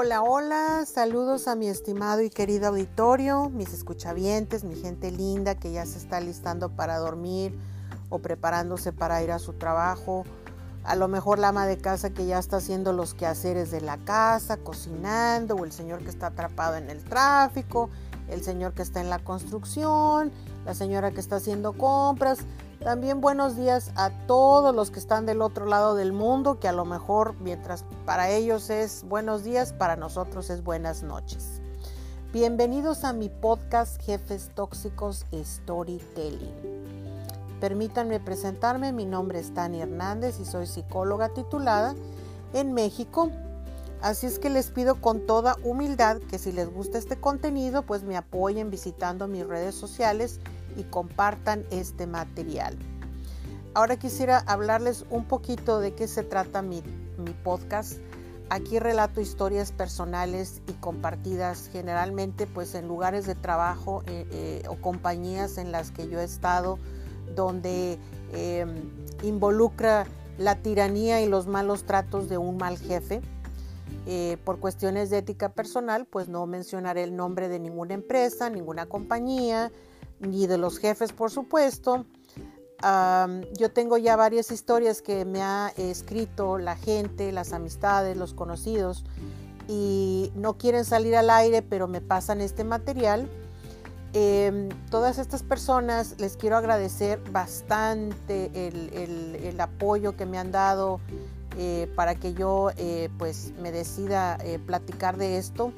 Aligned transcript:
Hola, 0.00 0.22
hola, 0.22 0.86
saludos 0.86 1.48
a 1.48 1.56
mi 1.56 1.66
estimado 1.66 2.22
y 2.22 2.30
querido 2.30 2.68
auditorio, 2.68 3.50
mis 3.50 3.72
escuchavientes, 3.72 4.62
mi 4.62 4.76
gente 4.76 5.10
linda 5.10 5.56
que 5.56 5.72
ya 5.72 5.84
se 5.86 5.98
está 5.98 6.20
listando 6.20 6.68
para 6.68 6.98
dormir 6.98 7.58
o 8.08 8.20
preparándose 8.20 8.92
para 8.92 9.20
ir 9.24 9.32
a 9.32 9.40
su 9.40 9.54
trabajo. 9.54 10.22
A 10.84 10.94
lo 10.94 11.08
mejor 11.08 11.40
la 11.40 11.48
ama 11.48 11.66
de 11.66 11.78
casa 11.78 12.10
que 12.10 12.26
ya 12.26 12.38
está 12.38 12.58
haciendo 12.58 12.92
los 12.92 13.12
quehaceres 13.12 13.72
de 13.72 13.80
la 13.80 13.96
casa, 13.96 14.58
cocinando, 14.58 15.56
o 15.56 15.64
el 15.64 15.72
señor 15.72 16.04
que 16.04 16.10
está 16.10 16.28
atrapado 16.28 16.76
en 16.76 16.90
el 16.90 17.02
tráfico, 17.02 17.90
el 18.28 18.44
señor 18.44 18.74
que 18.74 18.82
está 18.82 19.00
en 19.00 19.10
la 19.10 19.18
construcción, 19.18 20.30
la 20.64 20.74
señora 20.74 21.10
que 21.10 21.18
está 21.18 21.36
haciendo 21.36 21.72
compras. 21.72 22.38
También 22.88 23.20
buenos 23.20 23.54
días 23.54 23.90
a 23.96 24.08
todos 24.26 24.74
los 24.74 24.90
que 24.90 24.98
están 24.98 25.26
del 25.26 25.42
otro 25.42 25.66
lado 25.66 25.94
del 25.94 26.14
mundo, 26.14 26.58
que 26.58 26.68
a 26.68 26.72
lo 26.72 26.86
mejor 26.86 27.34
mientras 27.38 27.84
para 28.06 28.30
ellos 28.30 28.70
es 28.70 29.04
buenos 29.06 29.44
días, 29.44 29.74
para 29.74 29.96
nosotros 29.96 30.48
es 30.48 30.64
buenas 30.64 31.02
noches. 31.02 31.60
Bienvenidos 32.32 33.04
a 33.04 33.12
mi 33.12 33.28
podcast 33.28 34.00
Jefes 34.00 34.52
Tóxicos 34.54 35.26
Storytelling. 35.34 36.54
Permítanme 37.60 38.20
presentarme, 38.20 38.94
mi 38.94 39.04
nombre 39.04 39.40
es 39.40 39.52
Tania 39.52 39.82
Hernández 39.82 40.40
y 40.40 40.46
soy 40.46 40.66
psicóloga 40.66 41.28
titulada 41.28 41.94
en 42.54 42.72
México. 42.72 43.30
Así 44.00 44.24
es 44.24 44.38
que 44.38 44.48
les 44.48 44.70
pido 44.70 44.98
con 45.02 45.26
toda 45.26 45.56
humildad 45.62 46.20
que 46.30 46.38
si 46.38 46.52
les 46.52 46.72
gusta 46.72 46.96
este 46.96 47.20
contenido, 47.20 47.82
pues 47.82 48.02
me 48.04 48.16
apoyen 48.16 48.70
visitando 48.70 49.28
mis 49.28 49.46
redes 49.46 49.74
sociales 49.74 50.40
y 50.78 50.84
compartan 50.84 51.66
este 51.70 52.06
material. 52.06 52.78
Ahora 53.74 53.98
quisiera 53.98 54.38
hablarles 54.46 55.04
un 55.10 55.24
poquito 55.24 55.80
de 55.80 55.94
qué 55.94 56.08
se 56.08 56.22
trata 56.22 56.62
mi, 56.62 56.82
podcast. 57.44 57.98
Aquí 58.48 58.78
relato 58.78 59.20
historias 59.20 59.72
personales 59.72 60.62
y 60.68 60.72
compartidas 60.72 61.68
generalmente 61.70 62.46
pues 62.46 62.74
en 62.74 62.88
lugares 62.88 63.26
de 63.26 63.34
trabajo 63.34 64.02
eh, 64.06 64.26
eh, 64.30 64.62
o 64.68 64.76
compañías 64.76 65.58
en 65.58 65.70
las 65.70 65.90
que 65.90 66.08
yo 66.08 66.18
he 66.20 66.24
estado 66.24 66.78
donde 67.34 67.98
em, 68.32 68.90
involucra 69.22 70.06
la 70.38 70.56
tiranía 70.62 71.20
y 71.20 71.28
los 71.28 71.46
malos 71.46 71.84
tratos 71.84 72.28
de 72.28 72.38
un 72.38 72.56
mal 72.56 72.78
jefe. 72.78 73.20
Eh, 74.06 74.38
por 74.44 74.58
cuestiones 74.58 75.10
de 75.10 75.18
ética 75.18 75.50
personal, 75.50 76.06
pues 76.06 76.28
no 76.28 76.46
mencionaré 76.46 77.02
el 77.02 77.14
nombre 77.14 77.48
de 77.48 77.58
ninguna 77.58 77.94
empresa, 77.94 78.48
ninguna 78.48 78.86
compañía, 78.86 79.70
ni 80.20 80.46
de 80.46 80.58
los 80.58 80.78
jefes, 80.78 81.12
por 81.12 81.30
supuesto. 81.30 82.06
yo 83.58 83.70
tengo 83.72 83.98
ya 83.98 84.16
varias 84.16 84.50
historias 84.50 85.02
que 85.02 85.24
me 85.24 85.42
ha 85.42 85.72
escrito 85.76 86.58
la 86.58 86.76
gente, 86.76 87.32
las 87.32 87.52
amistades, 87.52 88.16
los 88.16 88.34
conocidos, 88.34 89.04
y 89.68 90.32
no 90.34 90.56
quieren 90.56 90.84
salir 90.84 91.16
al 91.16 91.30
aire, 91.30 91.62
pero 91.62 91.88
me 91.88 92.00
pasan 92.00 92.40
este 92.40 92.64
material. 92.64 93.28
Em, 94.14 94.70
todas 94.90 95.18
estas 95.18 95.42
personas 95.42 96.14
les 96.18 96.38
quiero 96.38 96.56
agradecer 96.56 97.20
bastante 97.30 98.50
el, 98.54 99.60
apoyo 99.60 100.16
que 100.16 100.24
me 100.24 100.38
han 100.38 100.50
dado 100.50 101.00
eh, 101.58 101.90
para 101.94 102.14
que 102.14 102.32
yo 102.32 102.70
eh, 102.76 103.10
pues 103.18 103.52
me 103.60 103.70
decida 103.72 104.38
eh, 104.44 104.58
platicar 104.58 105.16
de 105.18 105.36
esto, 105.36 105.72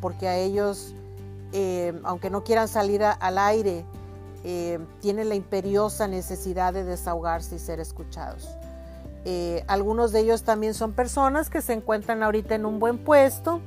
porque 0.00 0.28
a 0.28 0.38
ellos 0.38 0.94
eh, 1.52 1.92
aunque 2.04 2.30
no 2.30 2.44
quieran 2.44 2.66
salir 2.68 3.02
al 3.04 3.38
aire, 3.38 3.84
eh, 4.44 4.78
tienen 5.00 5.28
la 5.28 5.34
imperiosa 5.34 6.08
necesidad 6.08 6.72
de 6.72 6.84
desahogarse 6.84 7.56
y 7.56 7.58
ser 7.58 7.78
escuchados. 7.78 8.48
Eh, 9.24 9.62
algunos 9.68 10.12
de 10.12 10.20
ellos 10.20 10.42
también 10.42 10.74
son 10.74 10.92
personas 10.94 11.50
que 11.50 11.60
se 11.60 11.74
encuentran 11.74 12.22
ahorita 12.22 12.54
en 12.54 12.66
un 12.66 12.78
buen 12.78 12.98
puesto, 12.98 13.60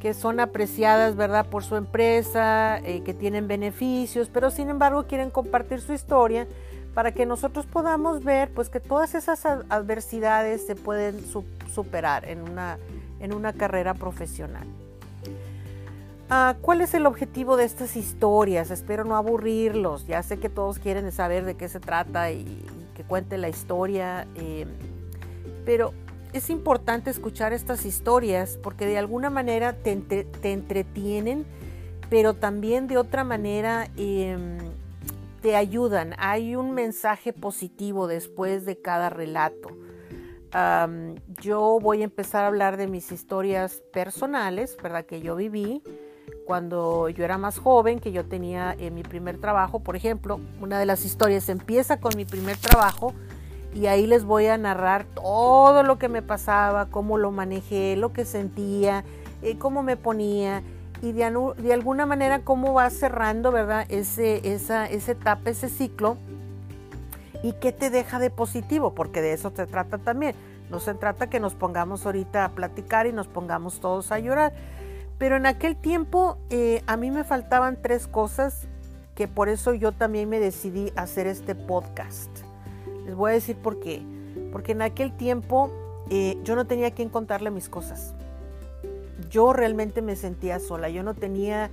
que 0.00 0.12
son 0.14 0.40
apreciadas, 0.40 1.16
¿verdad?, 1.16 1.46
por 1.46 1.64
su 1.64 1.76
empresa, 1.76 2.80
que 2.82 3.14
tienen 3.14 3.48
beneficios, 3.48 4.28
pero 4.30 4.50
sin 4.50 4.68
embargo 4.68 5.06
quieren 5.06 5.30
compartir 5.30 5.80
su 5.80 5.92
historia 5.92 6.46
para 6.92 7.12
que 7.12 7.24
nosotros 7.24 7.64
podamos 7.64 8.22
ver, 8.22 8.52
pues, 8.52 8.68
que 8.68 8.80
todas 8.80 9.14
esas 9.14 9.46
adversidades 9.46 10.66
se 10.66 10.74
pueden 10.74 11.24
superar 11.72 12.28
en 12.28 12.42
una 13.32 13.52
carrera 13.54 13.94
profesional. 13.94 14.66
Ah, 16.30 16.56
¿Cuál 16.62 16.80
es 16.80 16.94
el 16.94 17.04
objetivo 17.04 17.56
de 17.56 17.64
estas 17.64 17.96
historias? 17.96 18.70
Espero 18.70 19.04
no 19.04 19.16
aburrirlos. 19.16 20.06
Ya 20.06 20.22
sé 20.22 20.38
que 20.38 20.48
todos 20.48 20.78
quieren 20.78 21.12
saber 21.12 21.44
de 21.44 21.54
qué 21.56 21.68
se 21.68 21.80
trata 21.80 22.32
y, 22.32 22.64
que 22.94 23.04
cuente 23.04 23.36
la 23.36 23.48
historia, 23.48 24.26
em, 24.34 24.68
pero 25.66 25.92
es 26.32 26.48
importante 26.48 27.10
escuchar 27.10 27.52
estas 27.52 27.84
historias 27.84 28.58
porque 28.62 28.86
de 28.86 28.98
alguna 28.98 29.30
manera 29.30 29.74
te, 29.74 29.92
entretienen, 30.42 31.44
pero 32.08 32.34
también 32.34 32.86
de 32.86 32.96
otra 32.96 33.24
manera 33.24 33.90
em, 33.96 34.58
te 35.42 35.56
ayudan. 35.56 36.14
Hay 36.18 36.56
un 36.56 36.72
mensaje 36.72 37.32
positivo 37.32 38.06
después 38.06 38.64
de 38.64 38.80
cada 38.80 39.10
relato. 39.10 39.68
yo 41.42 41.78
voy 41.82 42.02
a 42.02 42.04
empezar 42.04 42.44
a 42.44 42.46
hablar 42.46 42.76
de 42.76 42.86
mis 42.86 43.10
historias 43.12 43.82
personales, 43.92 44.76
¿verdad? 44.80 45.04
Que 45.04 45.20
yo 45.20 45.34
viví 45.34 45.82
cuando 46.44 47.08
yo 47.08 47.24
era 47.24 47.38
más 47.38 47.58
joven, 47.58 48.00
que 48.00 48.12
yo 48.12 48.24
tenía 48.24 48.74
en 48.78 48.94
mi 48.94 49.02
primer 49.02 49.38
trabajo, 49.38 49.80
por 49.80 49.96
ejemplo, 49.96 50.40
una 50.60 50.78
de 50.78 50.86
las 50.86 51.04
historias 51.04 51.48
empieza 51.48 52.00
con 52.00 52.12
mi 52.16 52.24
primer 52.24 52.56
trabajo 52.56 53.14
y 53.74 53.86
ahí 53.86 54.06
les 54.06 54.24
voy 54.24 54.46
a 54.46 54.58
narrar 54.58 55.04
todo 55.04 55.82
lo 55.82 55.98
que 55.98 56.08
me 56.08 56.22
pasaba, 56.22 56.86
cómo 56.86 57.18
lo 57.18 57.30
manejé, 57.30 57.96
lo 57.96 58.12
que 58.12 58.24
sentía, 58.24 59.04
eh, 59.42 59.58
cómo 59.58 59.82
me 59.82 59.96
ponía 59.96 60.62
y 61.02 61.12
de, 61.12 61.54
de, 61.58 61.72
alguna 61.72 62.06
manera 62.06 62.40
cómo 62.40 62.72
va 62.72 62.88
cerrando, 62.90 63.50
¿verdad? 63.50 63.84
Ese, 63.88 64.52
esa, 64.52 64.86
esa 64.86 65.12
etapa, 65.12 65.50
ese 65.50 65.68
ciclo 65.68 66.16
y 67.42 67.52
qué 67.54 67.72
te 67.72 67.90
deja 67.90 68.18
de 68.18 68.30
positivo, 68.30 68.94
porque 68.94 69.20
de 69.20 69.32
eso 69.32 69.52
se 69.54 69.66
trata 69.66 69.98
también. 69.98 70.34
No 70.70 70.80
se 70.80 70.94
trata 70.94 71.28
que 71.28 71.40
nos 71.40 71.54
pongamos 71.54 72.06
ahorita 72.06 72.44
a 72.44 72.48
platicar 72.52 73.06
y 73.06 73.12
nos 73.12 73.26
pongamos 73.26 73.80
todos 73.80 74.12
a 74.12 74.18
llorar 74.18 74.52
pero 75.18 75.36
en 75.36 75.46
aquel 75.46 75.76
tiempo 75.76 76.38
eh, 76.50 76.82
a 76.86 76.96
mí 76.96 77.10
me 77.10 77.24
faltaban 77.24 77.78
tres 77.80 78.06
cosas 78.06 78.66
que 79.14 79.28
por 79.28 79.48
eso 79.48 79.74
yo 79.74 79.92
también 79.92 80.28
me 80.28 80.40
decidí 80.40 80.92
hacer 80.96 81.26
este 81.26 81.54
podcast. 81.54 82.30
Les 83.06 83.14
voy 83.14 83.30
a 83.30 83.34
decir 83.34 83.56
por 83.56 83.80
qué. 83.80 84.02
Porque 84.50 84.72
en 84.72 84.82
aquel 84.82 85.16
tiempo 85.16 85.70
eh, 86.10 86.36
yo 86.42 86.56
no 86.56 86.66
tenía 86.66 86.90
quien 86.90 87.08
contarle 87.08 87.50
mis 87.50 87.68
cosas. 87.68 88.14
Yo 89.30 89.52
realmente 89.52 90.02
me 90.02 90.16
sentía 90.16 90.58
sola. 90.58 90.88
Yo 90.88 91.02
no 91.02 91.14
tenía 91.14 91.70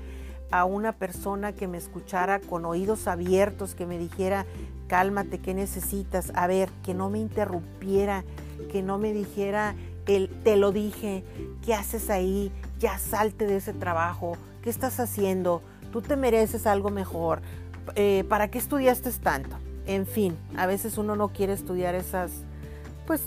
a 0.51 0.65
una 0.65 0.91
persona 0.91 1.53
que 1.53 1.67
me 1.67 1.77
escuchara 1.77 2.39
con 2.39 2.65
oídos 2.65 3.07
abiertos, 3.07 3.73
que 3.73 3.85
me 3.85 3.97
dijera, 3.97 4.45
cálmate, 4.87 5.39
¿qué 5.39 5.53
necesitas? 5.53 6.31
A 6.35 6.45
ver, 6.45 6.69
que 6.83 6.93
no 6.93 7.09
me 7.09 7.19
interrumpiera, 7.19 8.23
que 8.71 8.83
no 8.83 8.97
me 8.97 9.13
dijera, 9.13 9.75
el, 10.07 10.29
te 10.43 10.57
lo 10.57 10.71
dije, 10.71 11.23
¿qué 11.65 11.73
haces 11.73 12.09
ahí? 12.09 12.51
Ya 12.81 12.97
salte 12.97 13.45
de 13.45 13.57
ese 13.57 13.73
trabajo, 13.73 14.35
¿qué 14.63 14.69
estás 14.69 14.99
haciendo? 14.99 15.61
Tú 15.93 16.01
te 16.01 16.17
mereces 16.17 16.65
algo 16.65 16.89
mejor, 16.89 17.41
eh, 17.95 18.25
¿para 18.27 18.49
qué 18.49 18.57
estudiaste 18.57 19.11
tanto? 19.11 19.55
En 19.85 20.05
fin, 20.05 20.35
a 20.57 20.65
veces 20.65 20.97
uno 20.97 21.15
no 21.15 21.29
quiere 21.29 21.53
estudiar 21.53 21.95
esas, 21.95 22.31
pues 23.05 23.21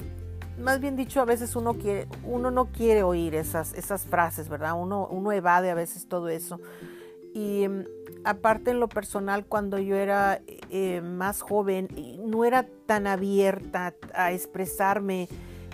más 0.58 0.80
bien 0.80 0.96
dicho, 0.96 1.20
a 1.20 1.24
veces 1.24 1.56
uno, 1.56 1.74
quiere, 1.74 2.08
uno 2.24 2.50
no 2.50 2.66
quiere 2.66 3.02
oír 3.02 3.34
esas, 3.34 3.74
esas 3.74 4.04
frases, 4.04 4.48
¿verdad? 4.48 4.74
Uno, 4.74 5.06
uno 5.10 5.32
evade 5.32 5.70
a 5.70 5.74
veces 5.74 6.06
todo 6.08 6.28
eso. 6.28 6.60
Y 7.34 7.66
mm, 7.68 7.84
aparte 8.24 8.70
en 8.70 8.80
lo 8.80 8.88
personal, 8.88 9.46
cuando 9.46 9.78
yo 9.78 9.96
era 9.96 10.40
eh, 10.70 11.00
más 11.00 11.42
joven, 11.42 11.88
no 12.24 12.44
era 12.44 12.66
tan 12.86 13.06
abierta 13.06 13.94
a 14.14 14.32
expresarme 14.32 15.28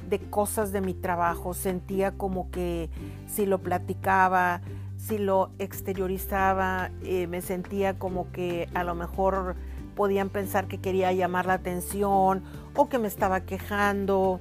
de 0.08 0.19
cosas 0.19 0.73
de 0.73 0.81
mi 0.81 0.94
trabajo. 0.94 1.55
Sentía 1.55 2.12
como 2.12 2.50
que 2.50 2.91
si 3.26 3.47
lo 3.47 3.58
platicaba, 3.58 4.61
si 4.97 5.19
lo 5.19 5.50
exteriorizaba, 5.58 6.91
eh, 7.02 7.26
me 7.26 7.41
sentía 7.41 7.99
como 7.99 8.31
que 8.32 8.69
a 8.75 8.85
lo 8.85 8.94
mejor 8.94 9.56
podían 9.97 10.29
pensar 10.29 10.67
que 10.67 10.79
quería 10.79 11.12
llamar 11.12 11.47
la 11.47 11.55
atención 11.55 12.43
o 12.75 12.88
que 12.88 12.99
me 12.99 13.08
estaba 13.08 13.41
quejando. 13.41 14.41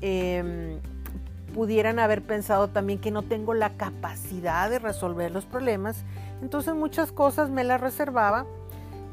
Em, 0.00 0.78
pudieran 1.54 1.98
haber 1.98 2.22
pensado 2.22 2.68
también 2.68 3.00
que 3.00 3.10
no 3.10 3.22
tengo 3.22 3.54
la 3.54 3.70
capacidad 3.70 4.70
de 4.70 4.78
resolver 4.78 5.30
los 5.30 5.44
problemas. 5.44 6.04
Entonces 6.42 6.74
muchas 6.74 7.12
cosas 7.12 7.50
me 7.50 7.64
las 7.64 7.80
reservaba 7.80 8.46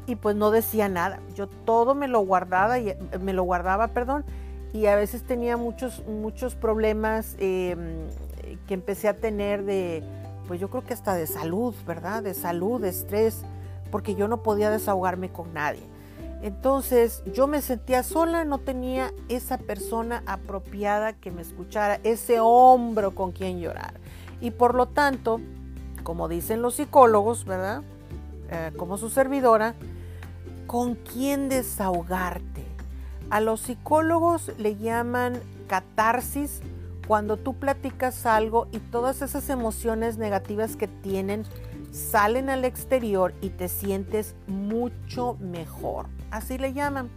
y 0.06 0.16
pues 0.16 0.36
no 0.36 0.50
decía 0.50 0.88
nada. 0.88 1.20
Yo 1.34 1.48
todo 1.48 1.94
me 1.94 2.08
lo 2.08 2.20
guardaba 2.20 2.78
y 2.78 2.94
me 3.20 3.32
lo 3.32 3.42
guardaba, 3.42 3.88
perdón, 3.88 4.24
y 4.72 4.86
a 4.86 4.96
veces 4.96 5.22
tenía 5.22 5.56
muchos, 5.56 6.04
muchos 6.06 6.54
problemas 6.54 7.36
em, 7.38 8.08
que 8.66 8.74
empecé 8.74 9.08
a 9.08 9.16
tener 9.16 9.64
de, 9.64 10.02
pues 10.46 10.60
yo 10.60 10.68
creo 10.68 10.84
que 10.84 10.94
hasta 10.94 11.14
de 11.14 11.26
salud, 11.26 11.74
¿verdad? 11.86 12.22
De 12.22 12.34
salud, 12.34 12.80
de 12.80 12.90
estrés, 12.90 13.42
porque 13.90 14.14
yo 14.14 14.28
no 14.28 14.42
podía 14.42 14.70
desahogarme 14.70 15.30
con 15.30 15.54
nadie. 15.54 15.82
Entonces 16.42 17.22
yo 17.32 17.46
me 17.46 17.62
sentía 17.62 18.02
sola, 18.02 18.44
no 18.44 18.58
tenía 18.58 19.12
esa 19.28 19.58
persona 19.58 20.22
apropiada 20.26 21.12
que 21.12 21.30
me 21.30 21.42
escuchara, 21.42 21.98
ese 22.04 22.38
hombro 22.40 23.14
con 23.14 23.32
quien 23.32 23.58
llorar. 23.58 23.94
Y 24.40 24.52
por 24.52 24.74
lo 24.74 24.86
tanto, 24.86 25.40
como 26.04 26.28
dicen 26.28 26.62
los 26.62 26.74
psicólogos, 26.74 27.44
¿verdad? 27.44 27.82
Eh, 28.50 28.72
como 28.76 28.98
su 28.98 29.10
servidora, 29.10 29.74
¿con 30.66 30.94
quién 30.94 31.48
desahogarte? 31.48 32.77
A 33.30 33.40
los 33.40 33.60
psicólogos 33.60 34.52
le 34.58 34.76
llaman 34.76 35.40
catarsis 35.66 36.60
cuando 37.06 37.36
tú 37.36 37.54
platicas 37.54 38.26
algo 38.26 38.68
y 38.72 38.78
todas 38.78 39.22
esas 39.22 39.50
emociones 39.50 40.18
negativas 40.18 40.76
que 40.76 40.88
tienen 40.88 41.44
salen 41.90 42.50
al 42.50 42.64
exterior 42.64 43.34
y 43.40 43.50
te 43.50 43.68
sientes 43.68 44.34
mucho 44.46 45.36
mejor. 45.40 46.06
Así 46.30 46.58
le 46.58 46.72
llaman. 46.72 47.10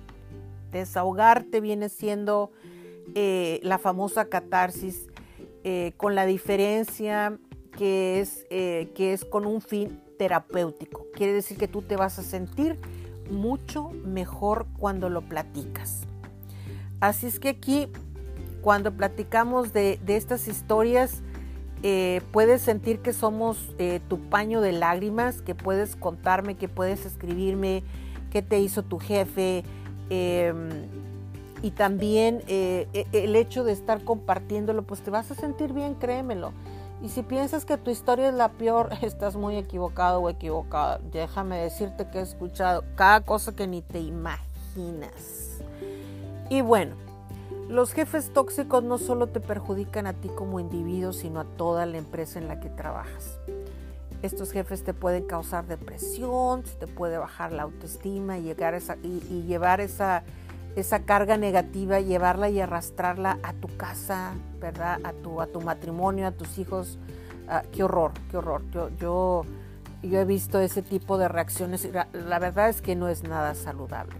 Desahogarte 0.71 1.59
viene 1.59 1.89
siendo 1.89 2.51
eh, 3.15 3.59
la 3.63 3.77
famosa 3.77 4.25
catarsis 4.25 5.07
eh, 5.63 5.93
con 5.97 6.15
la 6.15 6.25
diferencia 6.25 7.37
que 7.77 8.19
es, 8.19 8.45
eh, 8.49 8.91
que 8.95 9.13
es 9.13 9.25
con 9.25 9.45
un 9.45 9.61
fin 9.61 10.01
terapéutico. 10.17 11.07
Quiere 11.13 11.33
decir 11.33 11.57
que 11.57 11.67
tú 11.67 11.81
te 11.81 11.95
vas 11.95 12.19
a 12.19 12.23
sentir 12.23 12.79
mucho 13.29 13.91
mejor 14.05 14.67
cuando 14.77 15.09
lo 15.09 15.21
platicas. 15.21 16.01
Así 16.99 17.27
es 17.27 17.39
que 17.39 17.49
aquí, 17.49 17.87
cuando 18.61 18.91
platicamos 18.95 19.73
de, 19.73 19.99
de 20.05 20.17
estas 20.17 20.47
historias, 20.47 21.21
eh, 21.83 22.21
puedes 22.31 22.61
sentir 22.61 22.99
que 22.99 23.11
somos 23.11 23.57
eh, 23.79 24.01
tu 24.07 24.19
paño 24.19 24.61
de 24.61 24.71
lágrimas, 24.71 25.41
que 25.41 25.55
puedes 25.55 25.95
contarme, 25.95 26.55
que 26.55 26.69
puedes 26.69 27.05
escribirme 27.05 27.83
qué 28.29 28.41
te 28.41 28.59
hizo 28.59 28.83
tu 28.83 28.99
jefe. 28.99 29.63
Em, 30.09 30.69
y 31.63 31.71
también 31.71 32.43
eh, 32.47 32.87
e, 32.93 33.07
el 33.11 33.35
hecho 33.35 33.63
de 33.63 33.71
estar 33.71 34.03
compartiéndolo, 34.03 34.83
pues 34.83 35.01
te 35.01 35.09
vas 35.09 35.31
a 35.31 35.35
sentir 35.35 35.73
bien, 35.73 35.95
créemelo. 35.95 36.53
Y 37.01 37.09
si 37.09 37.23
piensas 37.23 37.65
que 37.65 37.77
tu 37.77 37.89
historia 37.89 38.29
es 38.29 38.35
la 38.35 38.49
peor, 38.49 38.89
estás 39.01 39.35
muy 39.35 39.57
equivocado 39.57 40.19
o 40.19 40.29
equivocada. 40.29 40.99
Déjame 41.11 41.57
decirte 41.57 42.07
que 42.09 42.19
he 42.19 42.21
escuchado 42.21 42.83
cada 42.95 43.21
cosa 43.21 43.55
que 43.55 43.67
ni 43.67 43.81
te 43.81 43.99
imaginas. 43.99 45.61
Y 46.49 46.61
bueno, 46.61 46.95
los 47.69 47.93
jefes 47.93 48.31
tóxicos 48.33 48.83
no 48.83 48.97
solo 48.97 49.27
te 49.27 49.39
perjudican 49.39 50.05
a 50.05 50.13
ti 50.13 50.29
como 50.29 50.59
individuo, 50.59 51.13
sino 51.13 51.39
a 51.39 51.45
toda 51.45 51.85
la 51.85 51.97
empresa 51.97 52.37
en 52.37 52.47
la 52.47 52.59
que 52.59 52.69
trabajas. 52.69 53.39
Estos 54.21 54.51
jefes 54.51 54.83
te 54.83 54.93
pueden 54.93 55.25
causar 55.25 55.65
depresión, 55.65 56.63
te 56.79 56.85
puede 56.85 57.17
bajar 57.17 57.51
la 57.51 57.63
autoestima 57.63 58.37
y, 58.37 58.43
llegar 58.43 58.79
llevar 58.79 59.81
esa, 59.81 60.23
esa 60.75 61.03
carga 61.03 61.37
negativa, 61.37 61.99
llevarla 61.99 62.49
y 62.49 62.59
arrastrarla 62.59 63.39
a 63.43 63.53
tu 63.53 63.67
casa, 63.77 64.33
¿verdad? 64.59 64.99
A 65.03 65.13
tu, 65.13 65.41
a 65.41 65.47
tu 65.47 65.61
matrimonio, 65.61 66.27
a 66.27 66.31
tus 66.31 66.57
hijos. 66.57 66.97
Ah, 67.47 67.63
qué 67.71 67.83
horror, 67.83 68.11
qué 68.29 68.37
horror. 68.37 68.63
Yo, 68.71 68.89
yo, 68.97 69.45
he 70.03 70.25
visto 70.25 70.59
ese 70.59 70.81
tipo 70.81 71.17
de 71.17 71.27
reacciones 71.27 71.87
la 72.13 72.39
verdad 72.39 72.69
es 72.69 72.81
que 72.81 72.95
no 72.95 73.09
es 73.09 73.23
nada 73.23 73.53
saludable. 73.55 74.15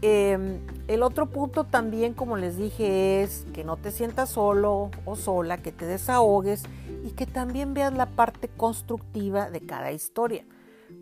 Em, 0.00 0.60
el 0.86 1.02
otro 1.02 1.26
punto 1.26 1.64
también, 1.64 2.14
como 2.14 2.36
les 2.36 2.56
dije, 2.56 3.22
es 3.22 3.44
que 3.52 3.64
no 3.64 3.76
te 3.76 3.90
sientas 3.90 4.30
solo 4.30 4.90
o 5.04 5.16
sola, 5.16 5.58
que 5.58 5.72
te 5.72 5.86
desahogues 5.86 6.62
y 7.04 7.10
que 7.10 7.26
también 7.26 7.74
veas 7.74 7.92
la 7.92 8.06
parte 8.06 8.48
constructiva 8.48 9.50
de 9.50 9.60
cada 9.60 9.90
historia. 9.90 10.44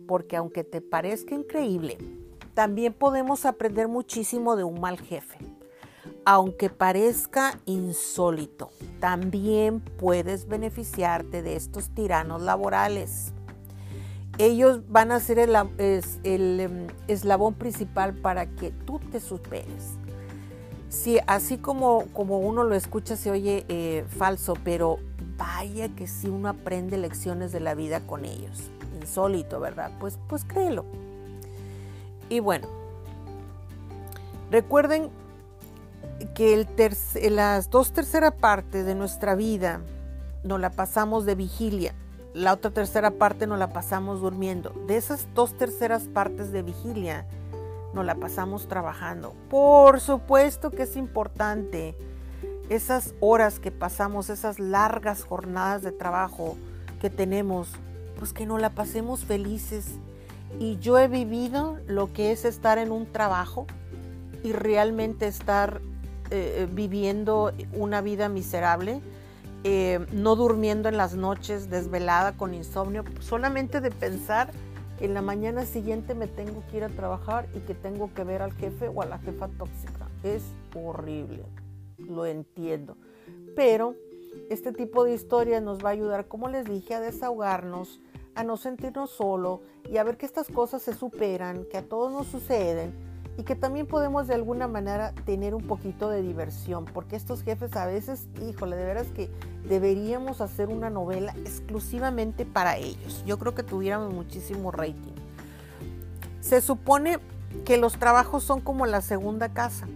Porque 0.07 0.35
aunque 0.35 0.63
te 0.63 0.81
parezca 0.81 1.35
increíble, 1.35 1.97
también 2.57 2.91
podemos 2.91 3.45
aprender 3.45 3.87
muchísimo 3.87 4.55
de 4.55 4.63
un 4.63 4.81
mal 4.81 4.99
jefe. 4.99 5.37
Aunque 6.25 6.71
parezca 6.71 7.59
insólito, 7.67 8.71
también 8.99 9.79
puedes 9.79 10.47
beneficiarte 10.47 11.43
de 11.43 11.55
estos 11.55 11.91
tiranos 11.91 12.41
laborales 12.41 13.31
ellos 14.39 14.81
van 14.89 15.11
a 15.11 15.19
ser 15.19 15.37
el, 15.37 15.55
em, 16.23 16.87
eslabón 17.07 17.53
principal 17.53 18.15
para 18.15 18.47
que 18.47 18.71
tú 18.71 18.99
te 19.11 19.19
superes. 19.19 19.93
Sí, 20.89 21.19
así 21.27 21.57
como, 21.57 22.05
como 22.13 22.39
uno 22.39 22.63
lo 22.63 22.73
escucha 22.75 23.15
se 23.15 23.29
oye 23.31 23.65
eh, 23.67 24.05
falso, 24.17 24.55
pero 24.63 24.97
vaya 25.37 25.89
que 25.89 26.07
si 26.07 26.27
uno 26.27 26.49
aprende 26.49 26.97
lecciones 26.97 27.51
de 27.51 27.59
la 27.59 27.75
vida 27.75 27.99
con 28.01 28.25
ellos. 28.25 28.71
Insólito, 28.99 29.59
¿verdad? 29.59 29.91
Pues, 29.99 30.17
pues 30.27 30.43
créelo. 30.43 30.85
Y 32.29 32.39
bueno, 32.39 32.67
recuerden 34.51 35.09
que 36.33 36.65
las 37.29 37.69
dos 37.69 37.91
terceras 37.91 38.33
partes 38.33 38.85
de 38.85 38.95
nuestra 38.95 39.35
vida 39.35 39.81
nos 40.43 40.59
la 40.59 40.71
pasamos 40.71 41.25
de 41.25 41.35
vigilia 41.35 41.93
la 42.37 42.53
otra 42.53 42.69
tercera 42.69 43.09
parte 43.09 43.47
nos 43.47 43.57
la 43.57 43.69
pasamos 43.69 44.21
durmiendo. 44.21 44.71
De 44.85 44.95
esas 44.95 45.27
dos 45.33 45.57
terceras 45.57 46.03
partes 46.03 46.51
de 46.51 46.61
vigilia, 46.61 47.25
nos 47.95 48.05
la 48.05 48.13
pasamos 48.13 48.67
trabajando. 48.67 49.33
Por 49.49 49.99
supuesto 49.99 50.69
que 50.69 50.83
es 50.83 50.95
importante 50.97 51.95
esas 52.69 53.15
horas 53.21 53.59
que 53.59 53.71
pasamos, 53.71 54.29
esas 54.29 54.59
largas 54.59 55.23
jornadas 55.23 55.81
de 55.81 55.91
trabajo 55.91 56.57
que 57.01 57.09
tenemos, 57.09 57.71
pues 58.19 58.33
que 58.33 58.45
nos 58.45 58.61
la 58.61 58.69
pasemos 58.69 59.25
felices. 59.25 59.97
Y 60.59 60.77
yo 60.77 60.97
he 60.97 61.07
vivido 61.07 61.77
lo 61.87 62.11
que 62.13 62.31
es 62.31 62.45
estar 62.45 62.77
en 62.77 62.91
un 62.91 63.05
trabajo 63.05 63.67
y 64.43 64.53
realmente 64.53 65.27
estar 65.27 65.81
eh, 66.31 66.67
viviendo 66.71 67.53
una 67.73 68.01
vida 68.01 68.29
miserable 68.29 69.01
eh, 69.63 70.05
no 70.13 70.35
durmiendo 70.35 70.87
en 70.87 70.97
las 70.97 71.15
noches, 71.15 71.69
desvelada 71.69 72.37
con 72.37 72.53
insomnio, 72.53 73.03
solamente 73.19 73.81
de 73.81 73.91
pensar 73.91 74.51
en 74.99 75.13
la 75.13 75.21
mañana 75.21 75.65
siguiente 75.65 76.15
me 76.15 76.27
tengo 76.27 76.63
que 76.69 76.77
ir 76.77 76.83
a 76.83 76.89
trabajar 76.89 77.47
y 77.53 77.59
que 77.59 77.73
tengo 77.73 78.13
que 78.13 78.23
ver 78.23 78.41
al 78.41 78.53
jefe 78.53 78.87
o 78.87 79.01
a 79.01 79.05
la 79.05 79.19
jefa 79.19 79.47
tóxica. 79.47 80.07
Es 80.23 80.43
horrible, 80.75 81.43
lo 81.97 82.25
entiendo. 82.25 82.97
Pero 83.55 83.95
este 84.49 84.71
tipo 84.71 85.03
de 85.03 85.13
historia 85.13 85.59
nos 85.59 85.83
va 85.83 85.89
a 85.89 85.93
ayudar, 85.93 86.27
como 86.27 86.49
les 86.49 86.65
dije, 86.65 86.93
a 86.93 86.99
desahogarnos, 86.99 87.99
a 88.37 88.43
no 88.43 88.55
sentirnos 88.55 89.09
solo 89.09 89.61
y 89.89 89.97
a 89.97 90.03
ver 90.03 90.15
que 90.15 90.27
estas 90.27 90.47
cosas 90.47 90.83
se 90.83 90.93
superan, 90.93 91.65
que 91.65 91.77
a 91.77 91.81
todos 91.81 92.11
nos 92.11 92.27
suceden 92.27 92.93
y 93.35 93.43
que 93.43 93.55
también 93.55 93.87
podemos 93.87 94.27
de 94.27 94.35
alguna 94.35 94.67
manera 94.67 95.11
tener 95.25 95.55
un 95.55 95.63
poquito 95.63 96.09
de 96.09 96.21
diversión, 96.21 96.85
porque 96.85 97.15
estos 97.15 97.41
jefes 97.41 97.75
a 97.75 97.87
veces, 97.87 98.27
híjole, 98.47 98.75
de 98.75 98.85
veras 98.85 99.07
que 99.07 99.29
deberíamos 99.67 100.39
hacer 100.39 100.69
una 100.69 100.91
novela 100.91 101.33
exclusivamente 101.37 102.45
para 102.45 102.77
ellos. 102.77 103.23
Yo 103.25 103.39
creo 103.39 103.55
que 103.55 103.63
tuviéramos 103.63 104.13
muchísimo 104.13 104.71
rating. 104.71 105.15
Se 106.39 106.61
supone 106.61 107.17
que 107.65 107.77
los 107.77 107.97
trabajos 107.97 108.43
son 108.43 108.61
como 108.61 108.85
la 108.85 109.01
segunda 109.01 109.49
casa, 109.49 109.87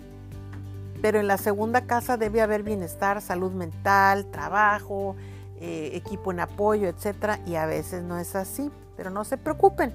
pero 1.02 1.20
en 1.20 1.28
la 1.28 1.38
segunda 1.38 1.82
casa 1.82 2.18
debe 2.18 2.42
haber 2.42 2.64
bienestar, 2.64 3.22
salud 3.22 3.52
mental, 3.52 4.26
trabajo, 4.32 5.16
eh, 5.64 5.92
equipo 5.94 6.32
en 6.32 6.40
apoyo, 6.40 6.88
etc. 6.88 7.40
Y 7.46 7.54
a 7.54 7.68
veces 7.68 8.02
no 8.02 8.18
es 8.18 8.36
así, 8.36 8.72
pero 8.98 9.12
no 9.12 9.24
se 9.24 9.38
preocupen, 9.38 9.94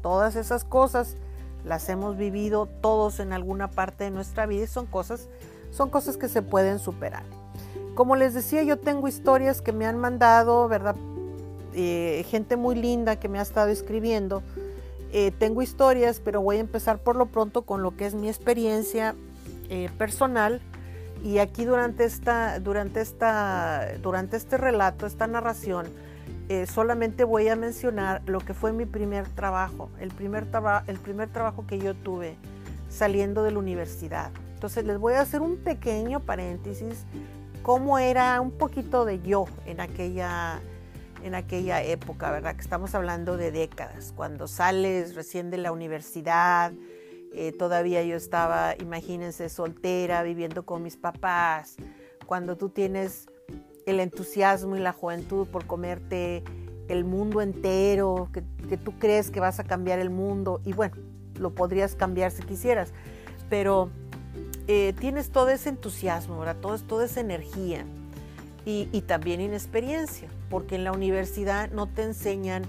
todas 0.00 0.36
esas 0.36 0.62
cosas 0.62 1.16
las 1.64 1.88
hemos 1.88 2.16
vivido 2.16 2.66
todos 2.66 3.18
en 3.18 3.32
alguna 3.32 3.68
parte 3.68 4.04
de 4.04 4.10
nuestra 4.12 4.46
vida 4.46 4.62
y 4.62 4.66
son 4.68 4.86
cosas, 4.86 5.28
son 5.72 5.90
cosas 5.90 6.16
que 6.16 6.28
se 6.28 6.40
pueden 6.40 6.78
superar. 6.78 7.24
Como 7.96 8.14
les 8.14 8.32
decía, 8.32 8.62
yo 8.62 8.78
tengo 8.78 9.08
historias 9.08 9.60
que 9.60 9.72
me 9.72 9.86
han 9.86 9.98
mandado, 9.98 10.68
¿verdad? 10.68 10.94
Eh, 11.74 12.24
gente 12.30 12.56
muy 12.56 12.76
linda 12.76 13.18
que 13.18 13.28
me 13.28 13.40
ha 13.40 13.42
estado 13.42 13.70
escribiendo. 13.70 14.44
Eh, 15.10 15.32
tengo 15.36 15.62
historias, 15.62 16.20
pero 16.24 16.42
voy 16.42 16.58
a 16.58 16.60
empezar 16.60 16.98
por 16.98 17.16
lo 17.16 17.26
pronto 17.26 17.62
con 17.62 17.82
lo 17.82 17.96
que 17.96 18.06
es 18.06 18.14
mi 18.14 18.28
experiencia 18.28 19.16
personal. 19.98 20.62
Y 21.22 21.38
aquí 21.38 21.64
durante, 21.64 22.04
esta, 22.04 22.60
durante, 22.60 23.00
esta, 23.00 23.96
durante 24.00 24.36
este 24.36 24.56
relato, 24.56 25.06
esta 25.06 25.26
narración, 25.26 25.86
eh, 26.48 26.66
solamente 26.66 27.24
voy 27.24 27.48
a 27.48 27.56
mencionar 27.56 28.22
lo 28.26 28.40
que 28.40 28.54
fue 28.54 28.72
mi 28.72 28.86
primer 28.86 29.28
trabajo, 29.28 29.90
el 30.00 30.10
primer, 30.10 30.46
el 30.86 30.98
primer 30.98 31.28
trabajo 31.28 31.66
que 31.66 31.78
yo 31.78 31.94
tuve 31.94 32.36
saliendo 32.88 33.42
de 33.42 33.50
la 33.50 33.58
universidad. 33.58 34.30
Entonces 34.54 34.84
les 34.84 34.98
voy 34.98 35.14
a 35.14 35.20
hacer 35.20 35.40
un 35.40 35.58
pequeño 35.58 36.20
paréntesis, 36.20 37.04
cómo 37.62 37.98
era 37.98 38.40
un 38.40 38.50
poquito 38.50 39.04
de 39.04 39.20
yo 39.20 39.46
en 39.66 39.80
aquella, 39.80 40.60
en 41.22 41.34
aquella 41.34 41.82
época, 41.82 42.30
¿verdad? 42.30 42.54
Que 42.54 42.62
estamos 42.62 42.94
hablando 42.94 43.36
de 43.36 43.52
décadas, 43.52 44.12
cuando 44.16 44.48
sales 44.48 45.14
recién 45.14 45.50
de 45.50 45.58
la 45.58 45.70
universidad, 45.70 46.72
eh, 47.34 47.52
todavía 47.52 48.02
yo 48.02 48.16
estaba, 48.16 48.74
imagínense, 48.80 49.48
soltera, 49.48 50.22
viviendo 50.22 50.64
con 50.64 50.82
mis 50.82 50.96
papás, 50.96 51.76
cuando 52.26 52.56
tú 52.56 52.68
tienes 52.68 53.28
el 53.86 54.00
entusiasmo 54.00 54.76
y 54.76 54.80
la 54.80 54.92
juventud 54.92 55.46
por 55.46 55.66
comerte 55.66 56.42
el 56.88 57.04
mundo 57.04 57.40
entero, 57.40 58.28
que, 58.32 58.42
tú 58.76 58.98
crees 58.98 59.30
que 59.30 59.40
vas 59.40 59.60
a 59.60 59.64
cambiar 59.64 59.98
el 59.98 60.10
mundo. 60.10 60.60
Y 60.64 60.72
bueno, 60.72 60.96
lo 61.38 61.54
podrías 61.54 61.94
cambiar 61.94 62.30
si 62.30 62.42
quisieras, 62.42 62.92
pero 63.48 63.90
eh, 64.66 64.94
tienes 64.98 65.30
todo 65.30 65.48
ese 65.48 65.70
entusiasmo, 65.70 66.38
¿verdad? 66.38 66.56
Todo, 66.60 66.78
toda 66.78 67.04
esa 67.04 67.20
energía 67.20 67.84
y, 68.64 68.88
y 68.92 69.02
también 69.02 69.40
inexperiencia, 69.40 70.28
porque 70.50 70.74
en 70.74 70.84
la 70.84 70.92
universidad 70.92 71.70
no 71.70 71.86
te 71.86 72.02
enseñan 72.02 72.64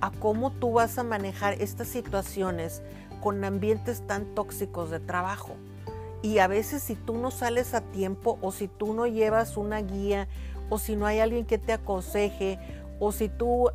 a 0.00 0.10
cómo 0.10 0.50
tú 0.50 0.72
vas 0.72 0.98
a 0.98 1.04
manejar 1.04 1.54
estas 1.60 1.88
situaciones 1.88 2.82
con 3.24 3.42
ambientes 3.42 4.06
tan 4.06 4.26
tóxicos 4.34 4.90
de 4.90 5.00
trabajo. 5.00 5.56
Y 6.20 6.40
a 6.40 6.46
veces 6.46 6.82
si 6.82 6.94
tú 6.94 7.16
no 7.16 7.30
sales 7.30 7.72
a 7.72 7.80
tiempo 7.80 8.38
o 8.42 8.52
si 8.52 8.68
tú 8.68 8.92
no 8.92 9.06
llevas 9.06 9.56
una 9.56 9.80
guía 9.80 10.28
o 10.68 10.78
si 10.78 10.94
no 10.94 11.06
hay 11.06 11.20
alguien 11.20 11.46
que 11.46 11.56
te 11.56 11.72
aconseje 11.72 12.58
o 13.00 13.12
si 13.12 13.30
tú 13.30 13.70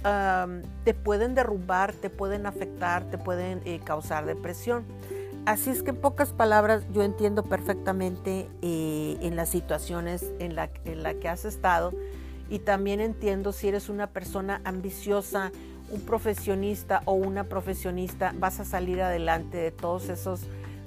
te 0.83 0.93
pueden 0.93 1.33
derrumbar, 1.33 1.93
te 1.93 2.11
pueden 2.11 2.45
afectar, 2.45 3.09
te 3.09 3.17
pueden 3.17 3.63
eh, 3.65 3.79
causar 3.83 4.27
depresión. 4.27 4.85
Así 5.47 5.71
es 5.71 5.81
que 5.81 5.89
en 5.89 5.97
pocas 5.97 6.31
palabras 6.31 6.83
yo 6.93 7.01
entiendo 7.01 7.41
perfectamente 7.41 8.47
eh, 8.61 9.17
en 9.19 9.35
las 9.35 9.49
situaciones 9.49 10.31
en 10.37 10.55
la, 10.55 10.69
en 10.85 11.01
la 11.01 11.15
que 11.15 11.27
has 11.27 11.43
estado 11.43 11.91
y 12.51 12.59
también 12.59 12.99
entiendo 12.99 13.51
si 13.51 13.67
eres 13.67 13.89
una 13.89 14.07
persona 14.07 14.61
ambiciosa, 14.63 15.51
un 15.91 16.01
profesionista 16.01 17.01
o 17.05 17.13
una 17.13 17.43
profesionista, 17.45 18.33
vas 18.37 18.59
a 18.59 18.65
salir 18.65 19.01
adelante 19.01 19.57
de 19.57 19.71
todos 19.71 20.09
esos, 20.09 20.41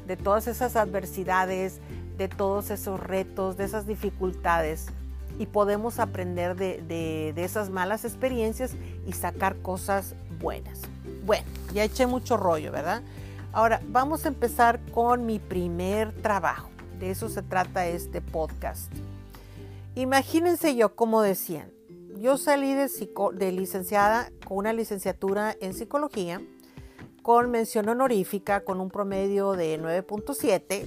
de 0.06 0.16
todas 0.16 0.46
esas 0.46 0.76
adversidades, 0.76 1.80
de 2.18 2.28
todos 2.28 2.70
esos 2.70 3.00
retos, 3.00 3.56
de 3.56 3.64
esas 3.64 3.86
dificultades 3.86 4.86
y 5.38 5.46
podemos 5.46 5.98
aprender 5.98 6.56
de, 6.56 7.32
esas 7.36 7.70
malas 7.70 8.04
experiencias 8.04 8.72
y 9.06 9.12
sacar 9.12 9.56
cosas 9.56 10.14
buenas. 10.40 10.82
Bueno, 11.24 11.44
ya 11.72 11.84
eché 11.84 12.06
mucho 12.06 12.36
rollo, 12.36 12.72
¿verdad? 12.72 13.02
Ahora, 13.52 13.80
vamos 13.88 14.24
a 14.24 14.28
empezar 14.28 14.80
con 14.92 15.26
mi 15.26 15.38
primer 15.38 16.12
trabajo. 16.22 16.70
De 16.98 17.10
eso 17.10 17.28
se 17.28 17.42
trata 17.42 17.86
este 17.86 18.20
podcast. 18.20 18.92
Imagínense 19.94 20.74
yo, 20.76 20.94
como 20.94 21.22
decían, 21.22 21.70
yo 22.18 22.36
salí 22.36 22.74
de, 22.74 23.52
licenciada 23.52 24.30
con 24.46 24.58
una 24.58 24.72
licenciatura 24.72 25.56
en 25.60 25.74
psicología, 25.74 26.40
con 27.22 27.50
mención 27.50 27.88
honorífica, 27.88 28.64
con 28.64 28.80
un 28.80 28.90
promedio 28.90 29.52
de 29.52 29.80
9.7, 29.80 30.86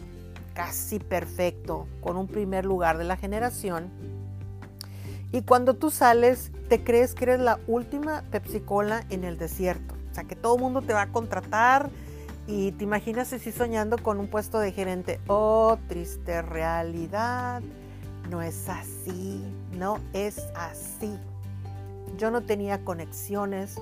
casi 0.54 1.00
perfecto, 1.00 1.88
con 2.02 2.18
un 2.18 2.28
primer 2.28 2.66
lugar 2.66 2.98
de 2.98 3.04
la 3.04 3.18
generación 3.18 3.92
y 5.36 5.42
cuando 5.42 5.74
tú 5.74 5.92
sales, 5.92 6.50
te 6.70 6.82
crees 6.82 7.14
que 7.14 7.26
eres 7.26 7.42
la 7.42 7.60
última 7.68 8.24
Pepsi 8.32 8.62
Cola 8.62 9.04
en 9.10 9.26
el 9.26 9.38
desierto. 9.38 9.96
O 10.10 10.14
sea, 10.16 10.24
que 10.24 10.38
todo 10.38 10.56
el 10.56 10.62
mundo 10.62 10.82
te 10.82 10.94
va 10.94 11.02
a 11.02 11.12
contratar 11.12 11.90
y 12.48 12.72
te 12.72 12.86
imaginas 12.86 13.34
así 13.34 13.52
soñando 13.52 13.98
con 13.98 14.22
un 14.22 14.30
puesto 14.30 14.60
de 14.60 14.72
gerente. 14.72 15.20
Oh, 15.28 15.78
triste 15.90 16.42
realidad. 16.42 17.62
No 18.30 18.42
es 18.42 18.70
así, 18.70 19.44
no 19.78 20.00
es 20.14 20.48
así. 20.56 21.18
Yo 22.18 22.32
no 22.32 22.42
tenía 22.42 22.84
conexiones, 22.84 23.76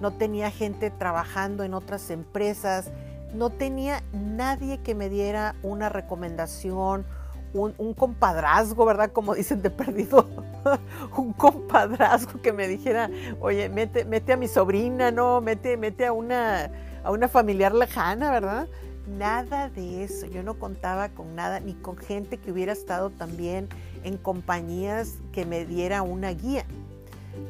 no 0.00 0.12
tenía 0.14 0.50
gente 0.50 0.90
trabajando 0.90 1.64
en 1.64 1.74
otras 1.74 2.10
empresas, 2.10 2.90
no 3.34 3.50
tenía 3.50 4.02
nadie 4.12 4.78
que 4.78 4.94
me 4.94 5.08
diera 5.08 5.54
una 5.62 5.88
recomendación, 5.88 7.04
un, 7.52 7.94
compadrazgo, 7.94 8.84
¿verdad? 8.84 9.12
Como 9.12 9.34
dicen 9.34 9.62
de 9.62 9.70
perdido, 9.70 10.28
un 11.16 11.32
compadrazgo 11.32 12.40
que 12.42 12.52
me 12.52 12.66
dijera, 12.66 13.08
oye, 13.40 13.68
mete, 13.68 14.32
a 14.32 14.36
mi 14.36 14.48
sobrina, 14.48 15.10
¿no? 15.10 15.40
Mete, 15.40 15.76
mete 15.76 16.06
a, 16.06 16.12
una, 16.12 16.70
a 17.04 17.10
una 17.12 17.28
familiar 17.28 17.72
lejana, 17.72 18.32
¿verdad? 18.32 18.66
Nada 19.06 19.68
de 19.68 20.02
eso, 20.02 20.26
yo 20.26 20.42
no 20.42 20.58
contaba 20.58 21.10
con 21.10 21.36
nada, 21.36 21.60
ni 21.60 21.74
con 21.74 21.96
gente 21.96 22.38
que 22.38 22.50
hubiera 22.50 22.72
estado 22.72 23.10
también 23.10 23.68
en 24.04 24.18
compañías 24.18 25.16
que 25.32 25.44
me 25.44 25.64
diera 25.64 26.02
una 26.02 26.30
guía. 26.30 26.64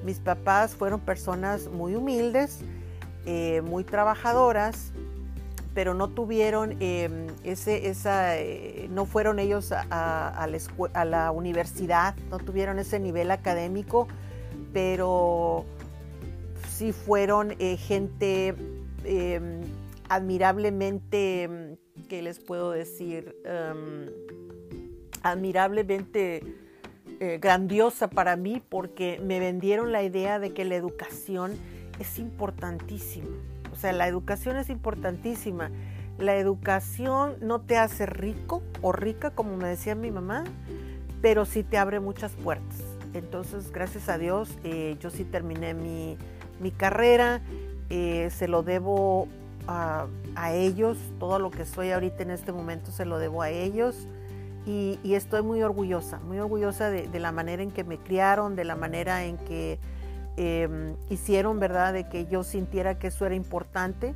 Mis 0.05 0.19
papás 0.19 0.75
fueron 0.75 1.01
personas 1.01 1.69
muy 1.69 1.95
humildes, 1.95 2.61
eh, 3.27 3.61
muy 3.63 3.85
trabajadoras, 3.85 4.93
pero 5.75 5.93
no 5.93 6.09
tuvieron 6.09 6.77
em, 6.81 7.27
ese, 7.43 7.89
esa, 7.89 8.39
eh, 8.39 8.89
no 8.91 9.07
fueron 9.07 9.39
ellos 9.39 9.73
a, 9.73 10.47
la 11.05 11.31
universidad, 11.33 12.15
no 12.31 12.39
tuvieron 12.39 12.79
ese 12.79 13.01
nivel 13.01 13.31
académico, 13.31 14.07
pero 14.73 15.65
sí 16.71 16.93
fueron 16.93 17.57
eh, 17.59 17.77
gente 17.77 18.55
em, 19.05 19.63
admirablemente, 20.09 21.77
¿qué 22.09 22.23
les 22.23 22.39
puedo 22.39 22.71
decir? 22.71 23.35
Em, 23.45 24.11
admirablemente 25.25 26.43
eh, 27.21 27.38
grandiosa 27.40 28.09
para 28.09 28.37
mí 28.37 28.62
porque 28.69 29.21
me 29.25 29.40
vendieron 29.40 29.90
la 29.90 30.02
idea 30.04 30.38
de 30.38 30.52
que 30.52 30.64
la 30.64 30.76
educación 30.76 31.52
es 31.99 32.19
importantísima 32.19 33.28
o 33.75 33.76
sea, 33.76 33.93
la 33.93 34.07
educación 34.07 34.57
es 34.57 34.71
importantísima. 34.71 35.69
La 36.16 36.37
educación 36.37 37.35
no 37.40 37.61
te 37.61 37.76
hace 37.76 38.07
rico 38.07 38.62
o 38.83 38.93
rica, 38.93 39.31
como 39.31 39.57
me 39.57 39.66
decía 39.66 39.97
mi 39.97 40.12
mamá, 40.12 40.45
pero 41.21 41.45
sí 41.45 41.64
te 41.64 41.76
abre 41.76 41.99
muchas 41.99 42.31
puertas. 42.37 42.85
Entonces, 43.14 43.73
gracias 43.73 44.09
a 44.09 44.16
Dios, 44.16 44.49
eh, 44.62 44.97
yo 45.00 45.11
sí 45.11 45.25
terminé 45.25 45.75
mi, 45.75 46.16
carrera, 46.76 47.40
eh, 47.90 48.31
se 48.31 48.47
lo 48.47 48.62
debo 48.62 49.26
a, 49.66 50.07
ellos, 50.52 50.97
todo 51.19 51.40
lo 51.40 51.50
que 51.50 51.66
soy 51.66 51.90
ahorita 51.90 52.23
en 52.23 52.31
este 52.31 52.52
momento 52.52 52.93
se 52.93 53.04
lo 53.04 53.19
debo 53.19 53.43
a 53.43 53.50
ellos 53.50 54.07
y, 54.66 54.99
estoy 55.14 55.42
muy 55.42 55.62
orgullosa, 55.62 56.18
muy 56.21 56.38
orgullosa 56.38 56.90
de, 56.90 57.21
la 57.21 57.33
manera 57.33 57.62
en 57.62 57.71
que 57.71 57.85
me 57.85 57.99
criaron, 57.99 58.56
de 58.56 58.64
la 58.64 58.76
manera 58.76 59.25
en 59.25 59.37
que 59.37 59.78
Em, 60.37 60.97
hicieron, 61.11 61.61
¿verdad?, 61.61 61.92
de 61.92 62.09
que 62.09 62.26
yo 62.26 62.42
sintiera 62.42 62.99
que 62.99 63.06
eso 63.06 63.25
era 63.25 63.37
importante, 63.37 64.14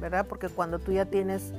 ¿verdad? 0.00 0.26
Porque 0.26 0.48
cuando 0.48 0.78
tú 0.78 0.92
ya 0.92 1.04
tienes 1.04 1.52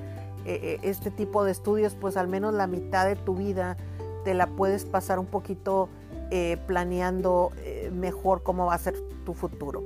eh, 0.45 0.59
eh, 0.63 0.79
este 0.81 1.11
tipo 1.11 1.43
de 1.43 1.51
estudios, 1.51 1.93
pues 1.93 2.17
al 2.17 2.27
menos 2.27 2.55
la 2.55 2.65
mitad 2.65 3.05
de 3.05 3.15
tu 3.15 3.35
vida 3.35 3.77
te 4.25 4.33
la 4.33 4.47
puedes 4.47 4.83
pasar 4.83 5.19
un 5.19 5.27
poquito 5.27 5.89
eh, 6.31 6.57
planeando 6.65 7.51
mejor 7.91 8.41
cómo 8.41 8.67
va 8.67 8.75
a 8.75 8.77
ser 8.77 8.95
tu 9.25 9.33
futuro. 9.33 9.83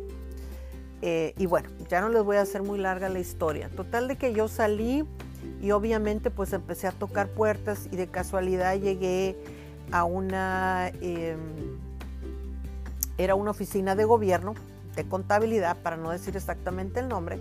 y 1.02 1.46
bueno, 1.48 1.70
ya 1.90 2.00
no 2.00 2.08
les 2.08 2.24
voy 2.24 2.38
a 2.38 2.42
hacer 2.42 2.64
muy 2.64 2.80
larga 2.80 3.10
la 3.10 3.20
historia. 3.20 3.70
Total 3.70 4.08
de 4.08 4.16
que 4.16 4.34
yo 4.34 4.48
salí 4.48 5.04
y 5.64 5.72
obviamente 5.72 6.30
pues 6.30 6.54
empecé 6.54 6.86
a 6.86 6.92
tocar 6.92 7.30
puertas 7.30 7.88
y 7.92 7.96
de 7.96 8.08
casualidad 8.08 8.76
llegué 8.76 9.36
a 9.92 10.04
una 10.04 10.92
em, 11.02 11.40
era 13.18 13.36
una 13.36 13.52
oficina 13.52 13.96
de 13.96 14.06
gobierno, 14.06 14.56
de 14.96 15.06
contabilidad, 15.06 15.78
para 15.78 15.98
no 15.98 16.12
decir 16.12 16.36
exactamente 16.36 17.00
el 17.00 17.08
nombre, 17.08 17.40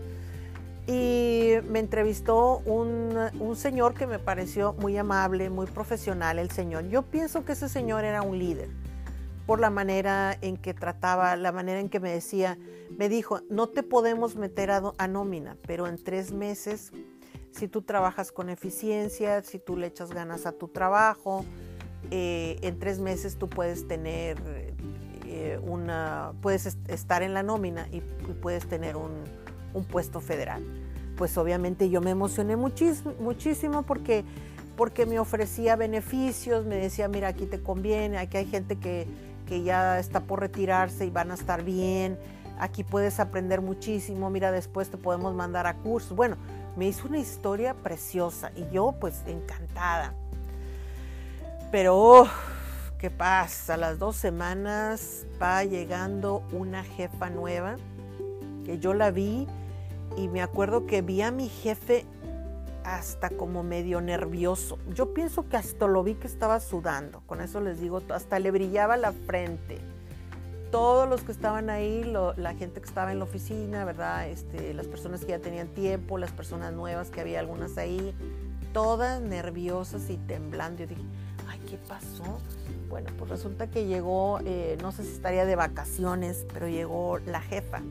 y 0.86 1.54
me 1.68 1.78
entrevistó 1.78 2.58
un, 2.58 3.30
señor 3.56 3.94
que 3.94 4.06
me 4.06 4.18
pareció 4.18 4.72
muy 4.74 4.96
amable, 4.96 5.48
muy 5.50 5.66
profesional, 5.66 6.38
el 6.38 6.50
señor. 6.50 6.88
Yo 6.88 7.02
pienso 7.02 7.44
que 7.44 7.52
ese 7.52 7.68
señor 7.68 8.04
era 8.04 8.22
un 8.22 8.38
líder 8.38 8.68
por 9.46 9.60
la 9.60 9.70
manera 9.70 10.36
en 10.40 10.56
que 10.56 10.74
trataba, 10.74 11.36
la 11.36 11.52
manera 11.52 11.80
en 11.80 11.88
que 11.88 12.00
me 12.00 12.12
decía, 12.12 12.58
me 12.96 13.08
dijo, 13.08 13.40
no 13.48 13.68
te 13.68 13.82
podemos 13.82 14.36
meter 14.36 14.70
a, 14.70 15.08
nómina, 15.08 15.56
pero 15.66 15.86
en 15.86 16.02
tres 16.02 16.32
meses, 16.32 16.92
si 17.52 17.68
tú 17.68 17.82
trabajas 17.82 18.32
con 18.32 18.48
eficiencia, 18.48 19.42
si 19.42 19.58
tú 19.58 19.76
le 19.76 19.86
echas 19.86 20.12
ganas 20.12 20.46
a 20.46 20.52
tu 20.52 20.68
trabajo, 20.68 21.44
eh, 22.10 22.58
en 22.62 22.78
tres 22.78 22.98
meses 22.98 23.36
tú 23.36 23.48
puedes 23.48 23.86
tener 23.86 24.38
eh, 25.26 25.58
una, 25.62 26.32
puedes 26.42 26.76
estar 26.88 27.22
en 27.22 27.34
la 27.34 27.42
nómina 27.42 27.88
y, 27.90 28.00
puedes 28.42 28.66
tener 28.66 28.96
un, 28.96 29.24
puesto 29.90 30.20
federal. 30.20 30.62
Pues 31.16 31.38
obviamente 31.38 31.88
yo 31.88 32.00
me 32.00 32.10
emocioné 32.10 32.56
muchísimo, 32.56 33.14
muchísimo 33.20 33.82
porque, 33.82 34.24
porque 34.76 35.06
me 35.06 35.18
ofrecía 35.18 35.76
beneficios, 35.76 36.66
me 36.66 36.76
decía, 36.76 37.08
mira, 37.08 37.28
aquí 37.28 37.46
te 37.46 37.62
conviene, 37.62 38.18
aquí 38.18 38.38
hay 38.38 38.46
gente 38.46 38.76
que, 38.76 39.06
que 39.46 39.62
ya 39.62 39.98
está 39.98 40.20
por 40.20 40.40
retirarse 40.40 41.06
y 41.06 41.10
van 41.10 41.30
a 41.30 41.34
estar 41.34 41.64
bien, 41.64 42.18
aquí 42.58 42.84
puedes 42.84 43.20
aprender 43.20 43.60
muchísimo, 43.60 44.30
mira, 44.30 44.52
después 44.52 44.90
te 44.90 44.96
podemos 44.96 45.34
mandar 45.34 45.66
a 45.66 45.76
cursos. 45.76 46.16
Bueno, 46.16 46.36
me 46.76 46.88
hizo 46.88 47.08
una 47.08 47.18
historia 47.18 47.74
preciosa 47.74 48.50
y 48.56 48.68
yo 48.70 48.94
pues 49.00 49.22
encantada. 49.26 50.14
Pero 51.70 51.96
oh, 51.96 52.28
¿Qué 53.02 53.10
pasa? 53.10 53.74
A 53.74 53.76
las 53.76 53.98
dos 53.98 54.14
semanas 54.14 55.26
va 55.42 55.64
llegando 55.64 56.44
una 56.52 56.84
jefa 56.84 57.30
nueva, 57.30 57.74
que 58.64 58.78
yo 58.78 58.94
la 58.94 59.10
vi 59.10 59.48
y 60.16 60.28
me 60.28 60.40
acuerdo 60.40 60.86
que 60.86 61.02
vi 61.02 61.20
a 61.20 61.32
mi 61.32 61.48
jefe 61.48 62.06
hasta 62.84 63.28
como 63.28 63.64
medio 63.64 64.00
nervioso. 64.00 64.78
Yo 64.94 65.14
pienso 65.14 65.48
que 65.48 65.56
hasta 65.56 65.88
lo 65.88 66.04
vi 66.04 66.14
que 66.14 66.28
estaba 66.28 66.60
sudando, 66.60 67.22
con 67.26 67.40
eso 67.40 67.60
les 67.60 67.80
digo, 67.80 68.00
hasta 68.14 68.38
le 68.38 68.52
brillaba 68.52 68.96
la 68.96 69.10
frente. 69.10 69.80
Todos 70.72 71.06
los 71.08 71.22
que 71.22 71.32
estaban 71.32 71.68
ahí, 71.68 72.02
la 72.02 72.54
gente 72.54 72.80
que 72.80 72.88
estaba 72.88 73.12
en 73.12 73.18
la 73.18 73.24
oficina, 73.24 73.84
¿verdad? 73.84 74.28
Este, 74.28 74.72
las 74.72 74.86
personas 74.88 75.20
que 75.20 75.28
ya 75.28 75.38
tenían 75.38 75.68
tiempo, 75.68 76.16
las 76.16 76.32
personas 76.32 76.72
nuevas, 76.72 77.10
que 77.10 77.20
había 77.20 77.40
algunas 77.40 77.76
ahí, 77.76 78.14
todas 78.72 79.20
nerviosas 79.20 80.08
y 80.08 80.16
temblando. 80.16 80.80
Yo 80.80 80.88
dije, 80.88 81.02
ay, 81.46 81.60
¿qué 81.68 81.76
pasó? 81.76 82.38
Bueno, 82.88 83.10
pues 83.18 83.30
resulta 83.30 83.70
que 83.70 83.84
llegó, 83.84 84.40
eh, 84.46 84.78
no 84.80 84.92
sé 84.92 85.04
si 85.04 85.12
estaría 85.12 85.44
de 85.44 85.56
vacaciones, 85.56 86.46
pero 86.54 86.66
llegó 86.66 87.18
la 87.18 87.42
jefa. 87.42 87.82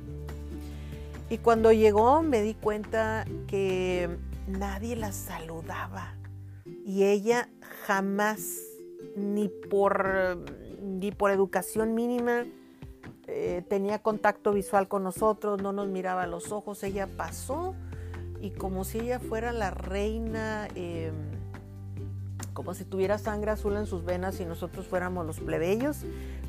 Y 1.29 1.37
cuando 1.37 1.71
llegó 1.71 2.23
me 2.23 2.41
di 2.41 2.55
cuenta 2.55 3.25
que 3.45 4.09
nadie 4.47 4.95
la 4.95 5.11
saludaba. 5.11 6.15
Y 6.83 7.03
ella 7.03 7.47
jamás, 7.85 8.57
ni 9.15 9.49
por, 9.49 10.39
ni 10.81 11.11
por 11.11 11.29
educación 11.29 11.93
mínima, 11.93 12.43
eh, 13.33 13.63
tenía 13.67 13.99
contacto 13.99 14.51
visual 14.51 14.87
con 14.87 15.03
nosotros, 15.03 15.61
no 15.61 15.71
nos 15.71 15.87
miraba 15.87 16.23
a 16.23 16.27
los 16.27 16.51
ojos. 16.51 16.83
Ella 16.83 17.07
pasó 17.07 17.73
y 18.41 18.51
como 18.51 18.83
si 18.83 18.99
ella 18.99 19.19
fuera 19.19 19.53
la 19.53 19.71
reina, 19.71 20.67
em, 20.75 21.13
como 22.53 22.73
si 22.73 22.83
tuviera 22.83 23.17
sangre 23.17 23.51
azul 23.51 23.77
en 23.77 23.85
sus 23.85 24.03
venas 24.03 24.39
y 24.39 24.45
nosotros 24.45 24.87
fuéramos 24.87 25.25
los 25.25 25.39
plebeyos, 25.39 25.99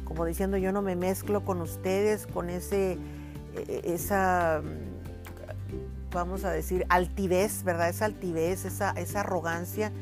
como 0.04 0.24
diciendo 0.24 0.56
yo 0.56 0.72
no 0.72 0.82
me 0.82 0.96
mezclo 0.96 1.44
con 1.44 1.60
ustedes, 1.60 2.26
con 2.26 2.50
ese, 2.50 2.98
e, 3.54 3.82
esa, 3.84 4.60
vamos 6.10 6.44
a 6.44 6.50
decir, 6.50 6.84
altivez, 6.88 7.62
¿verdad? 7.62 7.90
Esa 7.90 8.06
altivez, 8.06 8.64
esa, 8.64 8.90
esa 8.92 9.20
arrogancia. 9.20 9.92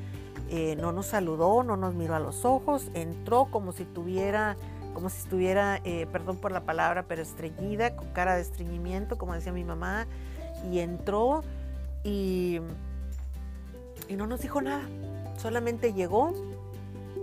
Eh, 0.52 0.76
no 0.80 0.90
nos 0.90 1.06
saludó, 1.06 1.62
no 1.62 1.76
nos 1.76 1.94
miró 1.94 2.16
a 2.16 2.18
los 2.18 2.44
ojos, 2.44 2.90
entró 2.94 3.46
como 3.52 3.70
si 3.70 3.84
tuviera, 3.84 4.56
como 4.94 5.09
si 5.11 5.18
estuviera, 5.18 5.80
eh, 5.85 6.06
perdón 6.12 6.37
por 6.38 6.52
la 6.52 6.62
palabra, 6.62 7.04
pero 7.06 7.23
estreñida, 7.23 7.97
con 7.97 8.09
cara 8.09 8.35
de 8.37 8.42
estreñimiento, 8.42 9.18
como 9.18 9.35
decía 9.35 9.52
mi 9.52 9.64
mamá, 9.64 10.06
y 10.70 10.80
entró 10.80 11.42
y, 12.04 12.61
y 14.09 14.16
no 14.16 14.26
nos 14.26 14.40
dijo 14.40 14.61
nada, 14.61 14.82
solamente 15.37 15.92
llegó. 15.92 16.32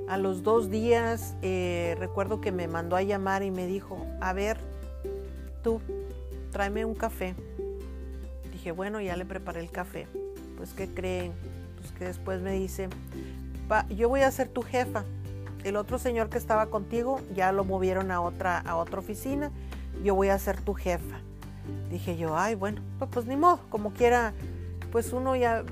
A 0.08 0.18
los 0.18 0.42
dos 0.42 0.70
días 0.70 1.36
eh, 1.42 1.98
recuerdo 2.00 2.40
que 2.40 2.54
me 2.54 2.70
mandó 2.70 2.96
a 2.96 3.02
llamar 3.02 3.44
y 3.44 3.52
me 3.52 3.68
dijo, 3.68 4.06
a 4.22 4.32
ver, 4.32 4.58
tú, 5.64 5.82
tráeme 6.52 6.86
un 6.86 6.96
café. 6.96 7.36
Dije, 8.54 8.72
bueno, 8.72 9.02
ya 9.02 9.18
le 9.18 9.26
preparé 9.26 9.60
el 9.60 9.70
café. 9.70 10.08
Pues, 10.56 10.74
¿qué 10.74 10.88
creen? 10.88 11.34
Pues 11.78 11.92
que 11.92 12.06
después 12.06 12.42
me 12.42 12.54
dice, 12.54 12.88
yo 13.90 14.08
voy 14.08 14.22
a 14.22 14.32
ser 14.32 14.48
tu 14.48 14.62
jefa. 14.62 15.04
El 15.68 15.76
otro 15.76 16.00
señor 16.00 16.30
que 16.30 16.38
estaba 16.38 16.68
contigo 16.68 17.20
ya 17.36 17.52
lo 17.52 17.66
movieron 17.66 18.10
a 18.10 18.22
otra, 18.22 18.60
a 18.60 18.78
otra 18.78 19.00
oficina. 19.00 19.52
Yo 20.02 20.16
voy 20.16 20.30
a 20.30 20.40
ser 20.40 20.62
tu 20.62 20.74
jefa. 20.74 21.20
Dije 21.92 22.16
yo, 22.16 22.38
ay, 22.38 22.56
bueno, 22.56 22.82
pues, 23.00 23.12
pues 23.12 23.26
ni 23.26 23.36
modo, 23.36 23.60
como 23.70 23.92
quiera, 23.92 24.34
pues 24.94 25.12
uno 25.12 25.36
ya, 25.36 25.66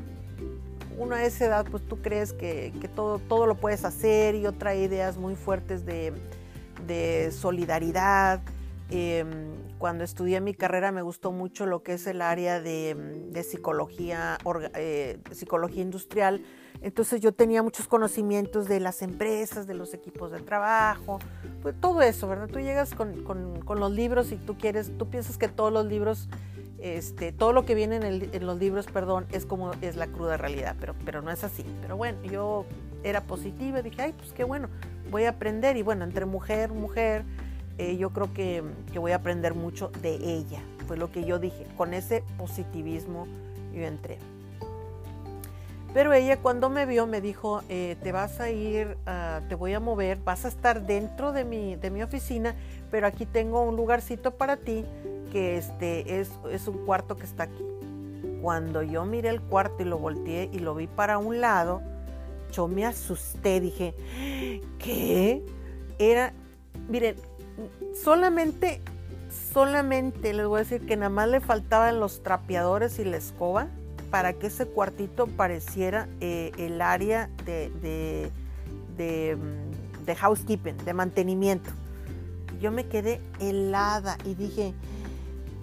uno 0.98 1.16
a 1.16 1.24
esa 1.24 1.46
edad, 1.46 1.66
pues 1.72 1.82
tú 1.88 2.02
crees 2.02 2.34
que, 2.34 2.74
todo, 2.94 3.20
todo 3.20 3.46
lo 3.46 3.56
puedes 3.56 3.86
hacer 3.86 4.36
y 4.36 4.42
yo 4.42 4.52
trae 4.52 4.82
ideas 4.82 5.16
muy 5.16 5.36
fuertes 5.36 5.86
de, 5.86 6.12
solidaridad. 7.32 8.42
Em, 8.90 9.54
cuando 9.78 10.04
estudié 10.04 10.42
mi 10.42 10.54
carrera 10.54 10.92
me 10.92 11.02
gustó 11.02 11.32
mucho 11.32 11.66
lo 11.66 11.84
que 11.84 11.94
es 11.94 12.08
el 12.08 12.22
área 12.22 12.62
de, 12.62 13.44
psicología, 13.44 14.38
eh, 14.76 15.20
psicología 15.32 15.82
industrial. 15.82 16.42
Entonces 16.82 17.22
yo 17.22 17.34
tenía 17.34 17.64
muchos 17.64 17.88
conocimientos 17.88 18.68
de 18.68 18.80
las 18.80 19.02
empresas, 19.02 19.68
de 19.68 19.74
los 19.74 19.94
equipos 19.94 20.32
de 20.32 20.40
trabajo, 20.40 21.20
pues 21.62 21.74
todo 21.80 22.02
eso, 22.02 22.28
¿verdad? 22.28 22.48
Tú 22.48 22.60
llegas 22.60 22.94
con, 22.94 23.24
con 23.24 23.80
los 23.80 23.92
libros 23.92 24.32
y 24.32 24.36
tú 24.36 24.58
quieres, 24.58 24.92
tú 24.98 25.10
piensas 25.10 25.38
que 25.38 25.48
todos 25.48 25.72
los 25.72 25.86
libros 25.86 26.30
este, 26.86 27.32
todo 27.32 27.52
lo 27.52 27.66
que 27.66 27.74
viene 27.74 27.96
en, 27.96 28.46
los 28.46 28.60
libros, 28.60 28.86
perdón, 28.86 29.26
es 29.32 29.48
como 29.48 29.72
es 29.82 29.96
la 29.96 30.06
cruda 30.06 30.38
realidad, 30.38 30.76
pero, 30.80 30.94
pero 31.04 31.24
no 31.24 31.32
es 31.32 31.44
así. 31.44 31.66
Pero 31.82 31.98
bueno, 31.98 32.22
yo 32.24 32.66
era 33.04 33.22
positiva, 33.22 33.82
dije, 33.82 34.04
ay, 34.04 34.14
pues 34.16 34.34
qué 34.34 34.44
bueno, 34.44 34.68
voy 35.10 35.24
a 35.24 35.30
aprender. 35.30 35.78
Y 35.78 35.82
bueno, 35.82 36.04
entre 36.04 36.26
mujer, 36.26 36.72
mujer, 36.72 37.24
eh, 37.78 37.98
yo 37.98 38.12
creo 38.12 38.34
que, 38.34 38.64
voy 38.96 39.12
a 39.12 39.18
aprender 39.18 39.54
mucho 39.54 39.90
de 40.02 40.16
ella. 40.16 40.60
Fue 40.88 40.98
lo 40.98 41.12
que 41.12 41.26
yo 41.26 41.40
dije, 41.40 41.66
con 41.78 41.94
ese 41.94 42.24
positivismo 42.38 43.28
yo 43.74 43.82
entré. 43.82 44.18
Pero 45.94 46.14
ella 46.14 46.38
cuando 46.38 46.70
me 46.70 46.86
vio 46.86 47.08
me 47.08 47.22
dijo, 47.22 47.62
eh, 47.70 47.96
te 48.04 48.12
vas 48.12 48.40
a 48.40 48.50
ir, 48.50 48.98
ah, 49.06 49.42
te 49.48 49.56
voy 49.56 49.74
a 49.74 49.80
mover, 49.80 50.18
vas 50.24 50.44
a 50.46 50.50
estar 50.50 50.86
dentro 50.86 51.32
de 51.32 51.46
mi, 51.46 51.76
de 51.78 51.90
mi 51.90 52.04
oficina, 52.04 52.54
pero 52.92 53.08
aquí 53.08 53.26
tengo 53.26 53.64
un 53.64 53.78
lugarcito 53.78 54.36
para 54.36 54.58
ti 54.58 54.84
que 55.32 55.58
este 55.58 56.20
es, 56.20 56.32
es 56.52 56.68
un 56.68 56.86
cuarto 56.86 57.16
que 57.16 57.24
está 57.24 57.44
aquí. 57.44 57.64
Cuando 58.42 58.84
yo 58.84 59.06
miré 59.06 59.30
el 59.30 59.42
cuarto 59.42 59.84
y 59.84 59.86
lo 59.86 59.98
volteé 59.98 60.50
y 60.52 60.60
lo 60.60 60.76
vi 60.76 60.88
para 60.88 61.18
un 61.18 61.40
lado, 61.40 61.82
yo 62.52 62.68
me 62.68 62.86
asusté, 62.86 63.60
dije, 63.60 63.94
¿qué? 64.80 65.44
Era, 65.98 66.34
miren, 66.88 67.16
solamente, 68.04 68.82
solamente 69.54 70.34
les 70.34 70.46
voy 70.46 70.58
a 70.58 70.64
decir 70.64 70.86
que 70.86 70.96
nada 70.96 71.10
más 71.10 71.30
le 71.30 71.40
faltaban 71.40 72.00
los 72.00 72.24
trapeadores 72.24 73.00
y 73.00 73.06
la 73.06 73.18
escoba 73.18 73.68
para 74.12 74.34
que 74.34 74.48
ese 74.48 74.66
cuartito 74.66 75.28
pareciera 75.28 76.08
eh, 76.22 76.52
el 76.58 76.82
área 76.82 77.30
de, 77.46 78.32
de, 78.98 79.36
mm, 79.36 80.06
de 80.06 80.16
housekeeping, 80.16 80.78
de 80.78 80.94
mantenimiento. 80.94 81.72
Yo 82.62 82.72
me 82.72 82.88
quedé 82.88 83.22
helada 83.40 84.18
y 84.24 84.36
dije, 84.36 84.74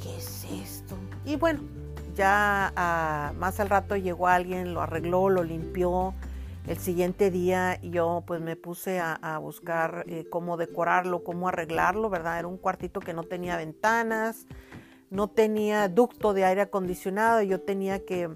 ¿qué 0.02 0.16
es 0.16 0.44
esto? 0.44 0.96
Y 1.24 1.36
bueno, 1.36 1.60
ya 2.14 2.72
ah, 2.76 3.32
más 3.38 3.60
al 3.60 3.70
rato 3.70 3.96
llegó 3.96 4.28
alguien, 4.28 4.74
lo 4.74 4.82
arregló, 4.82 5.30
lo 5.30 5.42
limpió. 5.42 6.14
El 6.66 6.78
siguiente 6.78 7.30
día 7.32 7.80
yo 7.82 8.22
pues 8.24 8.40
me 8.40 8.54
puse 8.54 9.00
a, 9.00 9.38
buscar 9.38 10.04
eh, 10.06 10.26
cómo 10.30 10.56
decorarlo, 10.56 11.24
cómo 11.24 11.48
arreglarlo, 11.48 12.08
¿verdad? 12.08 12.38
Era 12.38 12.46
un 12.46 12.56
cuartito 12.56 13.00
que 13.00 13.12
no 13.12 13.24
tenía 13.24 13.56
ventanas, 13.56 14.46
no 15.10 15.28
tenía 15.28 15.88
ducto 15.88 16.34
de 16.34 16.44
aire 16.44 16.62
acondicionado, 16.62 17.42
yo 17.42 17.60
tenía 17.60 18.04
que, 18.04 18.30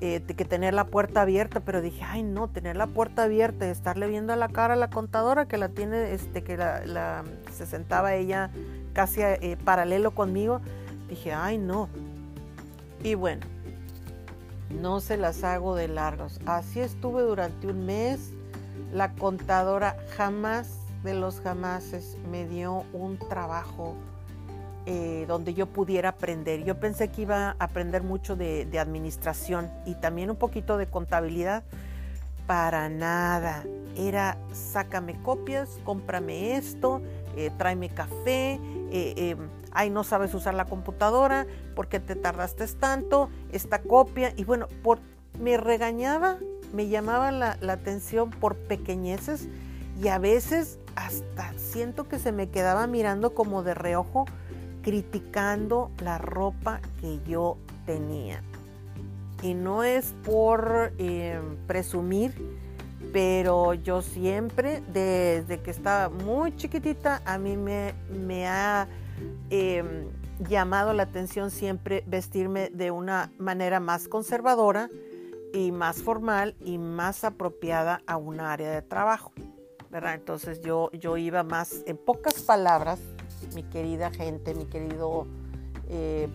eh, 0.00 0.22
que 0.22 0.44
tener 0.44 0.74
la 0.74 0.88
puerta 0.88 1.22
abierta, 1.22 1.60
pero 1.60 1.80
dije, 1.80 2.02
ay 2.04 2.24
no, 2.24 2.48
tener 2.48 2.76
la 2.76 2.88
puerta 2.88 3.22
abierta 3.22 3.66
y 3.66 3.70
estarle 3.70 4.08
viendo 4.08 4.32
a 4.32 4.36
la 4.36 4.48
cara 4.48 4.74
a 4.74 4.76
la 4.76 4.90
contadora 4.90 5.46
que 5.46 5.56
la 5.56 5.68
tiene, 5.68 6.14
este, 6.14 6.42
que 6.42 6.56
la, 6.56 7.22
se 7.52 7.64
sentaba 7.64 8.14
ella 8.14 8.50
casi 8.92 9.22
eh, 9.22 9.56
paralelo 9.64 10.10
conmigo, 10.10 10.60
dije, 11.08 11.32
ay 11.32 11.58
no. 11.58 11.88
Y 13.04 13.14
bueno, 13.14 13.46
no 14.70 15.00
se 15.00 15.16
las 15.16 15.44
hago 15.44 15.74
de 15.74 15.88
largos. 15.88 16.40
Así 16.46 16.80
estuve 16.80 17.22
durante 17.22 17.66
un 17.66 17.86
mes. 17.86 18.32
La 18.92 19.12
contadora 19.12 19.96
jamás 20.16 20.68
de 21.02 21.14
los 21.14 21.40
jamases 21.40 22.16
me 22.30 22.46
dio 22.46 22.84
un 22.92 23.18
trabajo 23.18 23.94
eh, 24.86 25.24
donde 25.26 25.54
yo 25.54 25.66
pudiera 25.66 26.10
aprender. 26.10 26.64
Yo 26.64 26.78
pensé 26.78 27.08
que 27.08 27.22
iba 27.22 27.50
a 27.50 27.56
aprender 27.58 28.02
mucho 28.02 28.36
de, 28.36 28.68
administración 28.78 29.70
y 29.84 29.94
también 29.96 30.30
un 30.30 30.36
poquito 30.36 30.76
de 30.76 30.86
contabilidad. 30.86 31.64
Para 32.46 32.88
nada. 32.88 33.64
Era 33.96 34.38
sácame 34.52 35.20
copias, 35.22 35.80
cómprame 35.84 36.56
esto, 36.56 37.02
eh, 37.36 37.50
tráeme 37.58 37.88
café, 37.88 38.60
eh, 38.92 39.36
ay, 39.76 39.90
no 39.90 40.04
sabes 40.04 40.32
usar 40.34 40.54
la 40.54 40.64
computadora, 40.64 41.46
porque 41.74 42.00
te 42.00 42.16
tardaste 42.16 42.66
tanto? 42.66 43.28
Esta 43.52 43.82
copia. 43.82 44.32
Y 44.34 44.44
bueno, 44.44 44.68
por, 44.82 45.00
me 45.38 45.58
regañaba, 45.58 46.38
me 46.72 46.88
llamaba 46.88 47.30
la, 47.30 47.58
atención 47.68 48.30
por 48.30 48.56
pequeñeces 48.56 49.48
y 50.02 50.08
a 50.08 50.18
veces 50.18 50.78
hasta 50.96 51.52
siento 51.58 52.08
que 52.08 52.18
se 52.18 52.32
me 52.32 52.48
quedaba 52.48 52.86
mirando 52.86 53.34
como 53.34 53.62
de 53.62 53.74
reojo, 53.74 54.24
criticando 54.82 55.90
la 56.02 56.16
ropa 56.16 56.80
que 57.02 57.20
yo 57.28 57.58
tenía. 57.84 58.42
Y 59.42 59.52
no 59.52 59.84
es 59.84 60.14
por 60.24 60.94
em, 60.96 61.56
presumir, 61.66 62.32
pero 63.12 63.74
yo 63.74 64.00
siempre, 64.00 64.82
desde 64.90 65.60
que 65.60 65.70
estaba 65.70 66.08
muy 66.08 66.56
chiquitita, 66.56 67.20
a 67.26 67.36
mí 67.36 67.58
me, 67.58 67.92
me 68.10 68.48
ha 68.48 68.88
em, 69.50 70.08
llamado 70.48 70.92
la 70.92 71.04
atención 71.04 71.50
siempre 71.50 72.04
vestirme 72.06 72.70
de 72.70 72.90
una 72.90 73.32
manera 73.38 73.80
más 73.80 74.08
conservadora 74.08 74.90
y 75.52 75.72
más 75.72 76.02
formal 76.02 76.54
y 76.60 76.78
más 76.78 77.24
apropiada 77.24 78.02
a 78.06 78.16
un 78.16 78.40
área 78.40 78.70
de 78.70 78.82
trabajo. 78.82 79.32
¿verdad? 79.90 80.14
Entonces 80.14 80.60
yo, 80.60 80.90
yo 80.92 81.16
iba 81.16 81.42
más, 81.42 81.82
en 81.86 81.96
pocas 81.96 82.42
palabras, 82.42 83.00
mi 83.54 83.62
querida 83.62 84.10
gente, 84.10 84.54
mi 84.54 84.66
querido 84.66 85.26
eh, 85.88 86.28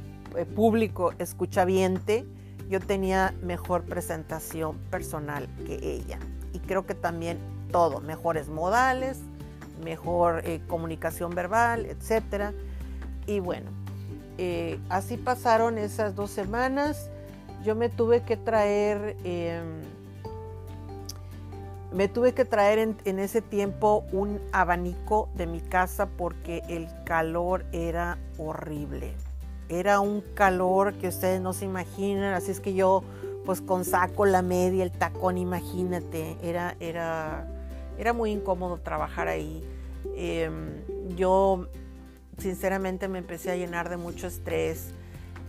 público 0.56 1.13
escuchaviente, 1.19 2.26
yo 2.69 2.80
tenía 2.80 3.36
mejor 3.43 3.84
presentación 3.84 4.78
personal 4.89 5.47
que 5.65 5.76
ella 5.76 6.19
y 6.54 6.60
creo 6.60 6.86
que 6.86 6.95
también 6.95 7.38
todo, 7.71 8.00
mejores 8.00 8.47
modales, 8.50 9.19
mejor 9.84 10.41
eh, 10.45 10.62
comunicación 10.67 11.36
verbal, 11.36 11.86
etc. 11.86 12.54
Y 13.28 13.40
bueno, 13.40 13.70
eh, 14.38 14.80
así 14.90 15.18
pasaron 15.18 15.78
esas 15.78 16.16
dos 16.16 16.32
semanas. 16.32 17.10
Yo 17.64 17.76
me 17.76 17.90
tuve 17.90 18.24
que 18.24 18.38
traer, 18.38 19.16
em, 19.24 19.82
me 21.94 22.08
tuve 22.08 22.34
que 22.34 22.46
traer 22.46 22.96
en, 23.06 23.20
ese 23.20 23.42
tiempo 23.42 24.04
un 24.12 24.40
abanico 24.52 25.30
de 25.36 25.46
mi 25.46 25.62
casa 25.62 26.08
porque 26.08 26.64
el 26.68 26.88
calor 27.06 27.66
era 27.72 28.18
horrible. 28.38 29.14
Era 29.70 30.00
un 30.00 30.22
calor 30.34 30.94
que 30.96 31.08
ustedes 31.08 31.40
no 31.40 31.54
se 31.54 31.66
imaginan, 31.66 32.34
así 32.34 32.52
es 32.52 32.60
que 32.60 32.74
yo 32.74 33.04
pues 33.46 33.62
con 33.62 33.86
saco, 33.86 34.26
la 34.26 34.42
media, 34.42 34.84
el 34.84 34.92
tacón, 34.92 35.38
imagínate, 35.38 36.38
era, 36.44 36.76
era, 36.80 37.48
era 37.98 38.14
muy 38.14 38.32
incómodo 38.32 38.78
trabajar 38.78 39.28
ahí. 39.28 39.64
Em, 40.16 40.84
yo 41.16 41.68
sinceramente 42.41 43.08
me 43.08 43.19
empecé 43.19 43.51
a 43.51 43.56
llenar 43.56 43.89
de 43.89 43.97
mucho 43.97 44.27
estrés, 44.27 44.89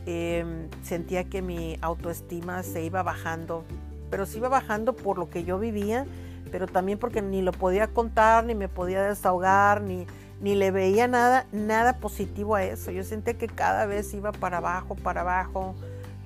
em, 0.06 0.68
sentía 0.82 1.24
que 1.24 1.42
mi 1.42 1.78
autoestima 1.80 2.62
se 2.62 2.84
iba 2.84 3.02
bajando, 3.02 3.64
pero 4.10 4.26
se 4.26 4.38
iba 4.38 4.48
bajando 4.48 4.94
por 4.94 5.18
lo 5.18 5.30
que 5.30 5.44
yo 5.44 5.58
vivía, 5.58 6.06
pero 6.50 6.66
también 6.66 6.98
porque 6.98 7.22
ni 7.22 7.40
lo 7.40 7.52
podía 7.52 7.88
contar, 7.88 8.44
ni 8.44 8.54
me 8.54 8.68
podía 8.68 9.02
desahogar, 9.02 9.80
ni, 9.80 10.06
ni 10.40 10.54
le 10.54 10.70
veía 10.70 11.08
nada, 11.08 11.46
nada 11.50 11.98
positivo 11.98 12.56
a 12.56 12.64
eso. 12.64 12.90
Yo 12.90 13.04
sentía 13.04 13.34
que 13.34 13.46
cada 13.46 13.86
vez 13.86 14.12
iba 14.12 14.32
para 14.32 14.58
abajo, 14.58 14.94
para 14.94 15.22
abajo, 15.22 15.74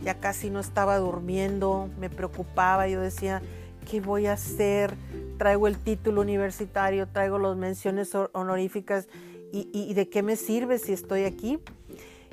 ya 0.03 0.15
casi 0.15 0.51
no 0.51 0.59
estaba 0.59 0.99
durmiendo, 0.99 1.89
me 2.01 2.11
preocupaba, 2.11 2.89
yo 2.89 3.01
decía, 3.01 3.41
¿qué 3.89 4.01
voy 4.01 4.27
a 4.27 4.33
hacer? 4.33 4.95
Traigo 5.39 5.69
el 5.69 5.79
título 5.79 6.23
universitario, 6.23 7.07
traigo 7.07 7.39
las 7.39 7.57
menciones 7.57 8.15
honoríficas 8.33 9.07
y, 9.73 9.95
de 9.95 10.09
qué 10.09 10.23
me 10.23 10.37
sirve 10.37 10.79
si 10.79 10.93
estoy 10.93 11.25
aquí. 11.25 11.59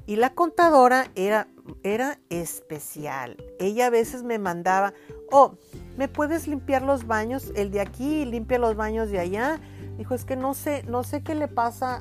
Y 0.05 0.17
la 0.17 0.31
contadora 0.31 1.09
era, 1.15 1.47
era 1.83 2.19
especial. 2.29 3.37
Ella 3.59 3.87
a 3.87 3.89
veces 3.89 4.23
me 4.23 4.37
mandaba, 4.37 4.93
oh, 5.31 5.55
¿me 5.97 6.09
puedes 6.09 6.47
limpiar 6.47 6.81
los 6.81 7.07
baños? 7.07 7.51
El 7.55 7.71
de 7.71 7.79
aquí 7.79 8.25
limpia 8.25 8.59
los 8.59 8.75
baños 8.75 9.09
de 9.09 9.19
allá. 9.19 9.61
Dijo, 9.97 10.13
es 10.15 10.25
que 10.25 10.35
no 10.35 10.53
sé, 10.55 10.83
no 10.83 11.03
sé 11.03 11.21
qué 11.23 11.35
le 11.35 11.47
pasa 11.47 11.95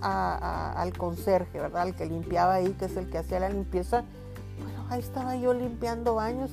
al 0.72 0.96
conserje, 0.96 1.61
¿verdad? 1.61 1.82
Al 1.82 1.94
que 1.94 2.06
limpiaba 2.06 2.54
ahí, 2.54 2.74
que 2.78 2.87
es 2.87 2.96
el 2.96 3.08
que 3.08 3.18
hacía 3.18 3.38
la 3.38 3.50
limpieza. 3.50 4.04
Bueno, 4.61 4.87
ahí 4.90 5.00
estaba 5.00 5.37
yo 5.37 5.54
limpiando 5.54 6.14
baños. 6.14 6.50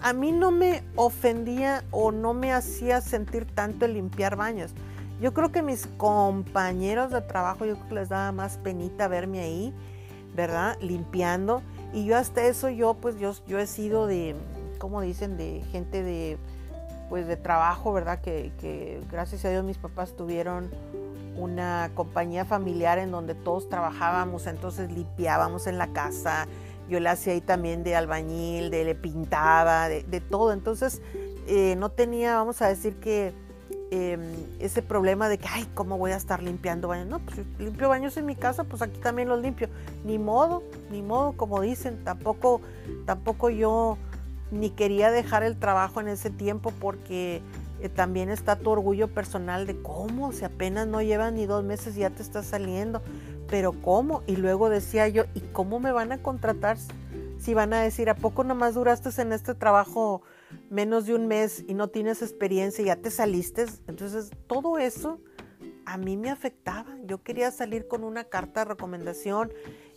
A 0.00 0.12
mí 0.12 0.32
no 0.32 0.50
me 0.50 0.82
ofendía 0.96 1.84
o 1.90 2.12
no 2.12 2.32
me 2.32 2.52
hacía 2.52 3.00
sentir 3.00 3.46
tanto 3.46 3.84
el 3.84 3.94
limpiar 3.94 4.36
baños. 4.36 4.72
Yo 5.20 5.34
creo 5.34 5.50
que 5.50 5.62
mis 5.62 5.86
compañeros 5.86 7.10
de 7.10 7.20
trabajo, 7.20 7.64
yo 7.64 7.74
creo 7.74 7.88
que 7.88 7.94
les 7.96 8.08
daba 8.08 8.30
más 8.32 8.56
penita 8.58 9.08
verme 9.08 9.40
ahí, 9.40 9.74
¿verdad? 10.34 10.76
Limpiando. 10.80 11.62
Y 11.92 12.04
yo 12.04 12.16
hasta 12.16 12.44
eso, 12.46 12.68
yo 12.68 12.94
pues 12.94 13.18
yo, 13.18 13.32
yo 13.46 13.58
he 13.58 13.66
sido 13.66 14.06
de, 14.06 14.36
¿cómo 14.78 15.00
dicen? 15.00 15.36
De 15.36 15.64
gente 15.72 16.02
de, 16.02 16.38
pues 17.08 17.26
de 17.26 17.36
trabajo, 17.36 17.92
¿verdad? 17.92 18.20
Que, 18.20 18.52
que 18.60 19.00
gracias 19.10 19.44
a 19.44 19.50
Dios 19.50 19.64
mis 19.64 19.78
papás 19.78 20.14
tuvieron 20.14 20.70
una 21.36 21.90
compañía 21.94 22.44
familiar 22.44 22.98
en 22.98 23.10
donde 23.10 23.34
todos 23.34 23.68
trabajábamos, 23.68 24.46
entonces 24.46 24.92
limpiábamos 24.92 25.66
en 25.66 25.78
la 25.78 25.88
casa. 25.88 26.46
Yo 26.88 27.00
le 27.00 27.08
hacía 27.08 27.32
ahí 27.32 27.40
también 27.40 27.82
de 27.82 27.96
albañil, 27.96 28.70
de 28.70 28.84
le 28.84 28.94
pintaba, 28.94 29.88
de, 29.88 30.04
de 30.04 30.20
todo. 30.20 30.52
Entonces 30.52 31.02
eh, 31.46 31.74
no 31.76 31.90
tenía, 31.90 32.36
vamos 32.36 32.62
a 32.62 32.68
decir 32.68 32.96
que 32.96 33.34
Em, 33.90 34.20
ese 34.60 34.82
problema 34.82 35.30
de 35.30 35.38
que, 35.38 35.48
ay, 35.48 35.66
¿cómo 35.74 35.96
voy 35.96 36.10
a 36.10 36.16
estar 36.16 36.42
limpiando 36.42 36.88
baños? 36.88 37.06
No, 37.06 37.20
pues 37.20 37.38
limpio 37.58 37.88
baños 37.88 38.18
en 38.18 38.26
mi 38.26 38.36
casa, 38.36 38.64
pues 38.64 38.82
aquí 38.82 39.00
también 39.00 39.28
los 39.28 39.40
limpio. 39.40 39.68
Ni 40.04 40.18
modo, 40.18 40.62
ni 40.90 41.00
modo, 41.00 41.32
como 41.32 41.62
dicen, 41.62 42.04
tampoco, 42.04 42.60
tampoco 43.06 43.48
yo 43.48 43.96
ni 44.50 44.70
quería 44.70 45.10
dejar 45.10 45.42
el 45.42 45.58
trabajo 45.58 46.00
en 46.02 46.08
ese 46.08 46.28
tiempo 46.28 46.72
porque 46.78 47.40
eh, 47.80 47.88
también 47.88 48.28
está 48.28 48.56
tu 48.56 48.70
orgullo 48.70 49.08
personal 49.08 49.66
de 49.66 49.80
cómo, 49.80 50.32
si 50.32 50.44
apenas 50.44 50.86
no 50.86 51.00
llevan 51.00 51.36
ni 51.36 51.46
dos 51.46 51.64
meses 51.64 51.94
ya 51.94 52.10
te 52.10 52.22
estás 52.22 52.44
saliendo, 52.44 53.00
pero 53.48 53.72
cómo. 53.72 54.22
Y 54.26 54.36
luego 54.36 54.68
decía 54.68 55.08
yo, 55.08 55.24
¿y 55.34 55.40
cómo 55.40 55.80
me 55.80 55.92
van 55.92 56.12
a 56.12 56.18
contratar? 56.18 56.76
Si 57.38 57.54
van 57.54 57.72
a 57.72 57.80
decir, 57.80 58.10
¿a 58.10 58.14
poco 58.14 58.44
nomás 58.44 58.74
duraste 58.74 59.08
en 59.22 59.32
este 59.32 59.54
trabajo? 59.54 60.20
Menos 60.70 61.06
de 61.06 61.14
un 61.14 61.26
mes 61.26 61.64
y 61.66 61.74
no 61.74 61.88
tienes 61.88 62.22
experiencia 62.22 62.84
ya 62.84 62.96
te 62.96 63.10
saliste. 63.10 63.66
Entonces, 63.86 64.30
todo 64.46 64.78
eso 64.78 65.20
a 65.84 65.96
mí 65.96 66.16
me 66.16 66.30
afectaba. 66.30 66.96
Yo 67.04 67.22
quería 67.22 67.50
salir 67.50 67.88
con 67.88 68.04
una 68.04 68.24
carta 68.24 68.60
de 68.60 68.66
recomendación. 68.66 69.52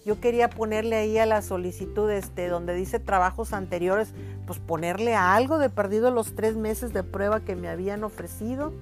Yo 0.05 0.19
quería 0.19 0.49
ponerle 0.49 0.95
ahí 0.95 1.17
a 1.17 1.25
la 1.25 1.41
solicitud 1.41 2.09
este, 2.09 2.47
donde 2.47 2.73
dice 2.73 2.99
trabajos 2.99 3.53
anteriores, 3.53 4.13
pues 4.47 4.57
ponerle 4.59 5.15
algo 5.15 5.57
de 5.57 5.69
perdido 5.69 6.09
los 6.09 6.33
tres 6.33 6.55
meses 6.55 6.93
de 6.93 7.03
prueba 7.03 7.41
que 7.41 7.55
me 7.55 7.67
habían 7.67 8.03
ofrecido. 8.03 8.73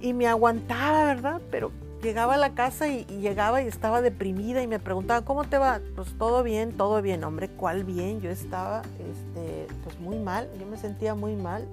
Y 0.00 0.14
me 0.14 0.28
aguantaba, 0.28 1.04
¿verdad? 1.04 1.42
Pero 1.50 1.72
llegaba 2.02 2.34
a 2.34 2.38
la 2.38 2.54
casa 2.54 2.88
y, 2.88 3.04
llegaba 3.04 3.62
y 3.62 3.66
estaba 3.66 4.00
deprimida 4.00 4.62
y 4.62 4.66
me 4.66 4.78
preguntaba, 4.78 5.24
¿cómo 5.24 5.44
te 5.44 5.58
va? 5.58 5.80
Pues 5.96 6.16
todo 6.18 6.42
bien, 6.42 6.72
todo 6.76 7.02
bien, 7.02 7.24
hombre, 7.24 7.48
¿cuál 7.48 7.84
bien? 7.84 8.20
Yo 8.20 8.30
estaba 8.30 8.82
este, 8.98 9.66
pues 9.84 9.98
muy 10.00 10.18
mal, 10.18 10.48
yo 10.58 10.66
me 10.66 10.76
sentía 10.76 11.14
muy 11.14 11.36
mal. 11.36 11.66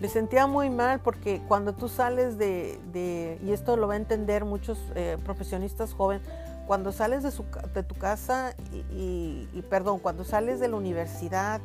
Me 0.00 0.08
sentía 0.08 0.46
muy 0.46 0.68
mal 0.68 1.00
porque 1.00 1.40
cuando 1.48 1.72
tú 1.72 1.88
sales 1.88 2.36
de, 2.36 3.38
y 3.42 3.50
esto 3.50 3.76
lo 3.76 3.88
va 3.88 3.94
a 3.94 3.96
entender 3.96 4.44
muchos 4.44 4.78
eh, 4.94 5.16
profesionistas 5.24 5.94
jóvenes, 5.94 6.22
cuando 6.66 6.92
sales 6.92 7.22
de, 7.22 7.30
su, 7.30 7.44
de 7.74 7.82
tu 7.82 7.94
casa 7.94 8.54
y, 8.92 9.46
perdón, 9.70 10.00
cuando 10.00 10.24
sales 10.24 10.60
de 10.60 10.68
la 10.68 10.76
universidad, 10.76 11.60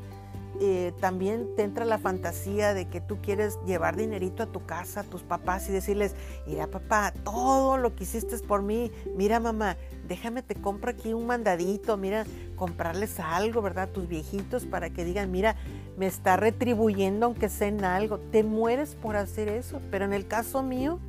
eh, 0.64 0.94
también 1.00 1.56
te 1.56 1.64
entra 1.64 1.86
la 1.86 1.98
fantasía 1.98 2.76
de 2.76 2.88
que 2.88 3.02
tú 3.02 3.18
quieres 3.20 3.58
llevar 3.66 3.96
dinerito 3.96 4.44
a 4.44 4.46
tu 4.46 4.64
casa, 4.64 5.00
a 5.00 5.04
tus 5.04 5.24
papás 5.24 5.68
y 5.68 5.72
decirles, 5.72 6.16
mira 6.46 6.68
papá, 6.68 7.16
todo 7.24 7.78
lo 7.78 7.96
que 7.96 8.04
hiciste 8.04 8.36
es 8.36 8.44
por 8.44 8.62
mí, 8.62 8.92
mira 9.18 9.40
mamá, 9.40 9.76
déjame 10.08 10.44
te 10.44 10.54
compro 10.54 10.92
aquí 10.92 11.14
un 11.14 11.26
mandadito, 11.26 11.98
mira, 11.98 12.26
comprarles 12.56 13.20
algo, 13.20 13.64
¿verdad? 13.64 13.90
Tus 13.90 14.08
viejitos 14.08 14.68
para 14.68 14.92
que 14.92 15.04
digan, 15.04 15.32
mira, 15.32 15.56
me 15.98 16.06
está 16.06 16.38
retribuyendo 16.38 17.26
aunque 17.26 17.50
sea 17.50 17.68
en 17.68 17.84
algo, 17.84 18.20
te 18.20 18.44
mueres 18.44 18.94
por 18.94 19.16
hacer 19.16 19.48
eso, 19.48 19.82
pero 19.90 20.06
en 20.06 20.14
el 20.14 20.28
caso 20.28 20.62
mío, 20.62 21.00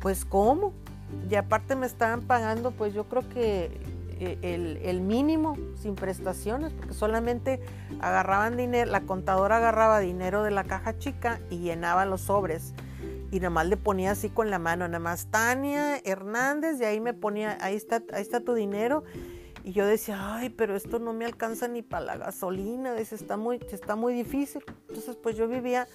pues 0.00 0.24
¿cómo? 0.24 0.72
Y 1.30 1.36
aparte 1.36 1.76
me 1.76 1.86
estaban 1.86 2.22
pagando, 2.22 2.72
pues 2.72 2.92
yo 2.92 3.04
creo 3.04 3.28
que 3.28 3.70
eh, 4.20 4.80
el, 4.84 5.00
mínimo 5.00 5.56
sin 5.76 5.94
prestaciones, 5.94 6.72
porque 6.72 6.92
solamente 6.92 7.60
agarraban 8.00 8.56
dinero, 8.56 8.90
la 8.90 9.02
contadora 9.02 9.58
agarraba 9.58 10.00
dinero 10.00 10.42
de 10.42 10.50
la 10.50 10.64
caja 10.64 10.98
chica 10.98 11.40
y 11.50 11.58
llenaba 11.58 12.04
los 12.04 12.22
sobres. 12.22 12.74
Y 13.30 13.36
nada 13.40 13.50
más 13.50 13.66
le 13.66 13.76
ponía 13.76 14.12
así 14.12 14.30
con 14.30 14.50
la 14.50 14.58
mano, 14.58 14.88
nada 14.88 14.98
más 14.98 15.26
Tania 15.26 15.98
Hernández, 15.98 16.80
y 16.80 16.84
ahí 16.84 16.98
me 16.98 17.14
ponía, 17.14 17.58
ahí 17.60 17.76
está, 17.76 18.02
ahí 18.12 18.22
está 18.22 18.40
tu 18.40 18.54
dinero. 18.54 19.04
Y 19.64 19.72
yo 19.72 19.86
decía, 19.86 20.34
ay, 20.34 20.48
pero 20.48 20.74
esto 20.74 20.98
no 20.98 21.12
me 21.12 21.24
alcanza 21.24 21.68
ni 21.68 21.82
para 21.82 22.04
la 22.04 22.16
gasolina, 22.16 22.98
está 22.98 23.36
muy, 23.36 23.60
está 23.70 23.96
muy 23.96 24.14
difícil. 24.14 24.64
Entonces, 24.88 25.14
pues 25.16 25.36
yo 25.36 25.46
vivía 25.46 25.86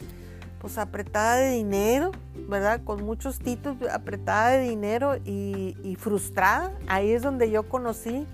pues 0.63 0.77
apretada 0.77 1.35
de 1.35 1.49
dinero, 1.49 2.11
¿verdad? 2.47 2.85
Con 2.85 3.03
muchos 3.03 3.37
títulos, 3.37 3.77
apretada 3.91 4.51
de 4.51 4.61
dinero 4.61 5.17
y, 5.25 5.97
frustrada. 5.99 6.71
Ahí 6.87 7.11
es 7.11 7.21
donde 7.21 7.51
yo 7.51 7.67
conocí 7.67 8.25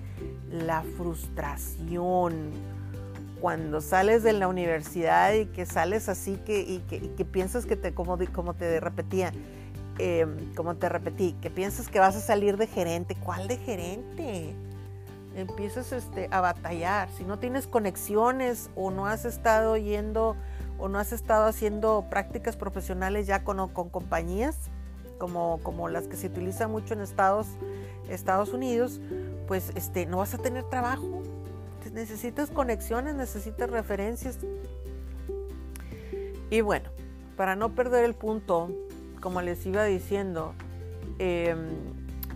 la 0.51 0.83
frustración. 0.95 2.51
Cuando 3.41 3.81
sales 3.81 4.21
de 4.21 4.33
la 4.33 4.47
universidad 4.47 5.33
y 5.33 5.47
que 5.47 5.65
sales 5.65 6.07
así 6.07 6.35
que, 6.45 6.59
y 6.59 6.77
que, 6.87 7.25
piensas 7.25 7.65
que 7.65 7.75
te, 7.75 7.95
como, 7.95 8.15
como 8.31 8.53
te 8.53 8.79
repetía, 8.79 9.31
em, 9.97 10.53
como 10.53 10.75
te 10.75 10.87
repetí, 10.87 11.33
que 11.41 11.49
piensas 11.49 11.87
que 11.87 11.97
vas 11.97 12.15
a 12.15 12.19
salir 12.19 12.57
de 12.57 12.67
gerente. 12.67 13.15
¿Cuál 13.15 13.47
de 13.47 13.57
gerente? 13.57 14.53
Empiezas 15.35 15.91
este, 15.93 16.27
a 16.29 16.41
batallar. 16.41 17.09
Si 17.17 17.23
no 17.23 17.39
tienes 17.39 17.65
conexiones 17.65 18.69
o 18.75 18.91
no 18.91 19.07
has 19.07 19.25
estado 19.25 19.77
yendo 19.77 20.35
o 20.79 20.87
no 20.87 20.99
has 20.99 21.11
estado 21.11 21.45
haciendo 21.45 22.05
prácticas 22.09 22.55
profesionales 22.55 23.27
ya 23.27 23.43
con, 23.43 23.69
con 23.69 23.89
compañías 23.89 24.69
como, 25.19 25.59
como 25.61 25.89
las 25.89 26.07
que 26.07 26.15
se 26.15 26.27
utilizan 26.27 26.71
mucho 26.71 26.95
en 26.95 27.01
Estados, 27.01 27.45
Estados 28.09 28.53
Unidos, 28.53 28.99
pues 29.47 29.71
este, 29.75 30.07
no 30.07 30.17
vas 30.17 30.33
a 30.33 30.39
tener 30.39 30.63
trabajo. 30.63 31.21
Necesitas 31.93 32.49
conexiones, 32.49 33.15
necesitas 33.15 33.69
referencias. 33.69 34.39
Y 36.49 36.61
bueno, 36.61 36.89
para 37.37 37.55
no 37.55 37.75
perder 37.75 38.05
el 38.05 38.15
punto, 38.15 38.71
como 39.21 39.41
les 39.41 39.63
iba 39.65 39.83
diciendo, 39.83 40.53
em, 41.19 41.69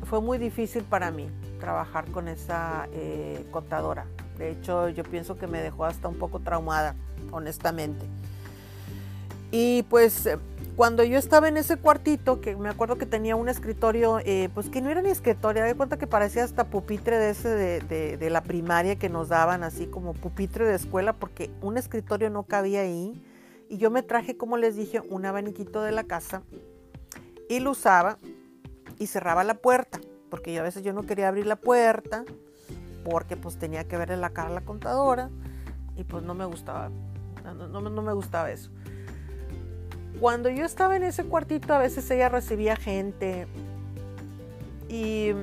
fue 0.05 0.21
muy 0.21 0.37
difícil 0.37 0.83
para 0.83 1.09
mí 1.09 1.29
trabajar 1.59 2.05
con 2.11 2.27
esa 2.27 2.87
eh, 2.91 3.45
contadora. 3.51 4.05
De 4.37 4.51
hecho, 4.51 4.89
yo 4.89 5.03
pienso 5.03 5.37
que 5.37 5.47
me 5.47 5.61
dejó 5.61 5.85
hasta 5.85 6.07
un 6.07 6.17
poco 6.17 6.39
traumada, 6.39 6.95
honestamente. 7.31 8.05
Y 9.55 9.83
pues 9.83 10.27
cuando 10.75 11.03
yo 11.03 11.19
estaba 11.19 11.47
en 11.47 11.57
ese 11.57 11.77
cuartito, 11.77 12.41
que 12.41 12.55
me 12.55 12.69
acuerdo 12.69 12.95
que 12.95 13.05
tenía 13.05 13.35
un 13.35 13.49
escritorio, 13.49 14.17
eh, 14.25 14.49
pues 14.51 14.69
que 14.69 14.81
no 14.81 14.89
era 14.89 15.03
ni 15.03 15.11
escritorio, 15.11 15.63
de 15.63 15.75
cuenta 15.75 15.99
que 15.99 16.07
parecía 16.07 16.43
hasta 16.43 16.71
pupitre 16.71 17.19
de 17.19 17.29
ese 17.29 17.49
de, 17.49 18.17
de, 18.17 18.29
la 18.31 18.41
primaria 18.41 18.95
que 18.97 19.09
nos 19.09 19.29
daban, 19.29 19.61
así 19.61 19.85
como 19.85 20.13
pupitre 20.13 20.65
de 20.65 20.73
escuela, 20.73 21.13
porque 21.13 21.51
un 21.61 21.77
escritorio 21.77 22.31
no 22.31 22.41
cabía 22.47 22.81
ahí. 22.81 23.21
Y 23.69 23.77
yo 23.77 23.91
me 23.91 24.01
traje, 24.01 24.37
como 24.37 24.57
les 24.57 24.75
dije, 24.75 25.01
un 25.07 25.23
abaniquito 25.23 25.83
de 25.83 25.91
la 25.91 26.03
casa 26.03 26.41
y 27.47 27.59
lo 27.59 27.69
usaba 27.69 28.17
y 28.97 29.05
cerraba 29.05 29.43
la 29.43 29.53
puerta, 29.53 30.01
porque 30.31 30.57
a 30.57 30.63
veces 30.63 30.81
yo 30.81 30.93
no 30.93 31.03
quería 31.03 31.27
abrir 31.27 31.45
la 31.45 31.57
puerta 31.57 32.25
porque 33.05 33.37
pues 33.37 33.57
tenía 33.57 33.87
que 33.87 33.97
verle 33.97 34.17
la 34.17 34.31
cara 34.31 34.49
a 34.49 34.53
la 34.53 34.61
contadora 34.61 35.29
y 35.95 36.05
pues 36.05 36.23
no 36.23 36.33
me 36.33 36.45
gustaba, 36.45 36.89
no, 37.43 37.67
no 37.67 38.01
me 38.01 38.13
gustaba 38.13 38.49
eso. 38.49 38.71
Cuando 40.23 40.47
yo 40.49 40.63
estaba 40.63 40.95
en 40.95 41.03
ese 41.03 41.25
cuartito, 41.25 41.73
a 41.73 41.79
veces 41.79 42.09
ella 42.09 42.29
recibía 42.29 42.77
gente 42.77 43.45
y 44.87 45.33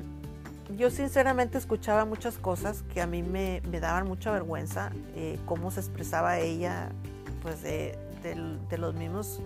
yo 0.74 0.88
sinceramente 0.88 1.58
escuchaba 1.58 2.06
muchas 2.06 2.38
cosas 2.38 2.82
que 2.94 3.02
a 3.02 3.06
mí 3.06 3.22
me, 3.22 3.60
daban 3.78 4.08
mucha 4.08 4.30
vergüenza, 4.30 4.90
eh, 5.16 5.38
cómo 5.44 5.70
se 5.70 5.80
expresaba 5.80 6.38
ella, 6.38 6.92
pues 7.42 7.60
de, 7.62 7.98
los 8.78 8.94
mismos, 8.94 9.42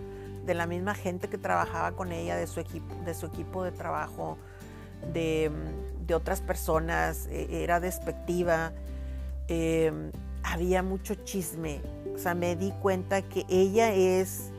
de 0.47 0.55
la 0.55 0.69
misma 0.69 0.95
gente 0.95 1.27
que 1.29 1.37
trabajaba 1.37 1.97
con 1.97 2.13
ella, 2.13 2.37
de 2.37 2.47
su 2.47 2.61
equipo, 2.61 2.95
de, 3.05 3.13
su 3.13 3.27
equipo 3.27 3.65
de 3.65 3.73
trabajo, 3.73 4.39
de, 5.13 5.51
otras 6.15 6.43
personas, 6.43 7.27
e, 7.27 7.65
era 7.65 7.81
despectiva, 7.81 8.71
em, 9.49 10.13
había 10.45 10.85
mucho 10.85 11.17
chisme, 11.17 11.81
o 12.15 12.19
sea, 12.19 12.37
me 12.37 12.55
di 12.55 12.71
cuenta 12.81 13.21
que 13.21 13.45
ella 13.49 13.93
es 13.93 14.53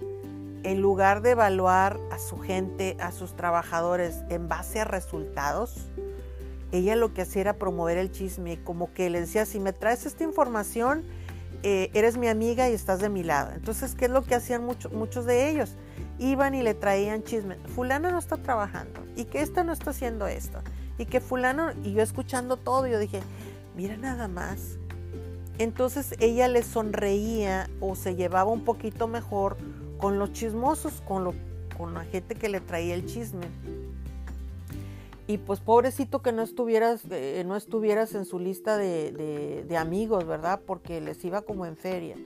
en 0.66 0.82
lugar 0.82 1.22
de 1.22 1.32
evaluar 1.32 2.00
a 2.12 2.18
su 2.18 2.40
gente, 2.40 2.98
a 3.00 3.12
sus 3.12 3.36
trabajadores 3.36 4.24
en 4.30 4.48
base 4.50 4.80
a 4.80 4.84
resultados, 4.84 5.86
ella 6.72 6.96
lo 6.96 7.14
que 7.14 7.22
hacía 7.22 7.42
era 7.42 7.54
promover 7.54 8.00
el 8.00 8.12
chisme, 8.12 8.60
como 8.64 8.92
que 8.92 9.12
le 9.12 9.22
decía, 9.22 9.46
si 9.46 9.60
me 9.60 9.74
traes 9.74 10.08
esta 10.08 10.24
información, 10.24 11.04
eh, 11.62 11.92
eres 11.94 12.18
mi 12.18 12.28
amiga 12.28 12.68
y 12.68 12.74
estás 12.74 13.00
de 13.00 13.10
mi 13.10 13.22
lado. 13.22 13.52
Entonces, 13.54 13.94
¿qué 13.94 14.06
es 14.06 14.12
lo 14.12 14.24
que 14.24 14.34
hacían 14.34 14.66
muchos 14.66 15.26
de 15.26 15.50
ellos? 15.50 15.76
Iban 16.18 16.56
y 16.56 16.64
le 16.64 16.74
traían 16.74 17.24
chisme. 17.24 17.58
Fulano 17.76 18.10
no 18.10 18.18
está 18.18 18.38
trabajando 18.38 19.02
y 19.16 19.26
que 19.26 19.42
esta 19.42 19.64
no 19.64 19.72
está 19.72 19.92
haciendo 19.92 20.26
esto 20.26 20.62
y 20.98 21.06
que 21.06 21.22
fulano, 21.22 21.74
y 21.84 21.94
yo 21.94 22.02
escuchando 22.02 22.58
todo, 22.58 22.88
yo 22.88 22.98
dije, 22.98 23.22
mira 23.76 23.98
nada 23.98 24.28
más. 24.28 24.80
Entonces 25.60 26.16
ella 26.20 26.48
le 26.48 26.64
sonreía 26.64 27.70
o 27.80 27.96
se 27.96 28.16
llevaba 28.16 28.52
un 28.52 28.66
poquito 28.66 29.08
mejor 29.08 29.58
con 30.06 30.20
los 30.20 30.34
chismosos, 30.34 31.02
con, 31.02 31.34
la 31.96 32.06
gente 32.06 32.36
que 32.36 32.48
le 32.48 32.60
traía 32.60 32.94
el 32.94 33.08
chisme. 33.08 33.48
Y 35.26 35.40
pues 35.40 35.62
pobrecito 35.62 36.22
que 36.22 36.32
no 36.32 36.44
estuvieras, 36.44 37.02
eh, 37.10 37.44
no 37.44 37.56
estuvieras 37.56 38.14
en 38.14 38.26
su 38.26 38.38
lista 38.38 38.78
de, 38.78 39.76
amigos, 39.80 40.28
¿verdad? 40.28 40.62
Porque 40.64 41.02
les 41.02 41.26
iba 41.26 41.42
como 41.42 41.66
en 41.66 41.76
feria. 41.76 42.18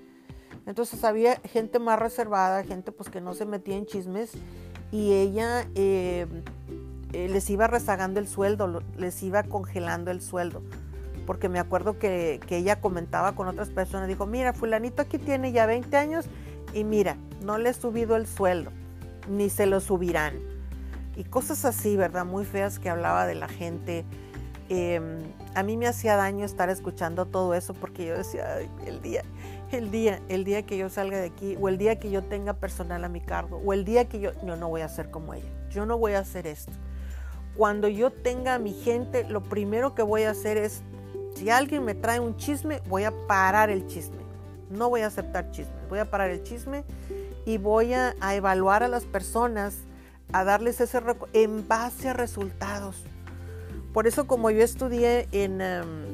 Entonces 0.65 1.06
había 1.06 1.38
gente 1.38 1.80
más 1.80 1.98
reservada, 1.98 2.65
gente 2.65 2.92
pues 2.92 3.10
que 3.10 3.22
no 3.22 3.34
se 3.34 3.46
metía 3.46 3.78
en 3.78 3.86
chismes 3.86 4.34
y 4.92 5.13
ella 5.13 5.65
eh, 5.76 6.28
eh, 7.13 7.30
les 7.30 7.50
iba 7.50 7.68
rezagando 7.68 8.20
el 8.20 8.28
sueldo, 8.28 8.84
les 8.98 9.24
iba 9.24 9.44
congelando 9.44 10.12
el 10.12 10.22
sueldo. 10.22 10.63
Porque 11.26 11.48
me 11.48 11.60
acuerdo 11.60 11.98
que, 11.98 12.42
que 12.46 12.58
ella 12.58 12.82
comentaba 12.82 13.36
con 13.36 13.48
otras 13.48 13.70
personas, 13.70 14.10
dijo, 14.10 14.26
mira, 14.26 14.52
fulanito 14.52 15.02
aquí 15.02 15.18
tiene 15.18 15.54
ya 15.54 15.65
20 15.65 15.96
años 15.96 16.26
y 16.74 16.84
mira, 16.84 17.15
no 17.41 17.58
le 17.58 17.69
he 17.69 17.73
subido 17.73 18.15
el 18.15 18.28
sueldo, 18.28 18.71
ni 19.28 19.49
se 19.49 19.65
lo 19.65 19.80
subirán. 19.80 20.39
Y 21.15 21.23
cosas 21.23 21.65
así, 21.65 21.97
¿verdad? 21.97 22.25
Muy 22.25 22.45
feas 22.45 22.80
que 22.80 22.89
hablaba 22.89 23.28
de 23.28 23.36
la 23.36 23.47
gente. 23.47 24.06
Em, 24.69 25.19
a 25.56 25.63
mí 25.63 25.78
me 25.78 25.88
hacía 25.88 26.15
daño 26.15 26.45
estar 26.45 26.69
escuchando 26.69 27.25
todo 27.25 27.54
eso 27.54 27.73
porque 27.73 28.06
yo 28.06 28.17
decía, 28.17 28.60
el 28.86 29.02
día, 29.02 29.23
el 29.71 29.91
día, 29.91 30.21
el 30.30 30.43
día 30.43 30.63
que 30.65 30.78
yo 30.78 30.89
salga 30.89 31.17
de 31.17 31.28
aquí, 31.28 31.58
o 31.60 31.67
el 31.69 31.78
día 31.78 31.99
que 31.99 32.12
yo 32.12 32.23
tenga 32.23 32.54
personal 32.54 33.04
a 33.04 33.10
mi 33.10 33.19
cargo, 33.19 33.62
o 33.65 33.73
el 33.73 33.84
día 33.84 34.06
que 34.06 34.19
yo, 34.19 34.32
yo 34.45 34.56
no 34.56 34.69
voy 34.69 34.82
a 34.82 34.89
ser 34.89 35.10
como 35.10 35.34
ella, 35.34 35.49
yo 35.69 35.86
no 35.86 35.97
voy 35.97 36.13
a 36.13 36.19
hacer 36.19 36.47
esto. 36.47 36.71
Cuando 37.58 37.88
yo 37.88 38.12
tenga 38.12 38.56
a 38.56 38.60
mi 38.60 38.73
gente, 38.73 39.28
lo 39.28 39.43
primero 39.43 39.95
que 39.95 40.04
voy 40.04 40.23
a 40.23 40.32
hacer 40.32 40.58
es, 40.58 40.84
si 41.36 41.49
alguien 41.49 41.84
me 41.84 41.95
trae 41.95 42.19
un 42.19 42.38
chisme, 42.38 42.82
voy 42.88 43.04
a 43.04 43.13
parar 43.28 43.69
el 43.69 43.88
chisme. 43.88 44.19
No 44.69 44.89
voy 44.89 45.02
a 45.02 45.08
aceptar 45.08 45.52
chismes, 45.52 45.89
voy 45.89 45.99
a 45.99 46.06
parar 46.06 46.30
el 46.30 46.43
chisme 46.43 46.84
y 47.50 47.58
voy 47.58 47.96
a, 47.96 48.14
evaluar 48.36 48.84
a 48.84 48.88
las 48.88 49.06
personas, 49.06 49.78
a 50.32 50.44
darles 50.44 50.80
ese 50.82 51.02
en 51.34 51.68
base 51.68 52.10
a 52.10 52.14
resultados. 52.14 53.04
Por 53.92 54.06
eso 54.06 54.28
como 54.28 54.52
yo 54.52 54.64
estudié 54.64 55.28
en, 55.32 55.60
em, 55.60 56.06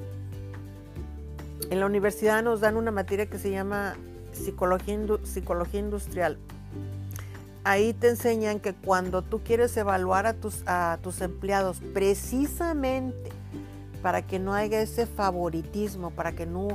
en 1.69 1.80
la 1.82 1.88
universidad 1.88 2.41
nos 2.41 2.62
dan 2.62 2.78
una 2.78 2.91
materia 2.91 3.26
que 3.26 3.38
se 3.38 3.52
llama 3.52 3.98
psicología, 4.32 4.98
psicología 5.24 5.82
industrial. 5.82 6.38
Ahí 7.65 7.91
te 7.91 8.08
enseñan 8.08 8.62
que 8.62 8.74
cuando 8.74 9.21
tú 9.21 9.41
quieres 9.43 9.76
evaluar 9.76 10.28
a 10.28 10.36
tus, 10.36 10.63
a 10.67 11.00
tus 11.04 11.19
empleados 11.19 11.82
precisamente 11.93 13.30
para 14.02 14.21
que 14.21 14.39
no 14.39 14.54
haya 14.54 14.80
ese 14.80 15.06
favoritismo, 15.06 16.12
para 16.12 16.32
que 16.32 16.45
no, 16.45 16.69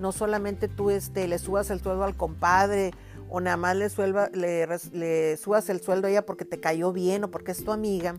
no 0.00 0.10
solamente 0.10 0.68
tú 0.68 0.88
este, 0.88 1.28
le 1.28 1.38
subas 1.38 1.68
el 1.68 1.82
sueldo 1.82 2.02
al 2.02 2.16
compadre 2.16 2.94
o 3.28 3.40
nada 3.40 3.56
más 3.56 3.76
le, 3.76 4.66
le, 4.92 5.36
subas 5.36 5.68
el 5.68 5.80
sueldo 5.80 6.06
a 6.06 6.10
ella 6.10 6.26
porque 6.26 6.44
te 6.44 6.60
cayó 6.60 6.92
bien 6.92 7.24
o 7.24 7.30
porque 7.30 7.52
es 7.52 7.64
tu 7.64 7.72
amiga. 7.72 8.18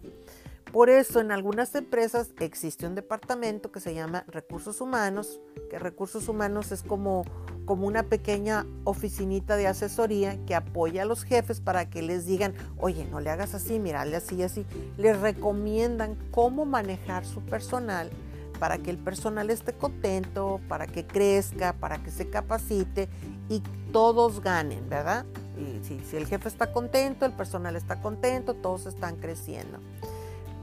Por 0.71 0.89
eso 0.89 1.21
en 1.21 1.31
algunas 1.31 1.73
empresas 1.75 2.31
existe 2.39 2.85
un 2.85 2.93
departamento 2.93 3.71
que 3.71 3.79
se 3.79 3.93
llama 3.93 4.25
recursos 4.27 4.81
humanos, 4.81 5.39
que 5.69 5.79
recursos 5.79 6.27
humanos 6.27 6.73
es 6.73 6.83
como, 6.83 7.23
como 7.65 7.87
una 7.87 8.03
pequeña 8.03 8.65
oficinita 8.83 9.55
de 9.55 9.67
asesoría 9.67 10.37
que 10.45 10.55
apoya 10.55 11.03
a 11.03 11.05
los 11.05 11.23
jefes 11.23 11.61
para 11.61 11.89
que 11.89 12.01
les 12.01 12.25
digan, 12.25 12.53
oye, 12.77 13.05
no 13.05 13.21
le 13.21 13.29
hagas 13.29 13.53
así, 13.53 13.79
mirale 13.79 14.17
así 14.17 14.35
y 14.35 14.43
así. 14.43 14.65
Les 14.97 15.17
recomiendan 15.17 16.17
cómo 16.31 16.65
manejar 16.65 17.25
su 17.25 17.41
personal 17.41 18.11
para 18.59 18.77
que 18.77 18.89
el 18.89 18.97
personal 18.97 19.49
esté 19.49 19.73
contento, 19.73 20.59
para 20.67 20.87
que 20.87 21.05
crezca, 21.05 21.73
para 21.73 21.99
que 22.03 22.11
se 22.11 22.29
capacite 22.29 23.09
y 23.49 23.61
todos 23.91 24.41
ganen, 24.41 24.89
¿verdad? 24.89 25.25
Y 25.57 25.83
si, 25.83 26.15
el 26.15 26.27
jefe 26.27 26.49
está 26.49 26.71
contento, 26.71 27.25
el 27.25 27.33
personal 27.33 27.75
está 27.75 28.01
contento, 28.01 28.53
todos 28.53 28.85
están 28.85 29.15
creciendo. 29.15 29.79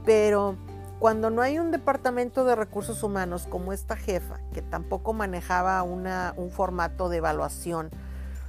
Pero 0.05 0.55
cuando 0.99 1.29
no 1.29 1.41
hay 1.41 1.59
un 1.59 1.71
departamento 1.71 2.45
de 2.45 2.55
recursos 2.55 3.03
humanos 3.03 3.47
como 3.49 3.73
esta 3.73 3.95
jefa, 3.95 4.39
que 4.53 4.61
tampoco 4.61 5.13
manejaba 5.13 5.83
un 5.83 6.51
formato 6.51 7.09
de 7.09 7.17
evaluación, 7.17 7.89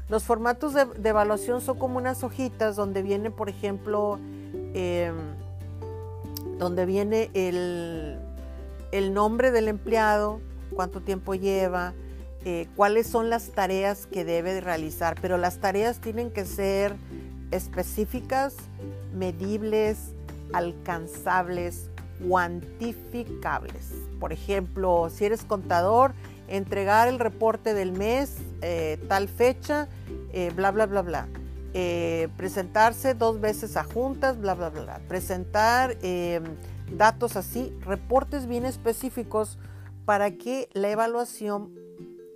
los 0.09 0.23
formatos 0.23 0.73
de, 0.73 0.87
evaluación 1.03 1.61
son 1.61 1.79
como 1.79 1.99
unas 1.99 2.23
hojitas 2.23 2.77
donde 2.77 3.03
viene, 3.03 3.33
por 3.33 3.49
ejemplo, 3.49 4.21
em, 4.73 5.17
donde 6.59 6.87
viene 6.87 7.31
el, 7.35 8.21
el 8.93 9.15
nombre 9.15 9.51
del 9.51 9.69
empleado, 9.69 10.41
cuánto 10.75 11.01
tiempo 11.01 11.35
lleva, 11.35 11.95
eh, 12.45 12.69
cuáles 12.77 13.09
son 13.09 13.29
las 13.29 13.51
tareas 13.51 14.07
que 14.07 14.25
debe 14.25 14.61
realizar, 14.61 15.17
pero 15.21 15.37
las 15.37 15.59
tareas 15.59 16.01
tienen 16.01 16.31
que 16.31 16.45
ser 16.45 16.95
específicas, 17.51 18.55
medibles, 19.13 20.13
alcanzables, 20.53 21.91
cuantificables. 22.29 23.93
Por 24.21 24.33
ejemplo, 24.33 25.11
si 25.11 25.25
eres 25.25 25.43
contador, 25.43 26.13
entregar 26.47 27.09
el 27.09 27.19
reporte 27.19 27.75
del 27.75 27.93
mes, 27.93 28.37
eh, 28.63 28.99
tal 29.09 29.29
fecha, 29.29 29.89
eh, 30.33 30.53
bla, 30.55 30.71
bla, 30.71 30.87
bla, 30.87 31.03
bla. 31.03 31.29
presentarse 32.37 33.13
dos 33.13 33.39
veces 33.39 33.77
a 33.77 33.85
juntas, 33.85 34.41
bla, 34.41 34.55
bla, 34.55 34.71
bla. 34.71 35.01
Presentar 35.09 35.99
datos 36.93 37.37
así, 37.37 37.73
reportes 37.81 38.47
bien 38.47 38.65
específicos 38.65 39.59
para 40.05 40.33
que 40.33 40.69
la 40.73 40.91
evaluación 40.91 41.75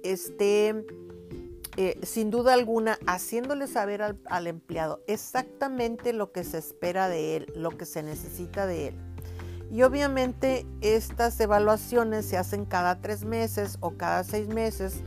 esté 0.03 0.85
eh, 1.77 1.99
sin 2.03 2.31
duda 2.31 2.53
alguna 2.53 2.99
haciéndole 3.07 3.69
saber 3.69 4.03
al, 4.03 4.47
empleado 4.47 5.01
exactamente 5.07 6.13
lo 6.13 6.33
que 6.33 6.43
se 6.43 6.59
espera 6.59 7.09
de 7.09 7.37
él, 7.37 7.53
lo 7.55 7.71
que 7.71 7.87
se 7.87 8.03
necesita 8.03 8.67
de 8.67 8.89
él. 8.89 8.95
Y 9.71 9.83
obviamente 9.83 10.67
estas 10.81 11.39
evaluaciones 11.39 12.27
se 12.27 12.37
hacen 12.37 12.65
cada 12.65 13.01
tres 13.01 13.25
meses 13.25 13.79
o 13.81 13.93
cada 13.93 14.25
seis 14.25 14.49
meses 14.49 15.03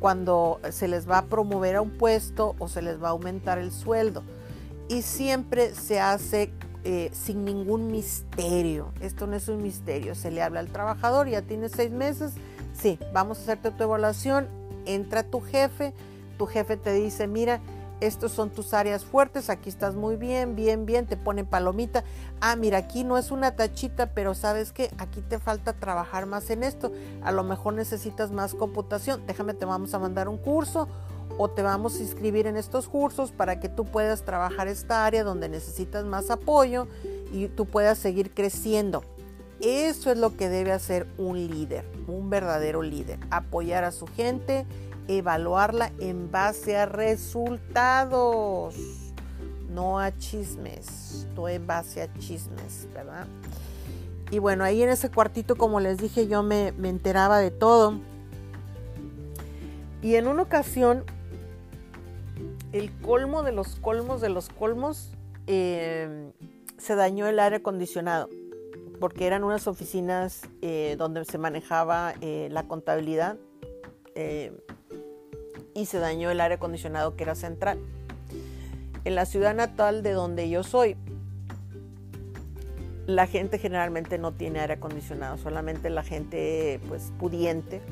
cuando 0.00 0.58
se 0.70 0.88
les 0.88 1.08
va 1.08 1.18
a 1.18 1.26
promover 1.26 1.76
a 1.76 1.82
un 1.82 1.98
puesto 1.98 2.56
o 2.58 2.66
se 2.66 2.80
les 2.80 3.00
va 3.00 3.08
a 3.08 3.10
aumentar 3.10 3.58
el 3.58 3.70
sueldo. 3.70 4.22
Y 4.88 5.02
siempre 5.02 5.74
se 5.74 6.00
hace 6.00 6.50
eh, 6.88 7.10
sin 7.12 7.44
ningún 7.44 7.90
misterio. 7.90 8.92
Esto 9.00 9.26
no 9.26 9.34
es 9.34 9.48
un 9.48 9.60
misterio. 9.60 10.14
Se 10.14 10.30
le 10.30 10.40
habla 10.40 10.60
al 10.60 10.68
trabajador, 10.68 11.28
ya 11.28 11.42
tiene 11.42 11.68
seis 11.68 11.90
meses. 11.90 12.34
Sí, 12.80 13.00
vamos 13.12 13.38
a 13.38 13.42
hacerte 13.42 13.72
tu 13.72 13.82
evaluación. 13.82 14.46
Entra 14.84 15.24
tu 15.24 15.40
jefe. 15.40 15.92
Tu 16.38 16.46
jefe 16.46 16.76
te 16.76 16.92
dice, 16.92 17.26
mira, 17.26 17.60
estos 18.00 18.30
son 18.30 18.50
tus 18.50 18.72
áreas 18.72 19.04
fuertes, 19.04 19.50
aquí 19.50 19.68
estás 19.68 19.96
muy 19.96 20.14
bien, 20.14 20.54
bien, 20.54 20.86
bien, 20.86 21.06
te 21.06 21.16
pone 21.16 21.44
palomita. 21.44 22.04
Ah, 22.40 22.54
mira, 22.54 22.78
aquí 22.78 23.02
no 23.02 23.18
es 23.18 23.32
una 23.32 23.56
tachita, 23.56 24.12
pero 24.14 24.34
sabes 24.34 24.70
que 24.70 24.88
aquí 24.98 25.22
te 25.22 25.40
falta 25.40 25.72
trabajar 25.72 26.26
más 26.26 26.50
en 26.50 26.62
esto. 26.62 26.92
A 27.24 27.32
lo 27.32 27.42
mejor 27.42 27.74
necesitas 27.74 28.30
más 28.30 28.54
computación. 28.54 29.26
Déjame, 29.26 29.54
te 29.54 29.64
vamos 29.64 29.92
a 29.92 29.98
mandar 29.98 30.28
un 30.28 30.36
curso 30.38 30.86
o 31.38 31.48
te 31.48 31.62
vamos 31.62 31.96
a 31.96 32.02
inscribir 32.02 32.46
en 32.46 32.56
estos 32.56 32.88
cursos 32.88 33.32
para 33.32 33.60
que 33.60 33.68
tú 33.68 33.84
puedas 33.84 34.24
trabajar 34.24 34.68
esta 34.68 35.04
área 35.04 35.24
donde 35.24 35.48
necesitas 35.48 36.04
más 36.04 36.30
apoyo 36.30 36.86
y 37.32 37.48
tú 37.48 37.66
puedas 37.66 37.98
seguir 37.98 38.32
creciendo. 38.32 39.04
Eso 39.60 40.10
es 40.10 40.18
lo 40.18 40.36
que 40.36 40.48
debe 40.48 40.72
hacer 40.72 41.06
un 41.16 41.46
líder, 41.48 41.84
un 42.06 42.28
verdadero 42.28 42.82
líder, 42.82 43.18
apoyar 43.30 43.84
a 43.84 43.92
su 43.92 44.06
gente 44.06 44.66
evaluarla 45.08 45.92
en 45.98 46.30
base 46.30 46.76
a 46.76 46.86
resultados, 46.86 48.74
no 49.70 49.98
a 49.98 50.16
chismes, 50.16 51.26
no 51.34 51.48
en 51.48 51.66
base 51.66 52.02
a 52.02 52.12
chismes, 52.14 52.86
¿verdad? 52.94 53.26
Y 54.30 54.38
bueno, 54.38 54.62
ahí 54.64 54.82
en 54.82 54.88
ese 54.88 55.10
cuartito, 55.10 55.56
como 55.56 55.80
les 55.80 55.98
dije, 55.98 56.26
yo 56.26 56.42
me, 56.42 56.68
enteraba 56.68 57.38
de 57.38 57.50
todo. 57.52 58.00
Y 60.02 60.16
en 60.16 60.26
una 60.26 60.42
ocasión, 60.42 61.04
el 62.78 62.92
colmo 63.00 63.42
de 63.42 63.52
los 63.52 63.76
colmos 63.76 64.20
de 64.20 64.28
los 64.28 64.48
colmos, 64.48 65.10
eh, 65.46 66.30
se 66.78 66.94
dañó 66.94 67.26
el 67.26 67.38
aire 67.38 67.56
acondicionado, 67.56 68.28
porque 69.00 69.26
eran 69.26 69.44
unas 69.44 69.66
oficinas 69.66 70.42
eh, 70.62 70.96
donde 70.98 71.24
se 71.24 71.38
manejaba 71.38 72.14
eh, 72.20 72.48
la 72.50 72.64
contabilidad 72.64 73.36
y 75.74 75.84
se 75.84 75.98
dañó 75.98 76.30
el 76.30 76.40
aire 76.40 76.54
acondicionado 76.54 77.16
que 77.16 77.24
era 77.24 77.34
central. 77.34 77.78
En 79.04 79.14
la 79.14 79.26
ciudad 79.26 79.54
natal 79.54 80.02
de 80.02 80.12
donde 80.12 80.48
yo 80.48 80.62
soy, 80.62 80.96
la 83.06 83.26
gente 83.26 83.58
generalmente 83.58 84.16
no 84.16 84.32
tiene 84.32 84.60
aire 84.60 84.74
acondicionado, 84.74 85.36
solamente 85.36 85.90
la 85.90 86.02
gente 86.02 86.80
pues 86.88 87.12
pudiente, 87.18 87.82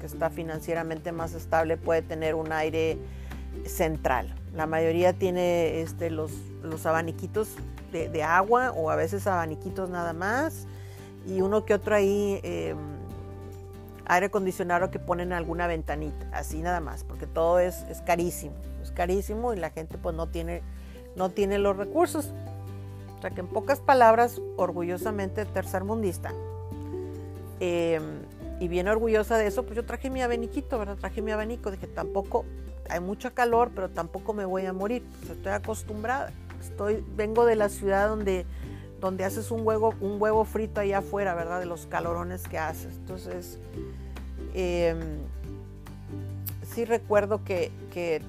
que 0.00 0.06
está 0.06 0.30
financieramente 0.30 1.12
más 1.12 1.34
estable, 1.34 1.76
puede 1.76 2.00
tener 2.00 2.34
un 2.34 2.52
aire 2.52 2.96
central. 3.66 4.34
La 4.54 4.66
mayoría 4.66 5.12
tiene 5.12 5.80
este, 5.80 6.10
los, 6.10 6.32
los 6.62 6.86
abaniquitos 6.86 7.48
de, 7.92 8.22
agua 8.22 8.72
o 8.72 8.90
a 8.90 8.96
veces 8.96 9.26
abaniquitos 9.26 9.88
nada 9.88 10.12
más 10.12 10.66
y 11.26 11.40
uno 11.40 11.64
que 11.64 11.72
otro 11.72 11.94
ahí 11.94 12.40
em, 12.42 12.76
aire 14.06 14.26
acondicionado 14.26 14.90
que 14.90 14.98
ponen 14.98 15.32
alguna 15.32 15.66
ventanita, 15.66 16.28
así 16.32 16.60
nada 16.60 16.80
más, 16.80 17.04
porque 17.04 17.26
todo 17.26 17.58
es, 17.58 17.82
es 17.88 18.02
carísimo, 18.02 18.54
es 18.82 18.90
carísimo 18.90 19.54
y 19.54 19.56
la 19.56 19.70
gente 19.70 19.96
pues 19.98 20.14
no 20.14 20.28
tiene, 20.28 20.62
no 21.16 21.30
tiene 21.30 21.58
los 21.58 21.76
recursos. 21.76 22.32
O 23.16 23.20
sea 23.22 23.30
que 23.30 23.40
en 23.40 23.46
pocas 23.46 23.80
palabras, 23.80 24.40
orgullosamente 24.56 25.46
tercermundista. 25.46 26.34
Eh, 27.60 27.98
y 28.60 28.68
bien 28.68 28.88
orgullosa 28.88 29.36
de 29.38 29.46
eso, 29.46 29.64
pues 29.64 29.76
yo 29.76 29.84
traje 29.84 30.10
mi 30.10 30.22
abaniquito, 30.22 30.78
¿verdad? 30.78 30.96
Traje 30.96 31.22
mi 31.22 31.30
abanico, 31.30 31.70
dije 31.70 31.86
tampoco, 31.86 32.44
hay 32.90 33.00
mucho 33.00 33.34
calor, 33.34 33.70
pero 33.74 33.90
tampoco 33.90 34.32
me 34.32 34.44
voy 34.44 34.66
a 34.66 34.72
morir, 34.72 35.04
estoy 35.30 35.52
acostumbrada. 35.52 36.32
Estoy, 36.60 37.04
vengo 37.16 37.44
de 37.44 37.54
la 37.54 37.68
ciudad 37.68 38.08
donde, 38.08 38.44
donde 39.00 39.24
haces 39.24 39.50
un 39.50 39.64
huevo, 39.66 39.94
un 40.00 40.20
huevo 40.20 40.44
frito 40.44 40.80
allá 40.80 40.98
afuera, 40.98 41.34
¿verdad? 41.34 41.60
De 41.60 41.66
los 41.66 41.86
calorones 41.86 42.48
que 42.48 42.58
haces. 42.58 42.96
Entonces, 42.96 43.58
Em, 44.58 45.18
sí 46.74 46.86
recuerdo 46.86 47.44
que, 47.44 47.70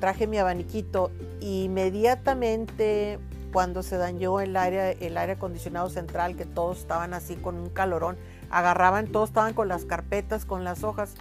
traje 0.02 0.28
mi 0.28 0.38
abaniquito 0.38 1.10
inmediatamente 1.39 3.17
cuando 3.54 3.82
se 3.82 3.96
dañó 3.96 4.41
el 4.41 4.58
aire, 4.58 4.98
el 5.00 5.17
aire 5.17 5.34
acondicionado 5.34 5.89
central, 5.89 6.36
que 6.36 6.46
todos 6.46 6.80
estaban 6.80 7.13
así 7.13 7.36
con 7.36 7.56
un 7.56 7.70
calorón, 7.70 8.17
agarraban, 8.50 9.08
todos 9.08 9.30
estaban 9.30 9.54
con 9.54 9.70
las 9.70 9.86
carpetas, 9.86 10.43
con 10.43 10.65
las 10.65 10.84
hojas. 10.84 11.15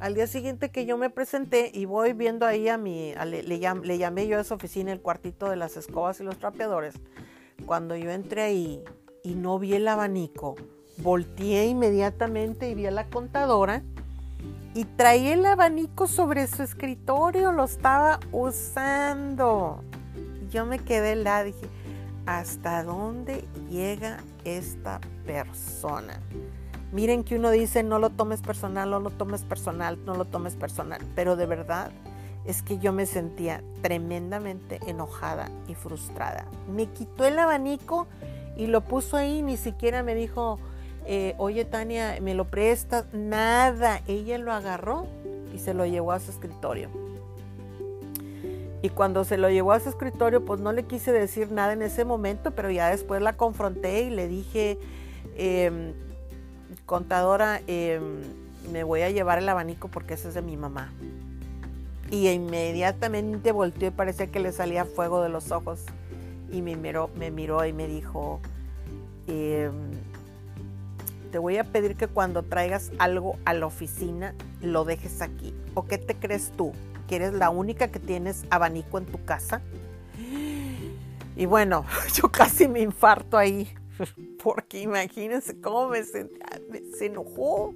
Al 0.00 0.14
día 0.14 0.26
siguiente 0.26 0.70
que 0.70 0.86
yo 0.86 0.96
me 0.96 1.10
presenté 1.10 1.70
y 1.74 1.84
voy 1.84 2.14
viendo 2.14 2.46
ahí 2.46 2.68
a 2.68 2.78
mi, 2.78 3.12
le, 3.26 3.58
llamé 3.98 4.26
yo 4.26 4.38
a 4.38 4.40
esa 4.40 4.54
oficina 4.54 4.92
el 4.92 5.02
cuartito 5.02 5.50
de 5.50 5.56
las 5.56 5.76
escobas 5.76 6.18
y 6.20 6.24
los 6.24 6.38
trapeadores. 6.38 6.94
Cuando 7.66 7.94
yo 7.96 8.10
entré 8.10 8.42
ahí 8.42 8.82
y 9.22 9.34
no 9.34 9.58
vi 9.58 9.74
el 9.74 9.86
abanico, 9.86 10.56
volteé 11.02 11.66
inmediatamente 11.66 12.70
y 12.70 12.74
vi 12.74 12.86
a 12.86 12.90
la 12.90 13.08
contadora 13.08 13.82
y 14.72 14.86
traía 14.86 15.34
el 15.34 15.44
abanico 15.44 16.06
sobre 16.06 16.46
su 16.46 16.62
escritorio, 16.62 17.52
lo 17.52 17.64
estaba 17.64 18.20
usando. 18.32 19.84
Yo 20.48 20.64
me 20.64 20.78
quedé 20.78 21.14
la 21.14 21.44
dije, 21.44 21.66
¿hasta 22.24 22.84
dónde 22.84 23.44
llega 23.68 24.16
esta 24.44 24.98
persona? 25.26 26.22
Miren 26.92 27.22
que 27.22 27.36
uno 27.36 27.50
dice, 27.50 27.82
no 27.82 27.98
lo 27.98 28.10
tomes 28.10 28.42
personal, 28.42 28.90
no 28.90 29.00
lo 29.00 29.10
tomes 29.10 29.42
personal, 29.44 29.98
no 30.04 30.14
lo 30.14 30.24
tomes 30.24 30.56
personal, 30.56 31.00
pero 31.14 31.36
de 31.36 31.46
verdad 31.46 31.92
es 32.44 32.62
que 32.62 32.78
yo 32.78 32.92
me 32.92 33.06
sentía 33.06 33.62
tremendamente 33.82 34.80
enojada 34.86 35.50
y 35.68 35.74
frustrada. 35.74 36.46
Me 36.68 36.86
quitó 36.86 37.24
el 37.24 37.38
abanico 37.38 38.08
y 38.56 38.66
lo 38.66 38.80
puso 38.80 39.16
ahí, 39.16 39.42
ni 39.42 39.56
siquiera 39.56 40.02
me 40.02 40.14
dijo, 40.14 40.58
eh, 41.06 41.34
oye 41.38 41.64
Tania, 41.64 42.18
¿me 42.20 42.34
lo 42.34 42.46
prestas? 42.46 43.06
Nada, 43.12 44.00
ella 44.08 44.38
lo 44.38 44.52
agarró 44.52 45.06
y 45.54 45.58
se 45.58 45.74
lo 45.74 45.86
llevó 45.86 46.12
a 46.12 46.20
su 46.20 46.30
escritorio. 46.30 46.88
Y 48.82 48.88
cuando 48.88 49.24
se 49.24 49.36
lo 49.36 49.50
llevó 49.50 49.72
a 49.72 49.80
su 49.80 49.90
escritorio, 49.90 50.44
pues 50.44 50.60
no 50.60 50.72
le 50.72 50.84
quise 50.84 51.12
decir 51.12 51.52
nada 51.52 51.74
en 51.74 51.82
ese 51.82 52.04
momento, 52.04 52.52
pero 52.52 52.70
ya 52.70 52.88
después 52.88 53.20
la 53.20 53.36
confronté 53.36 54.04
y 54.04 54.10
le 54.10 54.26
dije, 54.26 54.78
em, 55.36 55.92
contadora, 56.90 57.60
em, 57.68 58.02
me 58.72 58.82
voy 58.82 59.02
a 59.02 59.10
llevar 59.10 59.38
el 59.38 59.48
abanico 59.48 59.86
porque 59.86 60.14
ese 60.14 60.26
es 60.26 60.34
de 60.34 60.42
mi 60.42 60.56
mamá. 60.56 60.92
Y 62.10 62.28
inmediatamente 62.28 63.52
volteó 63.52 63.86
y 63.86 63.90
parecía 63.92 64.26
que 64.26 64.40
le 64.40 64.50
salía 64.50 64.84
fuego 64.84 65.22
de 65.22 65.28
los 65.28 65.52
ojos. 65.52 65.84
Y 66.50 66.62
me 66.62 66.74
miró, 66.74 67.08
me 67.16 67.30
miró 67.30 67.64
y 67.64 67.72
me 67.72 67.86
dijo, 67.86 68.40
em, 69.28 69.72
te 71.30 71.38
voy 71.38 71.58
a 71.58 71.64
pedir 71.64 71.94
que 71.94 72.08
cuando 72.08 72.42
traigas 72.42 72.90
algo 72.98 73.36
a 73.44 73.54
la 73.54 73.66
oficina 73.66 74.34
lo 74.60 74.84
dejes 74.84 75.22
aquí. 75.22 75.54
¿O 75.74 75.84
qué 75.84 75.96
te 75.96 76.16
crees 76.16 76.50
tú? 76.56 76.72
¿Que 77.06 77.16
eres 77.16 77.34
la 77.34 77.50
única 77.50 77.86
que 77.86 78.00
tienes 78.00 78.44
abanico 78.50 78.98
en 78.98 79.06
tu 79.06 79.24
casa? 79.24 79.62
Y 81.36 81.46
bueno, 81.46 81.84
yo 82.14 82.32
casi 82.32 82.66
me 82.66 82.80
infarto 82.80 83.38
ahí, 83.38 83.72
porque 84.42 84.80
imagínense 84.80 85.60
cómo 85.60 85.88
me 85.88 86.02
sentía, 86.02 86.46
se 86.96 87.06
enojó, 87.06 87.74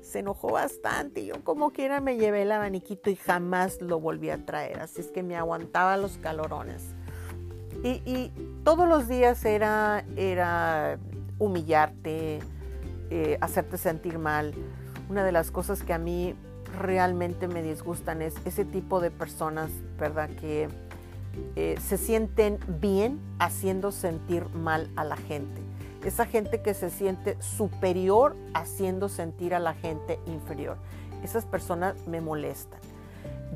se 0.00 0.20
enojó 0.20 0.52
bastante. 0.52 1.24
Yo 1.24 1.42
como 1.44 1.72
quiera 1.72 2.00
me 2.00 2.16
llevé 2.16 2.42
el 2.42 2.52
abaniquito 2.52 3.10
y 3.10 3.16
jamás 3.16 3.80
lo 3.80 4.00
volví 4.00 4.30
a 4.30 4.44
traer, 4.44 4.80
así 4.80 5.00
es 5.00 5.08
que 5.08 5.22
me 5.22 5.36
aguantaba 5.36 5.96
los 5.96 6.18
calorones. 6.18 6.82
Y, 7.82 8.00
y 8.06 8.32
todos 8.64 8.88
los 8.88 9.08
días 9.08 9.44
era, 9.44 10.04
era 10.16 10.98
humillarte, 11.38 12.40
eh, 13.10 13.38
hacerte 13.40 13.76
sentir 13.76 14.18
mal. 14.18 14.54
Una 15.10 15.22
de 15.22 15.32
las 15.32 15.50
cosas 15.50 15.82
que 15.82 15.92
a 15.92 15.98
mí 15.98 16.34
realmente 16.78 17.46
me 17.46 17.62
disgustan 17.62 18.22
es 18.22 18.34
ese 18.44 18.64
tipo 18.64 19.00
de 19.00 19.10
personas, 19.10 19.70
¿verdad? 19.98 20.30
Que 20.30 20.68
eh, 21.56 21.76
se 21.80 21.98
sienten 21.98 22.58
bien 22.80 23.20
haciendo 23.38 23.92
sentir 23.92 24.48
mal 24.50 24.90
a 24.96 25.04
la 25.04 25.16
gente. 25.16 25.62
Esa 26.04 26.26
gente 26.26 26.60
que 26.60 26.74
se 26.74 26.90
siente 26.90 27.40
superior 27.40 28.36
haciendo 28.52 29.08
sentir 29.08 29.54
a 29.54 29.58
la 29.58 29.74
gente 29.74 30.18
inferior. 30.26 30.76
Esas 31.22 31.46
personas 31.46 31.94
me 32.06 32.20
molestan. 32.20 32.80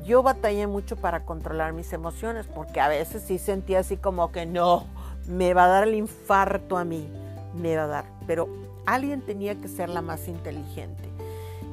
Yo 0.05 0.23
batallé 0.23 0.65
mucho 0.65 0.95
para 0.95 1.25
controlar 1.25 1.73
mis 1.73 1.93
emociones 1.93 2.47
porque 2.47 2.79
a 2.79 2.87
veces 2.87 3.23
sí 3.23 3.37
sentía 3.37 3.79
así 3.79 3.97
como 3.97 4.31
que 4.31 4.45
no, 4.45 4.87
me 5.27 5.53
va 5.53 5.65
a 5.65 5.67
dar 5.67 5.87
el 5.87 5.93
infarto 5.93 6.77
a 6.77 6.85
mí, 6.85 7.07
me 7.53 7.75
va 7.75 7.83
a 7.83 7.87
dar. 7.87 8.05
Pero 8.25 8.47
alguien 8.85 9.21
tenía 9.21 9.55
que 9.55 9.67
ser 9.67 9.89
la 9.89 10.01
más 10.01 10.27
inteligente. 10.27 11.08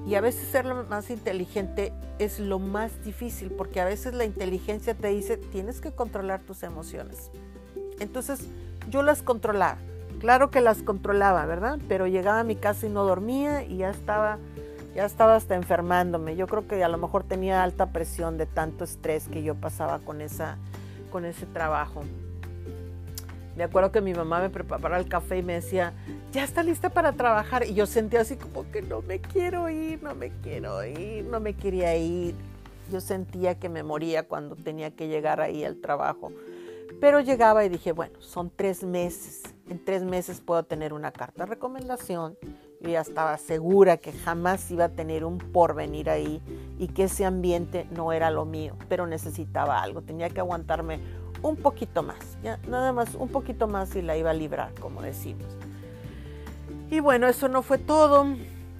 Y 0.07 0.15
a 0.15 0.21
veces 0.21 0.49
ser 0.49 0.65
la 0.65 0.75
más 0.75 1.11
inteligente 1.11 1.93
es 2.21 2.39
lo 2.39 2.61
más 2.61 3.05
difícil 3.05 3.51
porque 3.51 3.81
a 3.81 3.85
veces 3.85 4.15
la 4.15 4.25
inteligencia 4.25 4.95
te 4.95 5.09
dice 5.09 5.37
tienes 5.37 5.81
que 5.81 5.91
controlar 5.91 6.41
tus 6.43 6.63
emociones. 6.63 7.31
Entonces 7.99 8.47
yo 8.89 9.03
las 9.03 9.23
controlaba. 9.23 9.79
Claro 10.21 10.51
que 10.51 10.61
las 10.61 10.83
controlaba, 10.83 11.45
¿verdad? 11.45 11.79
Pero 11.89 12.07
llegaba 12.07 12.41
a 12.41 12.45
mi 12.45 12.55
casa 12.55 12.87
y 12.87 12.91
no 12.91 13.05
dormía 13.05 13.65
y 13.65 13.79
ya 13.79 13.91
estaba, 13.91 14.39
ya 14.95 15.05
estaba 15.05 15.35
hasta 15.35 15.57
enfermándome. 15.57 16.37
Yo 16.37 16.47
creo 16.47 16.69
que 16.69 16.83
a 16.85 16.89
lo 16.89 16.99
mejor 16.99 17.25
tenía 17.25 17.65
alta 17.65 17.87
presión 17.87 18.39
de 18.39 18.47
tanto 18.47 18.85
estrés 18.85 19.29
que 19.29 19.43
yo 19.43 19.57
pasaba 19.57 19.99
con, 19.99 20.21
esa, 20.21 20.57
con 21.11 21.25
ese 21.25 21.47
trabajo. 21.47 22.05
Me 23.57 23.65
acuerdo 23.65 23.91
que 23.91 24.03
mi 24.03 24.13
mamá 24.13 24.41
me 24.41 24.51
preparaba 24.51 24.99
el 24.99 25.09
café 25.09 25.39
y 25.39 25.43
me 25.43 25.55
decía, 25.55 25.95
ya 26.31 26.45
está 26.45 26.63
lista 26.63 26.91
para 26.91 27.13
trabajar. 27.13 27.65
Y 27.67 27.75
yo 27.75 27.87
sentía 27.87 28.21
así 28.21 28.37
como 28.37 28.71
que 28.71 28.83
no 28.83 29.01
me 29.01 29.21
quiero 29.21 29.71
ir, 29.71 30.03
no 30.03 30.15
me 30.15 30.31
quiero 30.43 30.85
ir, 30.85 31.25
no 31.25 31.41
me 31.41 31.55
quería 31.55 31.97
ir. 31.97 32.35
Yo 32.93 33.01
sentía 33.01 33.59
que 33.59 33.71
me 33.71 33.83
moría 33.83 34.29
cuando 34.29 34.57
tenía 34.57 34.91
que 34.91 35.09
llegar 35.09 35.41
ahí 35.41 35.65
al 35.65 35.77
trabajo. 35.77 36.33
Pero 37.01 37.21
llegaba 37.21 37.65
y 37.65 37.71
dije, 37.71 37.93
bueno, 37.93 38.21
son 38.21 38.51
tres 38.55 38.85
meses. 38.85 39.43
En 39.69 39.83
tres 39.83 40.03
meses 40.03 40.41
puedo 40.41 40.63
tener 40.63 40.93
una 40.93 41.11
carta 41.11 41.45
de 41.45 41.51
recomendación. 41.51 42.37
Yo 42.81 42.91
ya 42.91 43.01
estaba 43.01 43.37
segura 43.39 43.97
que 43.97 44.13
jamás 44.13 44.71
iba 44.71 44.85
a 44.85 44.89
tener 44.91 45.25
un 45.25 45.39
porvenir 45.39 46.11
ahí 46.11 46.43
y 46.79 46.89
que 46.89 47.05
ese 47.05 47.25
ambiente 47.25 47.87
no 47.91 48.13
era 48.13 48.31
lo 48.31 48.45
mío, 48.45 48.77
pero 48.89 49.07
necesitaba 49.07 49.83
algo. 49.83 50.03
Tenía 50.03 50.29
que 50.29 50.41
aguantarme 50.41 51.01
un 51.43 51.57
poquito 51.57 52.03
más, 52.03 52.39
ya 52.43 52.59
nada 52.69 52.93
más 52.93 53.15
un 53.15 53.29
poquito 53.29 53.69
más 53.69 53.95
y 53.97 54.03
la 54.03 54.17
iba 54.17 54.31
a 54.31 54.35
librar, 54.35 54.73
como 54.81 55.03
decimos. 55.03 55.47
Y 56.91 57.01
bueno, 57.01 57.29
eso 57.29 57.49
no 57.49 57.63
fue 57.63 57.79
todo. 57.79 58.27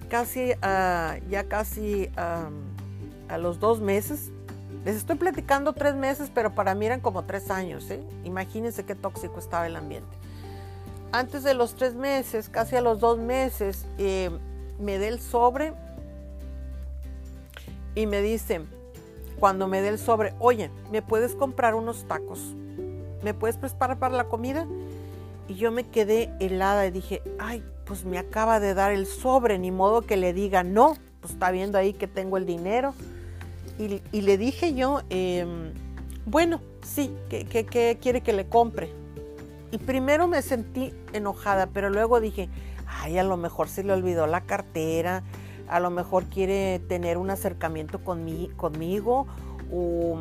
Casi, 0.09 0.51
uh, 0.51 1.29
ya 1.29 1.43
casi 1.49 2.09
a 2.15 3.37
los 3.37 3.59
dos 3.59 3.81
meses, 3.81 4.31
les 4.85 4.95
estoy 4.95 5.17
platicando 5.17 5.73
tres 5.73 5.95
meses, 5.95 6.31
pero 6.33 6.55
para 6.55 6.73
mí 6.73 6.85
eran 6.85 7.01
como 7.01 7.25
tres 7.25 7.51
años. 7.51 7.89
¿eh? 7.91 8.01
Imagínense 8.23 8.85
qué 8.85 8.95
tóxico 8.95 9.39
estaba 9.39 9.67
el 9.67 9.75
ambiente. 9.75 10.07
Antes 11.11 11.43
de 11.43 11.53
los 11.53 11.75
tres 11.75 11.93
meses, 11.93 12.47
casi 12.47 12.77
a 12.77 12.81
los 12.81 13.01
dos 13.01 13.17
meses, 13.17 13.85
eh, 13.97 14.29
me 14.79 14.97
dé 14.97 15.09
el 15.09 15.19
sobre 15.19 15.73
y 17.95 18.05
me 18.05 18.21
dice, 18.21 18.61
cuando 19.39 19.67
me 19.67 19.81
dé 19.81 19.89
el 19.89 19.99
sobre, 19.99 20.33
oye, 20.39 20.71
¿me 20.91 21.01
puedes 21.01 21.35
comprar 21.35 21.75
unos 21.75 22.07
tacos? 22.07 22.55
¿Me 23.23 23.33
puedes 23.33 23.57
preparar 23.57 23.99
para 23.99 24.15
la 24.15 24.25
comida? 24.25 24.67
Y 25.47 25.55
yo 25.55 25.71
me 25.71 25.85
quedé 25.85 26.31
helada 26.39 26.85
y 26.85 26.91
dije, 26.91 27.21
ay, 27.39 27.63
pues 27.85 28.05
me 28.05 28.17
acaba 28.17 28.59
de 28.59 28.73
dar 28.73 28.91
el 28.91 29.05
sobre, 29.05 29.57
ni 29.59 29.71
modo 29.71 30.01
que 30.01 30.17
le 30.17 30.33
diga 30.33 30.63
no, 30.63 30.97
pues 31.21 31.33
está 31.33 31.51
viendo 31.51 31.77
ahí 31.77 31.93
que 31.93 32.07
tengo 32.07 32.37
el 32.37 32.45
dinero. 32.45 32.93
Y, 33.79 34.21
le 34.21 34.37
dije 34.39 34.73
yo, 34.73 35.01
em, 35.09 35.71
bueno, 36.25 36.61
sí, 36.81 37.13
¿qué, 37.29 37.97
quiere 38.01 38.21
que 38.21 38.33
le 38.33 38.47
compre? 38.47 38.91
Y 39.71 39.77
primero 39.77 40.27
me 40.27 40.41
sentí 40.41 40.93
enojada, 41.13 41.67
pero 41.67 41.89
luego 41.91 42.19
dije, 42.19 42.49
ay, 42.87 43.19
a 43.19 43.23
lo 43.23 43.37
mejor 43.37 43.69
se 43.69 43.83
le 43.83 43.93
olvidó 43.93 44.25
la 44.25 44.41
cartera, 44.41 45.23
a 45.67 45.79
lo 45.79 45.89
mejor 45.89 46.25
quiere 46.25 46.79
tener 46.87 47.17
un 47.17 47.29
acercamiento 47.29 47.99
conmigo 48.03 49.27
o 49.71 50.17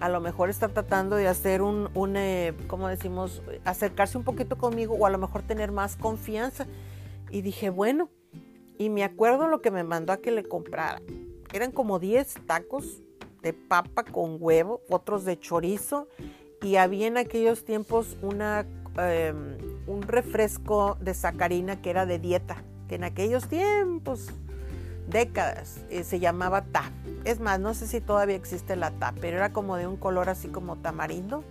a 0.00 0.08
lo 0.08 0.20
mejor 0.20 0.50
está 0.50 0.68
tratando 0.68 1.16
de 1.16 1.28
hacer 1.28 1.62
un, 1.62 1.90
un 1.94 2.16
eh, 2.16 2.54
¿cómo 2.66 2.88
decimos?, 2.88 3.42
acercarse 3.64 4.18
un 4.18 4.24
poquito 4.24 4.56
conmigo 4.56 4.94
o 4.98 5.06
a 5.06 5.10
lo 5.10 5.18
mejor 5.18 5.42
tener 5.42 5.72
más 5.72 5.96
confianza. 5.96 6.66
Y 7.30 7.42
dije, 7.42 7.70
bueno, 7.70 8.10
y 8.78 8.90
me 8.90 9.04
acuerdo 9.04 9.48
lo 9.48 9.60
que 9.60 9.70
me 9.70 9.84
mandó 9.84 10.12
a 10.12 10.18
que 10.18 10.30
le 10.30 10.44
comprara. 10.44 11.00
Eran 11.52 11.70
como 11.70 11.98
10 11.98 12.46
tacos 12.46 13.02
de 13.42 13.52
papa 13.52 14.04
con 14.04 14.38
huevo, 14.40 14.80
otros 14.88 15.24
de 15.24 15.38
chorizo 15.38 16.08
y 16.62 16.76
había 16.76 17.06
en 17.06 17.18
aquellos 17.18 17.64
tiempos 17.64 18.16
una, 18.22 18.66
em, 18.96 19.58
un 19.86 20.02
refresco 20.02 20.96
de 21.00 21.14
sacarina 21.14 21.80
que 21.80 21.90
era 21.90 22.06
de 22.06 22.18
dieta, 22.18 22.64
que 22.88 22.94
en 22.94 23.04
aquellos 23.04 23.48
tiempos, 23.48 24.30
décadas, 25.08 25.80
eh, 25.90 26.04
se 26.04 26.20
llamaba 26.20 26.62
Ta. 26.62 26.90
Es 27.24 27.40
más, 27.40 27.60
no 27.60 27.74
sé 27.74 27.86
si 27.86 28.00
todavía 28.00 28.36
existe 28.36 28.76
la 28.76 28.90
Ta, 28.90 29.14
pero 29.20 29.36
era 29.36 29.52
como 29.52 29.76
de 29.76 29.86
un 29.86 29.96
color 29.96 30.28
así 30.28 30.48
como 30.48 30.76
tamarindo 30.76 31.44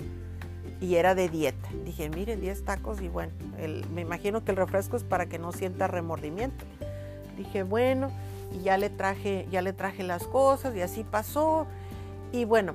y 0.80 0.96
era 0.96 1.16
de 1.16 1.30
dieta. 1.30 1.70
Dije, 1.86 2.10
miren, 2.10 2.42
10 2.42 2.66
tacos 2.66 3.02
y 3.02 3.08
bueno, 3.08 3.32
me 3.94 4.02
imagino 4.02 4.44
que 4.44 4.52
el 4.52 4.58
refresco 4.58 4.98
es 4.98 5.04
para 5.04 5.28
que 5.28 5.40
no 5.40 5.52
sienta 5.52 5.88
remordimiento. 5.88 6.66
Dije, 7.38 7.64
bueno, 7.64 8.12
y 8.52 8.64
ya 8.64 8.78
le 8.78 8.90
traje, 8.90 9.48
ya 9.50 9.62
le 9.62 9.74
traje 9.74 10.04
las 10.04 10.26
cosas 10.26 10.76
y 10.76 10.82
así 10.82 11.04
pasó. 11.04 11.68
Y 12.32 12.46
bueno, 12.46 12.74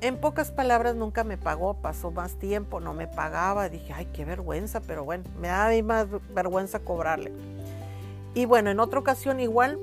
en 0.00 0.18
pocas 0.18 0.50
palabras 0.50 0.96
nunca 0.96 1.24
me 1.24 1.36
pagó, 1.36 1.74
pasó 1.74 2.10
más 2.10 2.36
tiempo, 2.36 2.80
no 2.80 2.94
me 2.94 3.06
pagaba, 3.06 3.68
dije, 3.68 3.92
ay, 3.92 4.06
qué 4.12 4.24
vergüenza, 4.24 4.80
pero 4.80 5.04
bueno, 5.04 5.24
me 5.38 5.48
da 5.48 5.70
más 5.82 6.06
vergüenza 6.34 6.80
cobrarle. 6.80 7.32
Y 8.34 8.44
bueno, 8.44 8.70
en 8.70 8.80
otra 8.80 8.98
ocasión 8.98 9.40
igual 9.40 9.78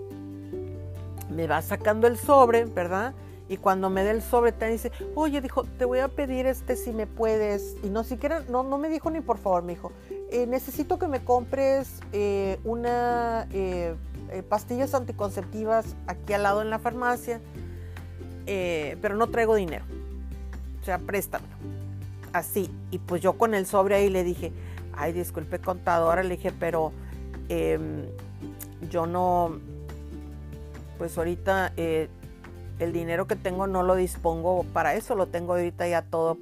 me 1.30 1.48
va 1.48 1.62
sacando 1.62 2.08
el 2.08 2.18
sobre, 2.18 2.66
¿verdad? 2.66 3.14
Y 3.50 3.58
cuando 3.58 3.90
me 3.90 4.04
dé 4.04 4.12
el 4.12 4.22
sobre 4.22 4.52
te 4.52 4.68
dice, 4.68 4.92
oye, 5.16 5.42
dijo, 5.42 5.64
te 5.64 5.86
voy 5.86 6.00
a 6.00 6.08
pedir 6.08 6.46
este 6.46 6.76
si 6.76 6.92
me 6.92 7.08
puedes. 7.08 7.76
Y 7.84 7.90
no 7.90 8.04
siquiera, 8.04 8.42
no, 8.50 8.64
no 8.64 8.78
me 8.78 8.90
dijo 8.90 9.12
ni 9.12 9.22
por 9.22 9.38
favor, 9.38 9.64
me 9.64 9.74
dijo, 9.74 9.92
eh, 10.32 10.48
necesito 10.48 10.98
que 10.98 11.08
me 11.08 11.24
compres 11.24 12.00
eh, 12.14 12.60
una 12.64 13.48
eh, 13.52 13.96
pastillas 14.50 14.96
anticonceptivas 14.96 15.96
aquí 16.08 16.34
al 16.34 16.44
lado 16.44 16.62
en 16.62 16.70
la 16.70 16.80
farmacia, 16.80 17.42
pero 18.46 19.16
no 19.16 19.28
traigo 19.28 19.56
dinero. 19.56 19.86
O 20.82 20.86
sea, 20.86 20.98
préstamelo. 20.98 21.54
Así. 22.34 22.72
Y 22.92 22.98
pues 22.98 23.22
yo 23.22 23.34
con 23.34 23.54
el 23.54 23.66
sobre 23.66 23.96
ahí 23.96 24.10
le 24.10 24.24
dije, 24.24 24.52
ay, 24.96 25.14
disculpe 25.14 25.60
contadora, 25.60 26.24
le 26.24 26.36
dije, 26.38 26.52
pero 26.60 26.92
em, 27.50 28.06
yo 28.90 29.06
no, 29.06 29.60
pues 30.98 31.18
ahorita 31.18 31.74
eh, 31.78 32.10
el 32.80 32.94
dinero 32.94 33.28
que 33.28 33.36
tengo 33.36 33.68
no 33.68 33.84
lo 33.84 33.96
dispongo 33.96 34.64
para 34.74 34.96
eso, 34.96 35.16
lo 35.16 35.28
tengo 35.28 35.54
ahorita 35.54 35.88
ya 35.88 36.04
todo, 36.04 36.38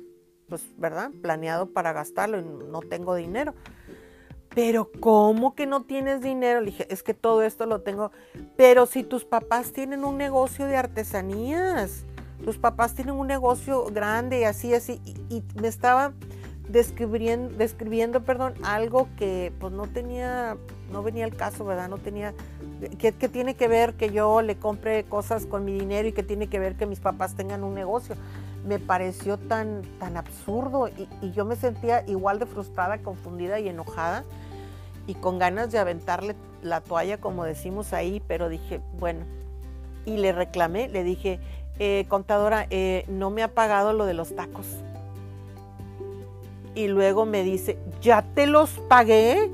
pues, 0.50 0.66
¿verdad? 0.78 1.12
Planeado 1.22 1.68
para 1.68 1.94
gastarlo 1.94 2.40
y 2.40 2.44
no 2.44 2.82
tengo 2.82 3.16
dinero. 3.16 3.54
Pero 4.54 4.92
¿cómo 5.00 5.56
que 5.56 5.66
no 5.66 5.84
tienes 5.84 6.22
dinero? 6.22 6.60
Le 6.60 6.68
dije, 6.68 6.88
es 6.90 7.04
que 7.04 7.14
todo 7.14 7.42
esto 7.42 7.66
lo 7.66 7.82
tengo. 7.82 8.12
Pero 8.58 8.86
si 8.86 9.04
tus 9.04 9.24
papás 9.24 9.72
tienen 9.72 10.04
un 10.04 10.18
negocio 10.18 10.66
de 10.66 10.76
artesanías, 10.76 12.06
tus 12.44 12.58
papás 12.58 12.94
tienen 12.94 13.16
un 13.16 13.28
negocio 13.28 13.86
grande 13.86 14.42
y 14.42 14.44
así, 14.44 14.74
así, 14.74 15.00
y, 15.30 15.44
me 15.62 15.68
estaba 15.68 16.14
describiendo, 16.68 17.56
describiendo, 17.56 18.24
perdón, 18.24 18.56
algo 18.64 19.08
que 19.18 19.54
pues 19.60 19.72
no 19.72 19.88
tenía, 19.88 20.58
no 20.92 21.04
venía 21.04 21.26
al 21.26 21.36
caso, 21.36 21.66
¿verdad? 21.66 21.90
No 21.90 21.98
tenía, 21.98 22.34
que, 22.98 23.12
tiene 23.12 23.56
que 23.56 23.68
ver 23.68 23.94
que 23.94 24.12
yo 24.12 24.42
le 24.42 24.58
compre 24.58 25.04
cosas 25.06 25.46
con 25.46 25.66
mi 25.66 25.74
dinero 25.74 26.08
y 26.08 26.12
que 26.12 26.24
tiene 26.24 26.48
que 26.48 26.60
ver 26.60 26.76
que 26.76 26.86
mis 26.86 27.00
papás 27.00 27.36
tengan 27.36 27.64
un 27.64 27.74
negocio. 27.74 28.16
Me 28.66 28.80
pareció 28.80 29.38
tan, 29.38 29.82
tan 30.00 30.18
absurdo 30.18 30.88
y, 30.88 31.08
y 31.22 31.32
yo 31.32 31.46
me 31.46 31.56
sentía 31.56 32.04
igual 32.08 32.40
de 32.40 32.46
frustrada, 32.46 32.98
confundida 33.00 33.60
y 33.60 33.70
enojada 33.70 34.24
y 35.08 35.16
con 35.16 35.40
ganas 35.40 35.72
de 35.72 35.80
aventarle 35.80 36.36
la 36.62 36.82
toalla, 36.82 37.18
como 37.20 37.44
decimos 37.44 37.94
ahí, 37.94 38.22
pero 38.28 38.50
dije, 38.50 38.82
bueno, 39.00 39.26
y 40.06 40.18
le 40.18 40.32
reclamé, 40.32 40.90
le 40.90 41.04
dije, 41.04 41.40
eh, 41.80 42.06
contadora, 42.08 42.68
eh, 42.70 43.06
no 43.08 43.30
me 43.30 43.44
ha 43.44 43.50
pagado 43.50 43.94
lo 43.94 44.06
de 44.06 44.14
los 44.14 44.36
tacos. 44.36 44.68
Y 46.76 46.88
luego 46.88 47.26
me 47.26 47.44
dice, 47.44 47.78
¿ya 48.02 48.24
te 48.34 48.48
los 48.48 48.70
pagué? 48.88 49.50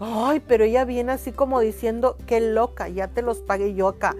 Ay, 0.00 0.40
pero 0.40 0.64
ella 0.64 0.86
viene 0.86 1.12
así 1.12 1.30
como 1.30 1.60
diciendo, 1.60 2.16
qué 2.26 2.40
loca, 2.40 2.88
ya 2.88 3.08
te 3.08 3.20
los 3.20 3.40
pagué 3.40 3.74
yo 3.74 3.88
acá. 3.88 4.16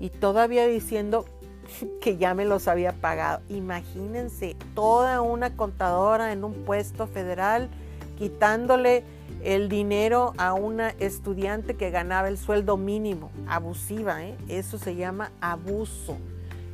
Y 0.00 0.10
todavía 0.10 0.66
diciendo 0.66 1.24
que 2.00 2.16
ya 2.16 2.34
me 2.34 2.44
los 2.44 2.68
había 2.68 2.92
pagado. 2.92 3.40
Imagínense, 3.48 4.56
toda 4.74 5.20
una 5.20 5.56
contadora 5.56 6.32
en 6.32 6.44
un 6.44 6.54
puesto 6.64 7.08
federal 7.08 7.68
quitándole 8.16 9.02
el 9.42 9.68
dinero 9.68 10.34
a 10.38 10.52
una 10.52 10.90
estudiante 10.98 11.74
que 11.74 11.90
ganaba 11.90 12.28
el 12.28 12.38
sueldo 12.38 12.76
mínimo. 12.76 13.30
Abusiva, 13.48 14.24
¿eh? 14.24 14.36
eso 14.48 14.78
se 14.78 14.94
llama 14.94 15.32
abuso. 15.40 16.16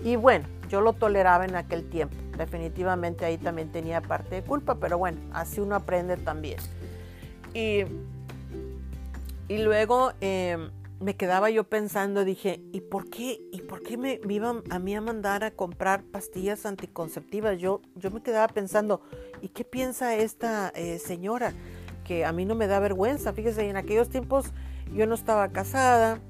Y 0.02 0.16
bueno, 0.16 0.44
yo 0.68 0.82
lo 0.82 0.92
toleraba 0.92 1.46
en 1.46 1.56
aquel 1.56 1.88
tiempo. 1.88 2.14
Definitivamente 2.36 3.24
ahí 3.24 3.38
también 3.38 3.72
tenía 3.72 4.02
parte 4.02 4.36
de 4.36 4.42
culpa, 4.42 4.74
pero 4.74 4.98
bueno, 4.98 5.18
así 5.32 5.60
uno 5.60 5.76
aprende 5.76 6.16
también. 6.16 6.58
Y, 7.54 7.84
y 9.48 9.58
luego 9.58 10.12
em, 10.20 10.70
me 11.00 11.16
quedaba 11.16 11.50
yo 11.50 11.64
pensando, 11.64 12.24
dije, 12.24 12.62
¿y 12.72 12.80
por 12.80 13.10
qué, 13.10 13.40
y 13.52 13.62
por 13.62 13.82
qué 13.82 13.96
me, 13.96 14.20
iban 14.28 14.62
a 14.70 14.78
mí 14.78 14.94
a 14.94 15.00
mandar 15.00 15.44
a 15.44 15.50
comprar 15.50 16.02
pastillas 16.02 16.64
anticonceptivas? 16.64 17.58
Yo, 17.58 17.82
yo 17.96 18.10
me 18.10 18.22
quedaba 18.22 18.48
pensando, 18.48 19.02
¿y 19.42 19.48
qué 19.48 19.64
piensa 19.64 20.14
esta 20.16 20.72
eh, 20.74 20.98
señora? 20.98 21.52
Que 22.04 22.24
a 22.24 22.32
mí 22.32 22.44
no 22.44 22.54
me 22.54 22.66
da 22.66 22.80
vergüenza. 22.80 23.32
Fíjese, 23.32 23.68
en 23.68 23.76
aquellos 23.76 24.08
tiempos 24.08 24.46
yo 24.94 25.06
no 25.06 25.14
estaba 25.14 25.48
casada, 25.48 26.20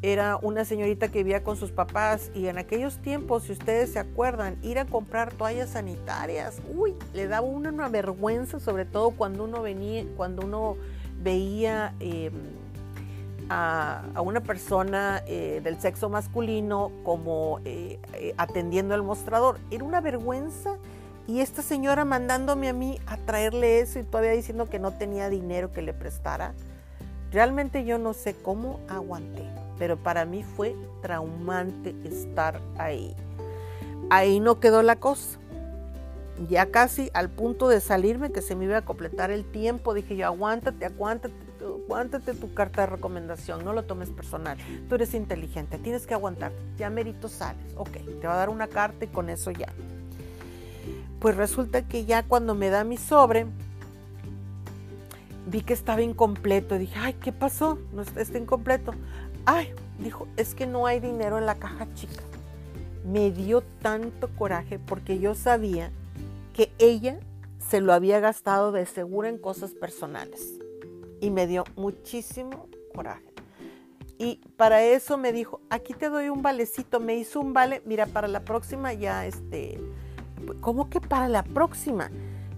era 0.00 0.36
una 0.36 0.64
señorita 0.64 1.08
que 1.08 1.18
vivía 1.18 1.42
con 1.42 1.56
sus 1.56 1.70
papás 1.70 2.30
y 2.34 2.48
en 2.48 2.58
aquellos 2.58 2.98
tiempos, 2.98 3.44
si 3.44 3.52
ustedes 3.52 3.92
se 3.92 3.98
acuerdan, 3.98 4.58
ir 4.62 4.78
a 4.78 4.84
comprar 4.84 5.32
toallas 5.32 5.70
sanitarias, 5.70 6.60
uy, 6.74 6.94
le 7.14 7.26
daba 7.26 7.46
una, 7.46 7.70
una 7.70 7.88
vergüenza, 7.88 8.60
sobre 8.60 8.84
todo 8.84 9.12
cuando 9.12 9.44
uno 9.44 9.62
venía, 9.62 10.04
cuando 10.16 10.44
uno 10.44 10.76
veía 11.24 11.92
em, 11.98 12.32
a, 13.48 14.02
una 14.22 14.40
persona 14.40 15.22
eh, 15.26 15.60
del 15.64 15.80
sexo 15.80 16.08
masculino 16.08 16.92
como 17.02 17.58
eh, 17.64 17.98
eh, 18.12 18.34
atendiendo 18.36 18.94
el 18.94 19.02
mostrador. 19.02 19.58
Era 19.72 19.82
una 19.82 20.00
vergüenza 20.00 20.76
y 21.26 21.40
esta 21.40 21.62
señora 21.62 22.04
mandándome 22.04 22.68
a 22.68 22.72
mí 22.72 23.00
a 23.06 23.16
traerle 23.16 23.80
eso 23.80 23.98
y 23.98 24.04
todavía 24.04 24.30
diciendo 24.30 24.66
que 24.66 24.78
no 24.78 24.92
tenía 24.92 25.28
dinero 25.28 25.72
que 25.72 25.82
le 25.82 25.92
prestara. 25.92 26.54
Realmente 27.32 27.84
yo 27.84 27.98
no 27.98 28.12
sé 28.12 28.34
cómo 28.34 28.78
aguanté 28.88 29.42
pero 29.78 29.96
para 29.96 30.24
mí 30.24 30.42
fue 30.42 30.74
traumante 31.02 31.94
estar 32.04 32.60
ahí. 32.78 33.14
Ahí 34.10 34.40
no 34.40 34.60
quedó 34.60 34.82
la 34.82 34.96
cosa. 34.96 35.38
Ya 36.48 36.66
casi 36.66 37.10
al 37.14 37.30
punto 37.30 37.68
de 37.68 37.80
salirme, 37.80 38.32
que 38.32 38.42
se 38.42 38.56
me 38.56 38.64
iba 38.64 38.78
a 38.78 38.84
completar 38.84 39.30
el 39.30 39.44
tiempo, 39.44 39.94
dije 39.94 40.16
yo, 40.16 40.26
aguántate, 40.26 40.84
aguántate, 40.84 41.34
aguántate 41.60 42.34
tu 42.34 42.52
carta 42.54 42.82
de 42.82 42.86
recomendación, 42.88 43.64
no 43.64 43.72
lo 43.72 43.84
tomes 43.84 44.10
personal. 44.10 44.58
Tú 44.88 44.96
eres 44.96 45.14
inteligente, 45.14 45.78
tienes 45.78 46.06
que 46.06 46.14
aguantar. 46.14 46.52
Ya 46.76 46.90
merito 46.90 47.28
sales. 47.28 47.72
Ok, 47.76 47.92
te 48.20 48.26
va 48.26 48.34
a 48.34 48.38
dar 48.38 48.48
una 48.48 48.66
carta 48.66 49.04
y 49.04 49.08
con 49.08 49.30
eso 49.30 49.52
ya. 49.52 49.68
Pues 51.20 51.36
resulta 51.36 51.82
que 51.82 52.04
ya 52.04 52.24
cuando 52.24 52.54
me 52.54 52.68
da 52.68 52.82
mi 52.82 52.96
sobre, 52.96 53.46
vi 55.46 55.62
que 55.62 55.72
estaba 55.72 56.02
incompleto. 56.02 56.78
Dije, 56.78 56.98
ay, 56.98 57.14
¿qué 57.14 57.32
pasó? 57.32 57.78
No 57.92 58.02
está 58.02 58.38
incompleto. 58.38 58.92
Ay, 59.46 59.72
dijo, 60.00 60.26
es 60.36 60.54
que 60.54 60.66
no 60.66 60.86
hay 60.86 61.00
dinero 61.00 61.38
en 61.38 61.46
la 61.46 61.54
caja 61.54 61.86
chica. 61.94 62.22
Me 63.04 63.30
dio 63.30 63.62
tanto 63.82 64.28
coraje 64.36 64.78
porque 64.78 65.18
yo 65.18 65.34
sabía 65.34 65.90
que 66.54 66.72
ella 66.78 67.20
se 67.58 67.80
lo 67.80 67.92
había 67.92 68.20
gastado 68.20 68.72
de 68.72 68.86
seguro 68.86 69.28
en 69.28 69.38
cosas 69.38 69.72
personales. 69.72 70.54
Y 71.20 71.30
me 71.30 71.46
dio 71.46 71.64
muchísimo 71.76 72.68
coraje. 72.94 73.24
Y 74.18 74.36
para 74.56 74.82
eso 74.82 75.18
me 75.18 75.32
dijo, 75.32 75.60
aquí 75.68 75.92
te 75.92 76.08
doy 76.08 76.28
un 76.28 76.42
valecito. 76.42 77.00
Me 77.00 77.16
hizo 77.16 77.40
un 77.40 77.52
vale, 77.52 77.82
mira, 77.84 78.06
para 78.06 78.28
la 78.28 78.40
próxima 78.40 78.92
ya, 78.92 79.26
este, 79.26 79.78
¿cómo 80.60 80.88
que 80.88 81.00
para 81.00 81.28
la 81.28 81.42
próxima? 81.42 82.10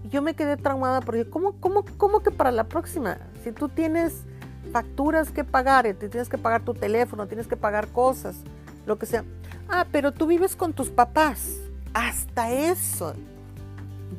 yo 0.09 0.21
me 0.21 0.35
quedé 0.35 0.57
traumada 0.57 1.01
porque, 1.01 1.29
¿cómo, 1.29 1.59
cómo, 1.59 1.83
cómo 1.97 2.21
que 2.21 2.31
para 2.31 2.51
la 2.51 2.65
próxima? 2.65 3.17
Si 3.43 3.51
tú 3.51 3.69
tienes 3.69 4.23
facturas 4.71 5.31
que 5.31 5.43
pagar, 5.43 5.85
eh, 5.85 5.93
te 5.93 6.09
tienes 6.09 6.29
que 6.29 6.37
pagar 6.37 6.63
tu 6.63 6.73
teléfono, 6.73 7.27
tienes 7.27 7.47
que 7.47 7.57
pagar 7.57 7.87
cosas, 7.89 8.37
lo 8.85 8.97
que 8.97 9.05
sea. 9.05 9.23
Ah, 9.69 9.85
pero 9.91 10.13
tú 10.13 10.27
vives 10.27 10.55
con 10.55 10.73
tus 10.73 10.89
papás. 10.89 11.57
Hasta 11.93 12.51
eso. 12.51 13.13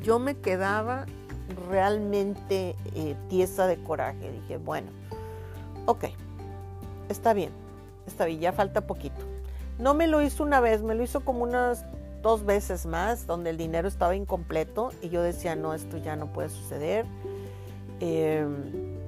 Yo 0.03 0.19
me 0.19 0.37
quedaba 0.37 1.07
realmente 1.69 2.77
eh, 2.95 3.17
tiesa 3.29 3.67
de 3.67 3.83
coraje. 3.83 4.33
Dije, 4.33 4.59
bueno, 4.59 4.89
ok, 5.87 6.05
está 7.09 7.33
bien, 7.33 7.51
está 8.07 8.27
bien, 8.27 8.41
ya 8.41 8.53
falta 8.53 8.87
poquito. 8.87 9.21
No 9.79 9.95
me 9.95 10.07
lo 10.07 10.23
hizo 10.23 10.43
una 10.43 10.61
vez, 10.61 10.83
me 10.83 10.95
lo 10.95 11.03
hizo 11.03 11.21
como 11.21 11.45
unas 11.45 11.85
dos 12.23 12.45
veces 12.45 12.87
más, 12.87 13.27
donde 13.27 13.51
el 13.51 13.57
dinero 13.57 13.89
estaba 13.89 14.17
incompleto 14.17 14.91
y 15.03 15.09
yo 15.09 15.23
decía, 15.23 15.55
no, 15.55 15.75
esto 15.75 15.97
ya 15.99 16.17
no 16.17 16.27
puede 16.33 16.49
suceder. 16.49 17.07
Em, 18.01 18.99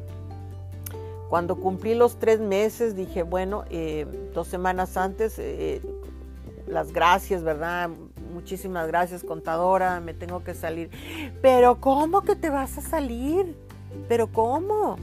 cuando 1.29 1.57
cumplí 1.57 1.95
los 1.95 2.19
tres 2.19 2.41
meses, 2.41 2.97
dije, 2.97 3.23
bueno, 3.23 3.65
eh, 3.71 4.07
dos 4.35 4.49
semanas 4.49 4.97
antes, 4.97 5.39
eh, 5.39 5.81
las 6.67 6.93
gracias, 6.93 7.43
¿verdad? 7.43 7.91
Muchísimas 8.31 8.87
gracias, 8.87 9.25
contadora, 9.25 10.01
me 10.01 10.15
tengo 10.15 10.43
que 10.43 10.55
salir. 10.55 10.91
Pero 11.43 11.81
¿cómo 11.81 12.23
que 12.23 12.37
te 12.37 12.51
vas 12.51 12.79
a 12.79 12.81
salir? 12.81 13.57
¿Pero 14.09 14.29
cómo? 14.29 14.97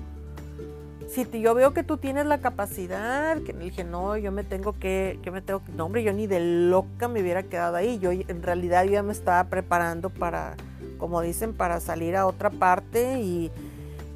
si 1.08 1.26
yo 1.40 1.56
veo 1.56 1.74
que 1.74 1.84
tú 1.84 1.98
tienes 1.98 2.26
la 2.26 2.40
capacidad, 2.40 3.42
que 3.42 3.54
le 3.54 3.66
dije, 3.66 3.84
no, 3.84 4.18
yo 4.18 4.32
me 4.32 4.44
tengo 4.44 4.74
que, 4.74 5.20
que 5.24 5.32
me 5.32 5.42
tengo 5.42 5.64
que, 5.64 5.72
no 5.72 5.86
hombre, 5.86 6.04
yo 6.04 6.12
ni 6.14 6.28
de 6.28 6.40
loca 6.40 7.08
me 7.08 7.22
hubiera 7.22 7.44
quedado 7.44 7.78
ahí. 7.78 7.98
Yo 8.00 8.12
en 8.12 8.44
realidad 8.44 8.84
yo 8.84 8.92
ya 8.92 9.04
me 9.04 9.14
estaba 9.14 9.46
preparando 9.46 10.10
para, 10.10 10.56
como 10.98 11.22
dicen, 11.22 11.54
para 11.54 11.80
salir 11.80 12.16
a 12.16 12.28
otra 12.28 12.50
parte 12.50 13.20
y, 13.22 13.52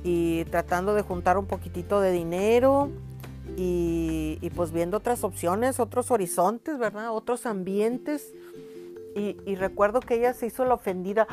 y 0.03 0.43
tratando 0.45 0.93
de 0.93 1.01
juntar 1.01 1.37
un 1.37 1.45
poquitito 1.45 2.01
de 2.01 2.11
dinero 2.11 2.89
y, 3.55 4.37
y, 4.41 4.49
pues 4.49 4.71
viendo 4.71 4.97
otras 4.97 5.23
opciones, 5.23 5.79
otros 5.79 6.11
horizontes, 6.11 6.77
¿verdad? 6.77 7.11
Otros 7.11 7.45
ambientes. 7.45 8.33
Y, 9.15 9.55
recuerdo 9.55 9.99
que 9.99 10.15
ella 10.15 10.33
se 10.33 10.47
hizo 10.47 10.63
la 10.65 10.75
ofendida 10.75 11.27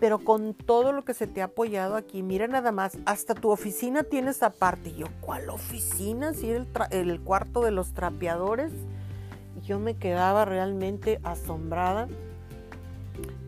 pero 0.00 0.18
con 0.18 0.54
todo 0.54 0.92
lo 0.92 1.04
que 1.04 1.14
se 1.14 1.26
te 1.26 1.40
ha 1.40 1.46
apoyado 1.46 1.96
aquí, 1.96 2.22
mira 2.22 2.46
nada 2.46 2.72
más, 2.72 2.98
hasta 3.06 3.34
tu 3.34 3.50
oficina 3.50 4.02
tienes 4.02 4.42
aparte. 4.42 4.90
Y 4.90 4.96
yo, 4.96 5.06
¿cuál 5.20 5.48
oficina? 5.48 6.34
Si 6.34 6.50
el, 6.50 6.66
el 6.90 7.20
cuarto 7.20 7.62
de 7.62 7.70
los 7.70 7.94
trapeadores. 7.94 8.72
yo 9.62 9.78
me 9.78 9.94
quedaba 9.94 10.44
realmente 10.44 11.20
asombrada. 11.22 12.08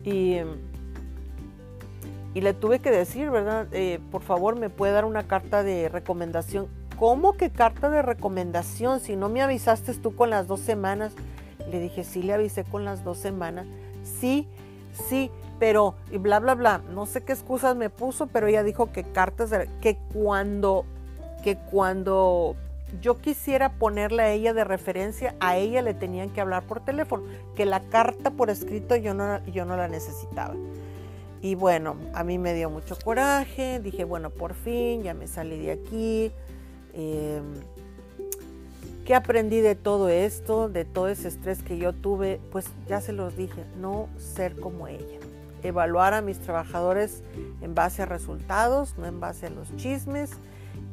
Y, 0.03 0.37
y 2.33 2.41
le 2.41 2.53
tuve 2.53 2.79
que 2.79 2.91
decir, 2.91 3.29
¿verdad? 3.29 3.67
Eh, 3.71 3.99
por 4.09 4.21
favor, 4.21 4.55
me 4.55 4.69
puede 4.69 4.93
dar 4.93 5.05
una 5.05 5.27
carta 5.27 5.63
de 5.63 5.89
recomendación. 5.89 6.67
¿Cómo 6.97 7.33
que 7.33 7.51
carta 7.51 7.89
de 7.89 8.01
recomendación? 8.01 8.99
Si 8.99 9.15
no 9.15 9.29
me 9.29 9.41
avisaste 9.41 9.93
tú 9.95 10.15
con 10.15 10.29
las 10.29 10.47
dos 10.47 10.59
semanas. 10.59 11.13
Le 11.71 11.79
dije, 11.79 12.03
sí, 12.03 12.23
le 12.23 12.33
avisé 12.33 12.63
con 12.63 12.85
las 12.85 13.03
dos 13.03 13.17
semanas. 13.17 13.65
Sí, 14.03 14.47
sí, 15.09 15.31
pero 15.59 15.95
y 16.11 16.17
bla 16.17 16.39
bla 16.39 16.55
bla, 16.55 16.81
no 16.93 17.05
sé 17.05 17.23
qué 17.23 17.33
excusas 17.33 17.75
me 17.75 17.89
puso, 17.89 18.27
pero 18.27 18.47
ella 18.47 18.63
dijo 18.63 18.91
que 18.91 19.03
cartas 19.03 19.51
que 19.81 19.97
cuando 20.13 20.85
que 21.43 21.57
cuando 21.57 22.55
yo 23.01 23.17
quisiera 23.17 23.73
ponerle 23.73 24.23
a 24.23 24.31
ella 24.31 24.53
de 24.53 24.63
referencia, 24.63 25.35
a 25.39 25.57
ella 25.57 25.81
le 25.81 25.93
tenían 25.93 26.29
que 26.29 26.41
hablar 26.41 26.63
por 26.63 26.79
teléfono, 26.79 27.23
que 27.55 27.65
la 27.65 27.81
carta 27.81 28.31
por 28.31 28.49
escrito 28.49 28.95
yo 28.95 29.13
no, 29.13 29.45
yo 29.45 29.65
no 29.65 29.75
la 29.75 29.87
necesitaba. 29.87 30.55
Y 31.41 31.55
bueno, 31.55 31.95
a 32.13 32.23
mí 32.23 32.37
me 32.37 32.53
dio 32.53 32.69
mucho 32.69 32.97
coraje, 33.03 33.79
dije, 33.79 34.03
bueno, 34.05 34.29
por 34.29 34.53
fin, 34.53 35.03
ya 35.03 35.13
me 35.13 35.27
salí 35.27 35.59
de 35.59 35.71
aquí. 35.71 36.31
Eh, 36.93 37.41
¿Qué 39.07 39.15
aprendí 39.15 39.61
de 39.61 39.75
todo 39.75 40.09
esto, 40.09 40.67
de 40.67 40.83
todo 40.83 41.07
ese 41.07 41.29
estrés 41.29 41.63
que 41.63 41.77
yo 41.77 41.93
tuve? 41.93 42.41
Pues 42.51 42.65
ya 42.89 42.99
se 42.99 43.13
los 43.13 43.37
dije, 43.37 43.63
no 43.79 44.09
ser 44.17 44.59
como 44.59 44.89
ella 44.89 45.17
evaluar 45.63 46.13
a 46.13 46.21
mis 46.21 46.39
trabajadores 46.39 47.23
en 47.61 47.73
base 47.73 48.01
a 48.01 48.05
resultados, 48.05 48.95
no 48.97 49.05
en 49.05 49.21
base 49.21 49.45
a 49.45 49.49
los 49.49 49.73
chismes. 49.77 50.31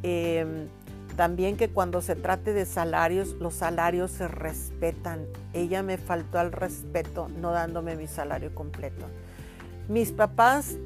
Em, 0.05 0.69
también 1.17 1.57
que 1.57 1.71
cuando 1.71 2.01
se 2.03 2.15
trate 2.15 2.53
de 2.53 2.67
salarios, 2.67 3.35
los 3.41 3.55
salarios 3.55 4.13
se 4.13 4.29
respetan. 4.29 5.27
Ella 5.53 5.83
me 5.83 5.99
faltó 5.99 6.39
al 6.39 6.53
respeto 6.53 7.27
no 7.41 7.51
dándome 7.51 7.97
mi 7.97 8.07
salario 8.07 8.55
completo. 8.55 9.07
Mis 9.89 10.13
papás, 10.13 10.77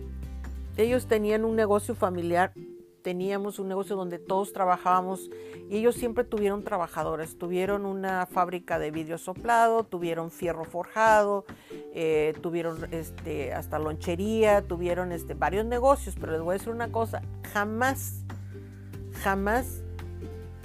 ellos 0.78 1.06
tenían 1.06 1.44
un 1.44 1.56
negocio 1.56 1.94
familiar 1.94 2.52
teníamos 3.02 3.58
un 3.58 3.68
negocio 3.68 3.96
donde 3.96 4.18
todos 4.18 4.52
trabajábamos 4.52 5.30
y 5.68 5.78
ellos 5.78 5.96
siempre 5.96 6.24
tuvieron 6.24 6.64
trabajadores. 6.64 7.38
Tuvieron 7.38 7.84
una 7.84 8.26
fábrica 8.26 8.78
de 8.78 8.90
vidrio 8.90 9.18
soplado, 9.18 9.84
tuvieron 9.84 10.30
fierro 10.30 10.64
forjado, 10.64 11.44
eh, 11.94 12.34
tuvieron 12.40 12.88
este, 12.92 13.52
hasta 13.52 13.78
lonchería, 13.78 14.62
tuvieron 14.62 15.12
este, 15.12 15.34
varios 15.34 15.66
negocios. 15.66 16.16
Pero 16.18 16.32
les 16.32 16.40
voy 16.40 16.54
a 16.54 16.58
decir 16.58 16.72
una 16.72 16.90
cosa, 16.90 17.22
jamás, 17.52 18.24
jamás, 19.22 19.82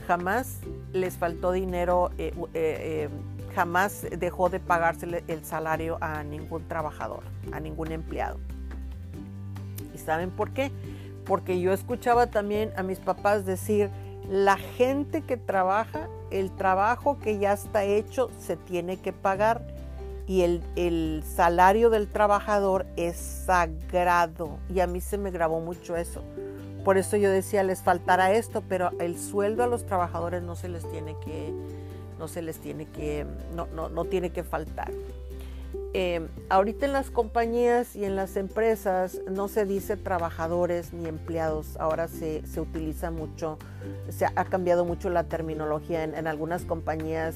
jamás 0.07 0.59
les 0.93 1.17
faltó 1.17 1.51
dinero, 1.51 2.11
eh, 2.17 2.33
eh, 2.53 3.09
jamás 3.53 4.07
dejó 4.17 4.49
de 4.49 4.59
pagarse 4.59 5.23
el 5.27 5.43
salario 5.43 5.97
a 5.99 6.23
ningún 6.23 6.67
trabajador, 6.67 7.23
a 7.51 7.59
ningún 7.59 7.91
empleado. 7.91 8.39
¿Y 9.93 9.97
saben 9.97 10.31
por 10.31 10.51
qué? 10.51 10.71
Porque 11.25 11.59
yo 11.59 11.73
escuchaba 11.73 12.27
también 12.27 12.71
a 12.75 12.83
mis 12.83 12.99
papás 12.99 13.45
decir, 13.45 13.89
la 14.29 14.57
gente 14.57 15.21
que 15.21 15.37
trabaja, 15.37 16.07
el 16.31 16.51
trabajo 16.51 17.19
que 17.19 17.39
ya 17.39 17.53
está 17.53 17.83
hecho 17.83 18.29
se 18.39 18.55
tiene 18.55 18.97
que 18.97 19.13
pagar 19.13 19.65
y 20.25 20.41
el, 20.41 21.23
salario 21.25 21.89
del 21.89 22.07
trabajador 22.07 22.85
es 22.95 23.17
sagrado. 23.17 24.57
Y 24.73 24.79
a 24.79 24.87
mí 24.87 25.01
se 25.01 25.17
me 25.17 25.31
grabó 25.31 25.59
mucho 25.59 25.97
eso. 25.97 26.23
Por 26.85 26.97
eso 26.97 27.17
yo 27.17 27.29
decía, 27.29 27.63
les 27.63 27.81
faltará 27.81 28.31
esto, 28.33 28.63
pero 28.67 28.91
el 28.99 29.17
sueldo 29.17 29.63
a 29.63 29.67
los 29.67 29.85
trabajadores 29.85 30.43
no 30.43 30.55
se 30.55 30.69
les 30.69 30.89
tiene 30.89 31.15
que, 31.23 31.53
no 32.19 32.27
se 32.27 32.41
les 32.41 32.59
tiene 32.59 32.85
que, 32.85 33.25
no, 33.55 33.67
no, 33.67 33.89
no 33.89 34.05
tiene 34.05 34.31
que 34.31 34.43
faltar. 34.43 34.91
Eh, 35.95 36.27
ahorita 36.49 36.87
en 36.87 36.93
las 36.93 37.11
compañías 37.11 37.95
y 37.95 38.03
en 38.03 38.15
las 38.15 38.35
empresas 38.35 39.21
no 39.29 39.47
se 39.47 39.65
dice 39.65 39.95
trabajadores 39.95 40.91
ni 40.91 41.07
empleados, 41.07 41.77
ahora 41.79 42.07
se, 42.07 42.41
utiliza 42.59 43.11
mucho, 43.11 43.59
se 44.09 44.25
ha, 44.25 44.45
cambiado 44.45 44.85
mucho 44.85 45.11
la 45.11 45.25
terminología. 45.25 46.03
En, 46.03 46.25
algunas 46.25 46.65
compañías 46.65 47.35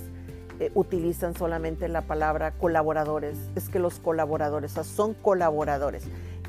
eh, 0.59 0.71
utilizan 0.73 1.35
solamente 1.35 1.87
la 1.87 2.01
palabra 2.01 2.49
colaboradores, 2.49 3.37
es 3.55 3.69
que 3.69 3.77
los 3.77 3.99
colaboradores, 3.99 4.71
son 4.71 5.13
colaboradores. 5.13 6.05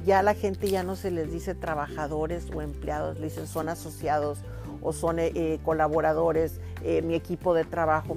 Ya 0.06 0.20
a 0.20 0.22
la 0.22 0.32
gente 0.32 0.70
ya 0.70 0.82
no 0.82 0.96
se 0.96 1.10
les 1.10 1.30
dice 1.30 1.54
trabajadores 1.54 2.46
o 2.54 2.62
empleados, 2.62 3.18
le 3.18 3.24
dicen 3.24 3.46
son 3.46 3.68
asociados 3.68 4.38
o 4.80 4.94
son 4.94 5.18
eh, 5.18 5.60
colaboradores, 5.62 6.58
mi 7.02 7.14
equipo 7.14 7.52
de 7.52 7.64
trabajo, 7.64 8.16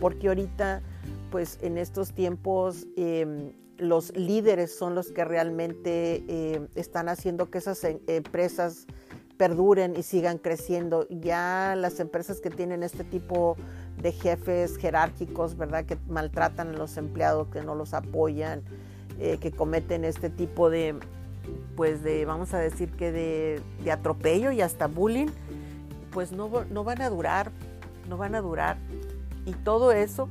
porque 0.00 0.28
ahorita 0.28 0.80
pues 1.30 1.58
en 1.62 1.78
estos 1.78 2.12
tiempos 2.12 2.86
em, 2.96 3.52
los 3.78 4.16
líderes 4.16 4.76
son 4.76 4.94
los 4.94 5.12
que 5.12 5.24
realmente 5.24 6.24
em, 6.28 6.68
están 6.74 7.08
haciendo 7.08 7.50
que 7.50 7.58
esas 7.58 7.82
em, 7.84 7.98
empresas 8.06 8.86
perduren 9.36 9.96
y 9.96 10.02
sigan 10.02 10.38
creciendo. 10.38 11.06
Ya 11.10 11.74
las 11.76 12.00
empresas 12.00 12.40
que 12.40 12.50
tienen 12.50 12.82
este 12.82 13.04
tipo 13.04 13.56
de 14.00 14.12
jefes 14.12 14.76
jerárquicos, 14.78 15.56
¿verdad? 15.56 15.84
Que 15.84 15.98
maltratan 16.08 16.68
a 16.68 16.72
los 16.72 16.96
empleados, 16.96 17.48
que 17.48 17.62
no 17.62 17.74
los 17.74 17.94
apoyan, 17.94 18.62
eh, 19.18 19.38
que 19.38 19.52
cometen 19.52 20.04
este 20.04 20.30
tipo 20.30 20.70
de, 20.70 20.98
pues 21.76 22.02
de, 22.02 22.24
vamos 22.24 22.54
a 22.54 22.58
decir 22.58 22.90
que 22.92 23.12
de, 23.12 23.60
de 23.84 23.92
atropello 23.92 24.52
y 24.52 24.60
hasta 24.60 24.86
bullying, 24.86 25.28
pues 26.12 26.32
no, 26.32 26.50
no 26.70 26.84
van 26.84 27.02
a 27.02 27.10
durar, 27.10 27.50
no 28.08 28.16
van 28.16 28.34
a 28.34 28.40
durar. 28.40 28.78
Y 29.44 29.52
todo 29.52 29.92
eso 29.92 30.28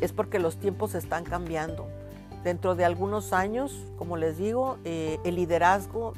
es 0.00 0.12
porque 0.12 0.38
los 0.38 0.56
tiempos 0.56 0.94
están 0.94 1.24
cambiando. 1.24 1.86
Dentro 2.44 2.74
de 2.74 2.84
algunos 2.84 3.32
años, 3.32 3.84
como 3.98 4.16
les 4.16 4.38
digo, 4.38 4.78
eh, 4.84 5.18
el 5.24 5.36
liderazgo 5.36 6.14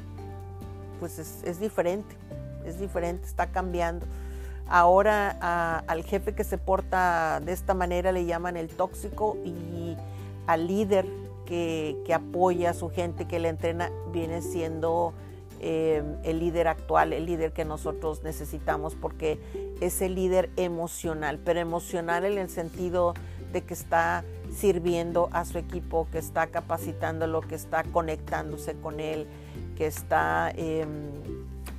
pues 0.99 1.17
es, 1.17 1.59
diferente, 1.59 2.15
es 2.63 2.79
diferente, 2.79 3.25
está 3.25 3.47
cambiando. 3.47 4.05
Ahora 4.67 5.81
al 5.87 6.03
jefe 6.03 6.33
que 6.33 6.43
se 6.43 6.57
porta 6.57 7.41
de 7.43 7.51
esta 7.51 7.73
manera 7.73 8.11
le 8.11 8.25
llaman 8.25 8.55
el 8.55 8.69
tóxico 8.69 9.35
y 9.43 9.97
al 10.45 10.67
líder 10.67 11.07
que, 11.45 12.13
apoya 12.13 12.69
a 12.69 12.73
su 12.73 12.89
gente, 12.89 13.25
que 13.25 13.39
le 13.39 13.49
entrena, 13.49 13.91
viene 14.13 14.41
siendo 14.41 15.13
eh, 15.59 16.01
el 16.23 16.39
líder 16.39 16.67
actual, 16.67 17.13
el 17.13 17.25
líder 17.25 17.51
que 17.51 17.65
nosotros 17.65 18.23
necesitamos, 18.23 18.95
porque 18.95 19.39
es 19.81 20.01
el 20.01 20.15
líder 20.15 20.49
emocional, 20.55 21.39
pero 21.43 21.59
emocional 21.59 22.23
en 22.23 22.37
el 22.37 22.49
sentido 22.49 23.15
que 23.59 23.73
está 23.73 24.23
sirviendo 24.55 25.27
a 25.33 25.43
su 25.43 25.57
equipo, 25.57 26.07
que 26.09 26.19
está 26.19 26.47
capacitándolo, 26.47 27.41
que 27.41 27.55
está 27.55 27.83
conectándose 27.83 28.75
con 28.75 29.01
él, 29.01 29.27
que 29.75 29.87
está 29.87 30.51
em, 30.55 31.11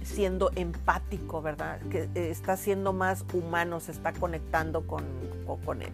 siendo 0.04 0.50
empático, 0.54 1.40
¿verdad? 1.40 1.80
Que 1.90 2.10
eh, 2.14 2.30
está 2.30 2.58
siendo 2.58 2.92
más 2.92 3.24
humano, 3.32 3.80
se 3.80 3.92
está 3.92 4.12
conectando 4.12 4.86
con, 4.86 5.04
con, 5.64 5.82
él. 5.82 5.92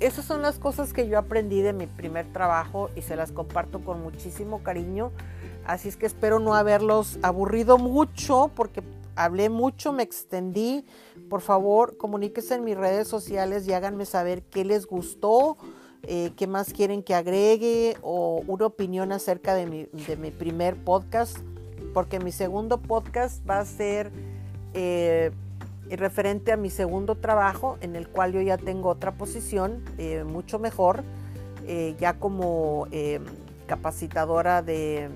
Esas 0.00 0.24
son 0.24 0.42
las 0.42 0.58
cosas 0.58 0.92
que 0.92 1.08
yo 1.08 1.18
aprendí 1.18 1.60
de 1.60 1.72
mi 1.72 1.86
primer 1.86 2.26
trabajo 2.32 2.90
y 2.96 3.02
se 3.02 3.16
las 3.16 3.32
comparto 3.32 3.80
con 3.80 4.02
muchísimo 4.02 4.62
cariño. 4.62 5.12
Así 5.66 5.88
es 5.88 5.96
que 5.96 6.06
espero 6.06 6.38
no 6.38 6.54
haberlos 6.54 7.18
aburrido 7.22 7.78
mucho 7.78 8.50
porque 8.54 8.82
hablé 9.16 9.48
mucho, 9.48 9.92
me 9.92 10.02
extendí. 10.02 10.84
Por 11.28 11.40
favor, 11.40 11.96
comuníquese 11.96 12.54
en 12.54 12.64
mis 12.64 12.76
redes 12.76 13.08
sociales 13.08 13.66
y 13.66 13.72
háganme 13.72 14.06
saber 14.06 14.42
qué 14.42 14.64
les 14.64 14.86
gustó, 14.86 15.56
eh, 16.02 16.32
qué 16.36 16.46
más 16.46 16.72
quieren 16.72 17.02
que 17.02 17.14
agregue 17.14 17.96
o 18.02 18.42
una 18.46 18.66
opinión 18.66 19.12
acerca 19.12 19.54
de 19.54 19.66
mi, 19.66 20.30
primer 20.30 20.76
podcast, 20.76 21.38
porque 21.94 22.18
mi 22.18 22.32
segundo 22.32 22.80
podcast 22.80 23.48
va 23.48 23.60
a 23.60 23.64
ser 23.64 24.10
eh, 24.74 25.30
referente 25.90 26.52
a 26.52 26.56
mi 26.56 26.70
segundo 26.70 27.16
trabajo, 27.16 27.78
en 27.80 27.96
el 27.96 28.08
cual 28.08 28.32
yo 28.32 28.40
ya 28.40 28.56
tengo 28.56 28.88
otra 28.88 29.12
posición 29.12 29.84
eh, 29.98 30.24
mucho 30.24 30.58
mejor, 30.58 31.04
ya 32.00 32.18
como 32.18 32.88
capacitadora 33.68 34.62
de 34.62 35.08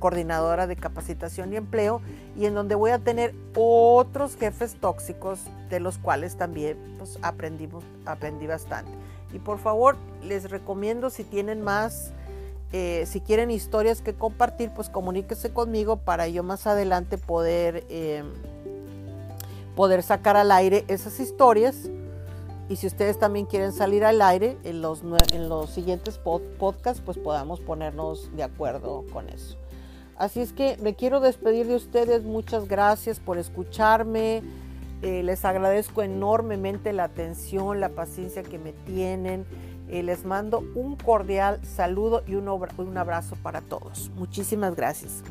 coordinadora 0.00 0.66
de 0.66 0.76
capacitación 0.76 1.52
y 1.52 1.56
empleo 1.56 2.02
y 2.36 2.46
en 2.46 2.54
donde 2.54 2.74
voy 2.74 2.90
a 2.90 2.98
tener 2.98 3.34
otros 3.54 4.36
jefes 4.36 4.76
tóxicos 4.80 5.40
de 5.70 5.80
los 5.80 5.98
cuales 5.98 6.36
también 6.36 6.78
pues, 6.98 7.18
aprendimos, 7.22 7.84
aprendí 8.06 8.46
bastante. 8.46 8.90
Y 9.32 9.38
por 9.38 9.58
favor, 9.58 9.96
les 10.22 10.50
recomiendo 10.50 11.10
si 11.10 11.24
tienen 11.24 11.62
más, 11.62 12.12
eh, 12.72 13.04
si 13.06 13.20
quieren 13.20 13.50
historias 13.50 14.00
que 14.00 14.14
compartir, 14.14 14.70
pues 14.74 14.88
comuníquese 14.88 15.52
conmigo 15.52 15.96
para 15.96 16.28
yo 16.28 16.42
más 16.42 16.66
adelante 16.66 17.18
poder, 17.18 17.84
em, 17.88 18.26
poder 19.76 20.02
sacar 20.02 20.36
al 20.36 20.52
aire 20.52 20.84
esas 20.88 21.18
historias. 21.20 21.90
Y 22.68 22.76
si 22.76 22.86
ustedes 22.86 23.18
también 23.18 23.46
quieren 23.46 23.72
salir 23.72 24.04
al 24.04 24.22
aire 24.22 24.56
en 24.64 24.80
los, 24.80 25.02
en 25.32 25.48
los 25.48 25.70
siguientes 25.70 26.18
podcasts, 26.18 27.02
pues 27.04 27.18
podamos 27.18 27.60
ponernos 27.60 28.34
de 28.36 28.42
acuerdo 28.42 29.04
con 29.12 29.28
eso. 29.28 29.58
Así 30.16 30.40
es 30.40 30.52
que 30.52 30.76
me 30.82 30.94
quiero 30.94 31.20
despedir 31.20 31.66
de 31.66 31.74
ustedes. 31.74 32.24
Muchas 32.24 32.68
gracias 32.68 33.20
por 33.20 33.38
escucharme. 33.38 34.42
Eh, 35.02 35.22
les 35.22 35.44
agradezco 35.44 36.02
enormemente 36.02 36.92
la 36.92 37.04
atención, 37.04 37.80
la 37.80 37.90
paciencia 37.90 38.42
que 38.42 38.58
me 38.58 38.72
tienen. 38.72 39.44
Eh, 39.88 40.02
les 40.02 40.24
mando 40.24 40.64
un 40.74 40.96
cordial 40.96 41.60
saludo 41.64 42.22
y 42.26 42.36
un, 42.36 42.48
un 42.48 42.96
abrazo 42.96 43.36
para 43.42 43.60
todos. 43.60 44.10
Muchísimas 44.16 44.74
gracias. 44.74 45.22